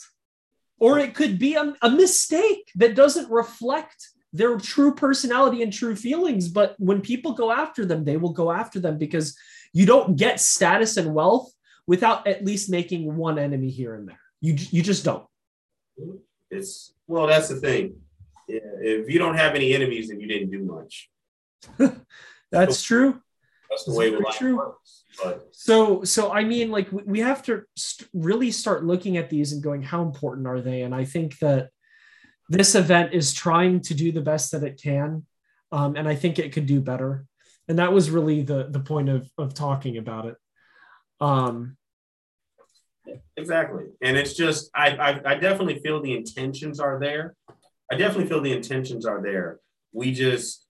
Or 0.78 0.98
it 0.98 1.14
could 1.14 1.38
be 1.38 1.54
a, 1.54 1.74
a 1.82 1.90
mistake 1.90 2.70
that 2.76 2.94
doesn't 2.94 3.30
reflect 3.30 4.08
their 4.32 4.58
true 4.58 4.94
personality 4.94 5.62
and 5.62 5.72
true 5.72 5.96
feelings. 5.96 6.48
But 6.48 6.74
when 6.78 7.00
people 7.00 7.32
go 7.32 7.50
after 7.50 7.84
them, 7.84 8.04
they 8.04 8.16
will 8.16 8.32
go 8.32 8.50
after 8.50 8.80
them 8.80 8.98
because 8.98 9.36
you 9.72 9.86
don't 9.86 10.16
get 10.16 10.40
status 10.40 10.96
and 10.96 11.14
wealth 11.14 11.52
without 11.86 12.26
at 12.26 12.44
least 12.44 12.70
making 12.70 13.16
one 13.16 13.38
enemy 13.38 13.70
here 13.70 13.94
and 13.94 14.08
there. 14.08 14.20
You 14.40 14.54
you 14.70 14.82
just 14.82 15.04
don't. 15.04 15.26
It's 16.50 16.94
well, 17.06 17.26
that's 17.26 17.48
the 17.48 17.56
thing. 17.56 17.96
If 18.48 19.08
you 19.10 19.18
don't 19.18 19.36
have 19.36 19.54
any 19.54 19.74
enemies, 19.74 20.08
then 20.08 20.20
you 20.20 20.26
didn't 20.26 20.50
do 20.50 20.62
much. 20.64 21.10
that's 22.50 22.78
so, 22.78 22.86
true. 22.86 23.20
That's 23.68 23.84
the 23.84 23.92
way 23.92 24.10
life 24.10 24.36
true. 24.36 24.56
works. 24.56 25.04
But. 25.22 25.48
So, 25.52 26.02
so 26.04 26.32
I 26.32 26.44
mean, 26.44 26.70
like 26.70 26.88
we 26.90 27.20
have 27.20 27.42
to 27.44 27.62
really 28.12 28.50
start 28.50 28.84
looking 28.84 29.16
at 29.16 29.30
these 29.30 29.52
and 29.52 29.62
going, 29.62 29.82
how 29.82 30.02
important 30.02 30.46
are 30.46 30.60
they? 30.60 30.82
And 30.82 30.94
I 30.94 31.04
think 31.04 31.38
that 31.38 31.70
this 32.50 32.74
event 32.74 33.14
is 33.14 33.32
trying 33.32 33.80
to 33.82 33.94
do 33.94 34.10
the 34.10 34.20
best 34.20 34.50
that 34.50 34.64
it 34.64 34.82
can, 34.82 35.24
um, 35.70 35.94
and 35.96 36.08
I 36.08 36.16
think 36.16 36.38
it 36.38 36.52
could 36.52 36.66
do 36.66 36.80
better. 36.80 37.24
And 37.68 37.78
that 37.78 37.92
was 37.92 38.10
really 38.10 38.42
the 38.42 38.66
the 38.68 38.80
point 38.80 39.08
of 39.08 39.30
of 39.38 39.54
talking 39.54 39.96
about 39.96 40.26
it. 40.26 40.36
Um 41.20 41.76
exactly. 43.36 43.84
And 44.02 44.16
it's 44.16 44.34
just 44.34 44.70
I, 44.74 44.90
I 44.90 45.30
i 45.30 45.34
definitely 45.36 45.78
feel 45.78 46.02
the 46.02 46.16
intentions 46.16 46.80
are 46.80 46.98
there. 46.98 47.36
I 47.90 47.96
definitely 47.96 48.26
feel 48.26 48.40
the 48.40 48.52
intentions 48.52 49.06
are 49.06 49.22
there. 49.22 49.60
We 49.92 50.12
just 50.12 50.66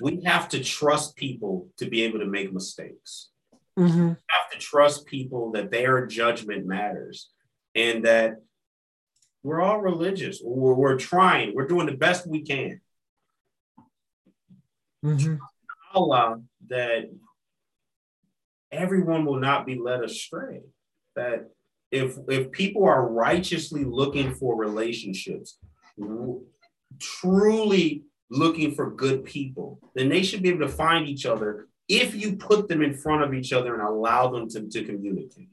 we 0.00 0.22
have 0.24 0.50
to 0.50 0.62
trust 0.62 1.16
people 1.16 1.68
to 1.78 1.86
be 1.86 2.02
able 2.02 2.18
to 2.18 2.26
make 2.26 2.52
mistakes. 2.52 3.30
Mm-hmm. 3.78 4.08
we 4.08 4.16
have 4.28 4.50
to 4.52 4.58
trust 4.58 5.04
people 5.06 5.50
that 5.52 5.72
their 5.72 6.06
judgment 6.06 6.64
matters 6.64 7.30
and 7.74 8.04
that 8.04 8.36
we're 9.44 9.62
all 9.62 9.80
religious 9.80 10.40
we're, 10.42 10.74
we're 10.74 10.98
trying 10.98 11.54
we're 11.54 11.68
doing 11.68 11.86
the 11.86 11.96
best 11.96 12.26
we 12.26 12.42
can 12.42 12.80
mm-hmm. 15.04 15.36
Allah 15.94 16.40
that 16.68 17.08
everyone 18.74 19.24
will 19.24 19.38
not 19.38 19.66
be 19.66 19.76
led 19.76 20.02
astray. 20.02 20.60
That 21.16 21.50
if 21.90 22.18
if 22.28 22.50
people 22.50 22.84
are 22.84 23.08
righteously 23.08 23.84
looking 23.84 24.34
for 24.34 24.56
relationships, 24.56 25.58
truly 26.98 28.04
looking 28.30 28.74
for 28.74 28.90
good 28.90 29.24
people, 29.24 29.78
then 29.94 30.08
they 30.08 30.22
should 30.22 30.42
be 30.42 30.48
able 30.48 30.66
to 30.66 30.68
find 30.68 31.06
each 31.08 31.24
other 31.24 31.68
if 31.88 32.14
you 32.14 32.36
put 32.36 32.68
them 32.68 32.82
in 32.82 32.94
front 32.94 33.22
of 33.22 33.34
each 33.34 33.52
other 33.52 33.74
and 33.74 33.82
allow 33.82 34.28
them 34.28 34.48
to, 34.48 34.68
to 34.68 34.84
communicate. 34.84 35.48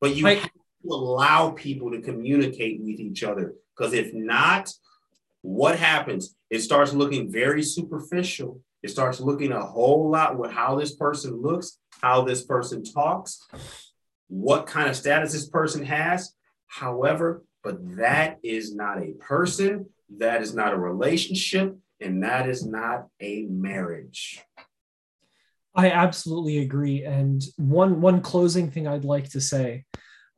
But 0.00 0.14
you 0.14 0.26
have 0.26 0.48
to 0.82 0.88
allow 0.88 1.50
people 1.50 1.90
to 1.90 2.00
communicate 2.00 2.80
with 2.80 3.00
each 3.00 3.22
other 3.22 3.54
because 3.76 3.92
if 3.92 4.12
not, 4.12 4.70
what 5.42 5.78
happens? 5.78 6.34
It 6.50 6.60
starts 6.60 6.92
looking 6.92 7.30
very 7.30 7.62
superficial 7.62 8.60
it 8.82 8.90
starts 8.90 9.20
looking 9.20 9.52
a 9.52 9.64
whole 9.64 10.10
lot 10.10 10.38
with 10.38 10.52
how 10.52 10.76
this 10.76 10.94
person 10.94 11.42
looks, 11.42 11.78
how 12.00 12.22
this 12.22 12.44
person 12.44 12.84
talks, 12.84 13.44
what 14.28 14.66
kind 14.66 14.88
of 14.88 14.96
status 14.96 15.32
this 15.32 15.48
person 15.48 15.84
has. 15.84 16.32
However, 16.66 17.42
but 17.64 17.96
that 17.96 18.38
is 18.42 18.74
not 18.74 19.02
a 19.02 19.12
person, 19.18 19.86
that 20.18 20.42
is 20.42 20.54
not 20.54 20.74
a 20.74 20.78
relationship, 20.78 21.76
and 22.00 22.22
that 22.22 22.48
is 22.48 22.64
not 22.64 23.06
a 23.20 23.46
marriage. 23.50 24.40
I 25.74 25.90
absolutely 25.90 26.58
agree. 26.58 27.04
And 27.04 27.42
one 27.56 28.00
one 28.00 28.20
closing 28.20 28.70
thing 28.70 28.86
I'd 28.86 29.04
like 29.04 29.30
to 29.30 29.40
say 29.40 29.84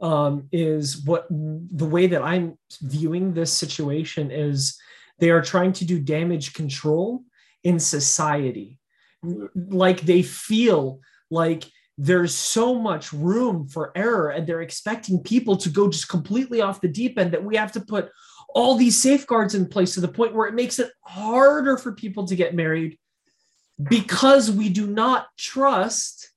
um, 0.01 0.48
is 0.53 1.05
what 1.05 1.26
the 1.30 1.86
way 1.86 2.07
that 2.07 2.22
I'm 2.22 2.59
viewing 2.82 3.32
this 3.32 3.53
situation 3.53 4.30
is 4.30 4.78
they 5.18 5.30
are 5.30 5.42
trying 5.42 5.72
to 5.74 5.84
do 5.84 6.01
damage 6.01 6.55
control 6.55 7.22
in 7.62 7.78
society. 7.78 8.78
Like 9.55 10.01
they 10.01 10.22
feel 10.22 11.01
like 11.30 11.64
there's 11.98 12.34
so 12.34 12.78
much 12.78 13.12
room 13.12 13.68
for 13.68 13.92
error 13.94 14.30
and 14.30 14.46
they're 14.46 14.62
expecting 14.62 15.22
people 15.22 15.57
to 15.59 15.68
go 15.68 15.90
just 15.90 16.09
completely 16.09 16.62
off 16.62 16.80
the 16.80 16.88
deep 16.88 17.18
end 17.18 17.32
that 17.32 17.44
we 17.44 17.57
have 17.57 17.72
to 17.72 17.80
put 17.80 18.09
all 18.55 18.74
these 18.74 19.01
safeguards 19.01 19.55
in 19.55 19.68
place 19.68 19.94
to 19.94 20.01
the 20.01 20.09
point 20.09 20.34
where 20.34 20.48
it 20.48 20.55
makes 20.55 20.78
it 20.78 20.90
harder 21.03 21.76
for 21.76 21.92
people 21.92 22.26
to 22.26 22.34
get 22.34 22.55
married 22.55 22.98
because 23.88 24.51
we 24.51 24.68
do 24.70 24.86
not 24.86 25.26
trust 25.38 26.30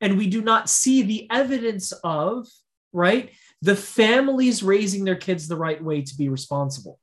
and 0.00 0.18
we 0.18 0.26
do 0.26 0.42
not 0.42 0.68
see 0.68 1.02
the 1.02 1.28
evidence 1.30 1.92
of, 2.04 2.46
right? 2.92 3.30
The 3.62 3.76
families 3.76 4.62
raising 4.62 5.04
their 5.04 5.16
kids 5.16 5.48
the 5.48 5.56
right 5.56 5.82
way 5.82 6.02
to 6.02 6.16
be 6.16 6.28
responsible. 6.28 6.98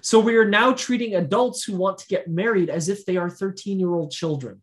So 0.00 0.20
we 0.20 0.36
are 0.36 0.48
now 0.48 0.72
treating 0.72 1.14
adults 1.14 1.64
who 1.64 1.76
want 1.76 1.98
to 1.98 2.06
get 2.08 2.28
married 2.28 2.68
as 2.68 2.88
if 2.88 3.06
they 3.06 3.16
are 3.16 3.30
13 3.30 3.78
year 3.78 3.94
old 3.94 4.10
children. 4.10 4.62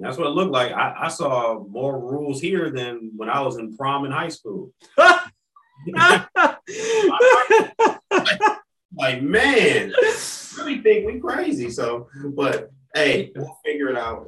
That's 0.00 0.18
what 0.18 0.26
it 0.26 0.30
looked 0.30 0.52
like. 0.52 0.72
I, 0.72 0.94
I, 1.02 1.08
saw 1.08 1.62
more 1.62 2.00
rules 2.00 2.40
here 2.40 2.70
than 2.70 3.12
when 3.16 3.30
I 3.30 3.40
was 3.42 3.56
in 3.56 3.76
prom 3.76 4.04
in 4.04 4.10
high 4.10 4.30
school. 4.30 4.72
like, 8.96 9.22
man, 9.22 9.92
really 10.58 10.78
think 10.80 11.06
we 11.06 11.20
crazy. 11.20 11.70
So, 11.70 12.08
but 12.34 12.70
hey, 12.96 13.32
we'll 13.36 13.58
figure 13.64 13.88
it 13.90 13.96
out. 13.96 14.26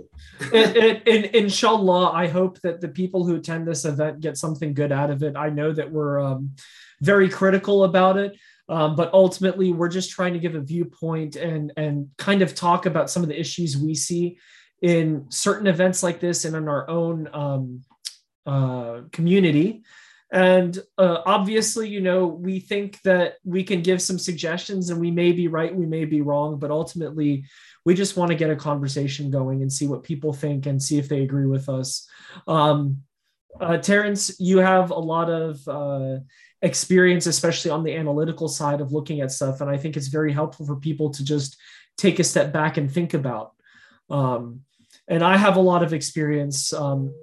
and, 0.53 0.77
and, 0.77 1.03
and, 1.07 1.25
inshallah, 1.35 2.13
I 2.13 2.27
hope 2.27 2.61
that 2.61 2.81
the 2.81 2.89
people 2.89 3.27
who 3.27 3.37
attend 3.37 3.67
this 3.67 3.85
event 3.85 4.21
get 4.21 4.37
something 4.37 4.75
good 4.75 4.93
out 4.93 5.11
of 5.11 5.23
it. 5.23 5.37
I 5.37 5.51
know 5.51 5.73
that 5.73 5.91
we're 5.91 6.21
um, 6.21 6.55
very 7.01 7.29
critical 7.29 7.85
about 7.85 8.17
it. 8.17 8.37
Um, 8.71 8.97
but 8.97 9.13
ultimately, 9.15 9.73
we're 9.73 9.89
just 9.89 10.11
trying 10.11 10.35
to 10.35 10.39
give 10.39 10.55
a 10.55 10.61
viewpoint 10.61 11.37
and 11.37 11.73
and 11.79 12.11
kind 12.19 12.43
of 12.43 12.55
talk 12.55 12.85
about 12.85 13.09
some 13.09 13.23
of 13.23 13.31
the 13.31 13.41
issues 13.41 13.79
we 13.79 13.95
see 13.95 14.37
in 14.83 15.25
certain 15.31 15.67
events 15.67 16.03
like 16.03 16.21
this 16.21 16.45
and 16.45 16.55
in 16.55 16.69
our 16.69 16.89
own 16.91 17.29
um, 17.33 17.83
uh, 18.47 19.01
community. 19.11 19.83
And 20.31 20.79
uh, 20.99 21.23
obviously, 21.25 21.89
you 21.89 22.03
know, 22.03 22.27
we 22.27 22.61
think 22.61 23.01
that 23.03 23.37
we 23.45 23.65
can 23.65 23.81
give 23.81 24.03
some 24.03 24.19
suggestions, 24.19 24.91
and 24.91 25.01
we 25.01 25.11
may 25.11 25.33
be 25.33 25.49
right, 25.49 25.75
we 25.75 25.87
may 25.87 26.05
be 26.05 26.21
wrong, 26.21 26.59
but 26.59 26.71
ultimately, 26.71 27.45
we 27.89 27.95
just 27.95 28.19
want 28.19 28.31
to 28.31 28.37
get 28.37 28.51
a 28.51 28.55
conversation 28.55 29.31
going 29.31 29.63
and 29.63 29.73
see 29.73 29.87
what 29.87 30.03
people 30.03 30.31
think 30.31 30.67
and 30.67 30.83
see 30.83 30.99
if 30.99 31.09
they 31.09 31.23
agree 31.23 31.47
with 31.47 31.71
us. 31.71 32.07
Um, 32.47 32.99
uh, 33.59 33.79
Terrance, 33.79 34.39
you 34.39 34.59
have 34.59 34.91
a 34.91 34.99
lot 34.99 35.31
of 35.31 35.67
uh, 35.67 36.19
experience, 36.61 37.25
especially 37.25 37.71
on 37.71 37.83
the 37.83 37.97
analytical 37.97 38.47
side 38.47 38.83
of 38.83 38.93
looking 38.93 39.23
at 39.23 39.33
stuff. 39.33 39.63
And 39.63 39.71
I 39.71 39.79
think 39.79 39.97
it's 39.97 40.09
very 40.09 40.35
helpful 40.35 40.67
for 40.67 40.77
people 40.77 41.09
to 41.13 41.25
just 41.25 41.57
take 41.97 42.19
a 42.19 42.25
step 42.25 42.53
back 42.53 42.77
and 42.77 42.93
think 42.93 43.15
about. 43.15 43.53
Um, 44.11 44.61
and 45.09 45.25
I 45.25 45.39
have 45.39 45.57
a 45.57 45.61
lot 45.71 45.83
of 45.83 45.95
experience 45.95 46.75
um, 46.75 47.15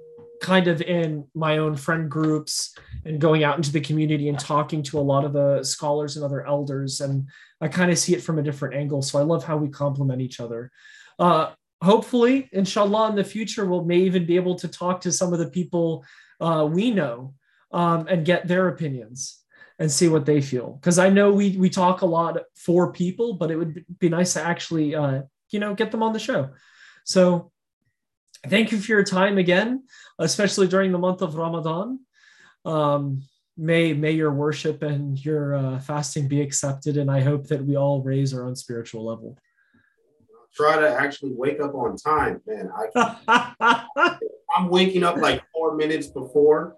kind 0.42 0.66
of 0.66 0.82
in 0.82 1.28
my 1.32 1.58
own 1.58 1.76
friend 1.76 2.10
groups 2.10 2.74
and 3.06 3.20
going 3.20 3.44
out 3.44 3.56
into 3.56 3.72
the 3.72 3.80
community 3.80 4.28
and 4.28 4.38
talking 4.38 4.82
to 4.82 4.98
a 4.98 5.00
lot 5.00 5.24
of 5.24 5.32
the 5.32 5.62
scholars 5.62 6.16
and 6.16 6.24
other 6.24 6.46
elders. 6.46 7.00
And 7.00 7.28
I 7.60 7.68
kind 7.68 7.90
of 7.90 7.98
see 7.98 8.14
it 8.14 8.22
from 8.22 8.38
a 8.38 8.42
different 8.42 8.74
angle. 8.74 9.00
So 9.02 9.18
I 9.18 9.22
love 9.22 9.44
how 9.44 9.56
we 9.56 9.68
complement 9.68 10.20
each 10.20 10.40
other. 10.40 10.70
Uh, 11.18 11.52
hopefully, 11.82 12.48
inshallah, 12.52 13.10
in 13.10 13.16
the 13.16 13.24
future, 13.24 13.64
we'll 13.64 13.84
may 13.84 13.98
even 13.98 14.26
be 14.26 14.36
able 14.36 14.56
to 14.56 14.68
talk 14.68 15.00
to 15.02 15.12
some 15.12 15.32
of 15.32 15.38
the 15.38 15.48
people 15.48 16.04
uh, 16.40 16.68
we 16.70 16.90
know 16.90 17.34
um, 17.72 18.06
and 18.08 18.24
get 18.24 18.48
their 18.48 18.68
opinions 18.68 19.42
and 19.78 19.90
see 19.90 20.08
what 20.08 20.26
they 20.26 20.40
feel. 20.40 20.72
Because 20.80 20.98
I 20.98 21.08
know 21.08 21.32
we 21.32 21.56
we 21.56 21.70
talk 21.70 22.02
a 22.02 22.06
lot 22.06 22.38
for 22.54 22.92
people, 22.92 23.34
but 23.34 23.50
it 23.50 23.56
would 23.56 23.84
be 23.98 24.08
nice 24.08 24.32
to 24.34 24.42
actually 24.42 24.94
uh, 24.94 25.22
you 25.50 25.60
know 25.60 25.74
get 25.74 25.90
them 25.90 26.02
on 26.02 26.12
the 26.12 26.18
show. 26.18 26.50
So 27.04 27.52
thank 28.46 28.72
you 28.72 28.78
for 28.78 28.92
your 28.92 29.04
time 29.04 29.38
again, 29.38 29.84
especially 30.18 30.66
during 30.66 30.92
the 30.92 30.98
month 30.98 31.22
of 31.22 31.36
Ramadan. 31.36 32.00
Um, 32.66 33.22
may 33.56 33.94
may 33.94 34.12
your 34.12 34.32
worship 34.32 34.82
and 34.82 35.22
your 35.24 35.54
uh, 35.54 35.78
fasting 35.78 36.28
be 36.28 36.40
accepted, 36.40 36.96
and 36.96 37.10
I 37.10 37.20
hope 37.20 37.46
that 37.48 37.64
we 37.64 37.76
all 37.76 38.02
raise 38.02 38.34
our 38.34 38.44
own 38.44 38.56
spiritual 38.56 39.04
level. 39.04 39.38
Try 40.54 40.78
to 40.80 40.88
actually 40.88 41.32
wake 41.34 41.60
up 41.60 41.74
on 41.74 41.96
time, 41.96 42.40
man. 42.46 42.70
I, 42.96 43.86
I'm 44.56 44.68
waking 44.68 45.04
up 45.04 45.16
like 45.16 45.42
four 45.52 45.76
minutes 45.76 46.06
before 46.08 46.76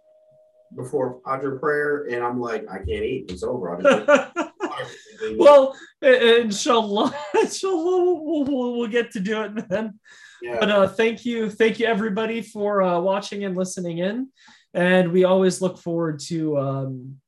before 0.76 1.20
Fajr 1.22 1.60
prayer, 1.60 2.08
and 2.10 2.22
I'm 2.22 2.40
like, 2.40 2.66
I 2.68 2.78
can't 2.78 3.04
eat. 3.04 3.30
It's 3.30 3.42
over. 3.42 3.78
well, 5.36 5.76
inshallah, 6.02 7.14
inshallah, 7.40 8.14
we'll, 8.14 8.44
we'll, 8.44 8.78
we'll, 8.78 8.88
get 8.88 9.10
to 9.12 9.20
do 9.20 9.42
it 9.42 9.68
then. 9.68 9.98
Yeah. 10.42 10.56
But 10.60 10.70
uh, 10.70 10.88
thank 10.88 11.24
you, 11.24 11.50
thank 11.50 11.80
you 11.80 11.86
everybody 11.86 12.42
for 12.42 12.82
uh, 12.82 13.00
watching 13.00 13.44
and 13.44 13.56
listening 13.56 13.98
in, 13.98 14.28
and 14.74 15.12
we 15.12 15.24
always 15.24 15.60
look 15.60 15.78
forward 15.78 16.20
to 16.20 16.58
um, 16.58 17.20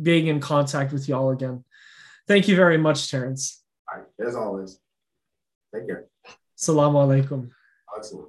being 0.00 0.26
in 0.26 0.40
contact 0.40 0.92
with 0.92 1.08
y'all 1.08 1.30
again. 1.30 1.64
Thank 2.28 2.48
you 2.48 2.56
very 2.56 2.78
much, 2.78 3.10
Terrance. 3.10 3.62
All 3.92 3.98
right, 4.00 4.26
as 4.26 4.36
always. 4.36 4.78
Take 5.74 5.86
care. 5.86 6.06
Assalamu 6.58 7.24
alaikum. 7.24 7.50
Excellent. 7.96 8.28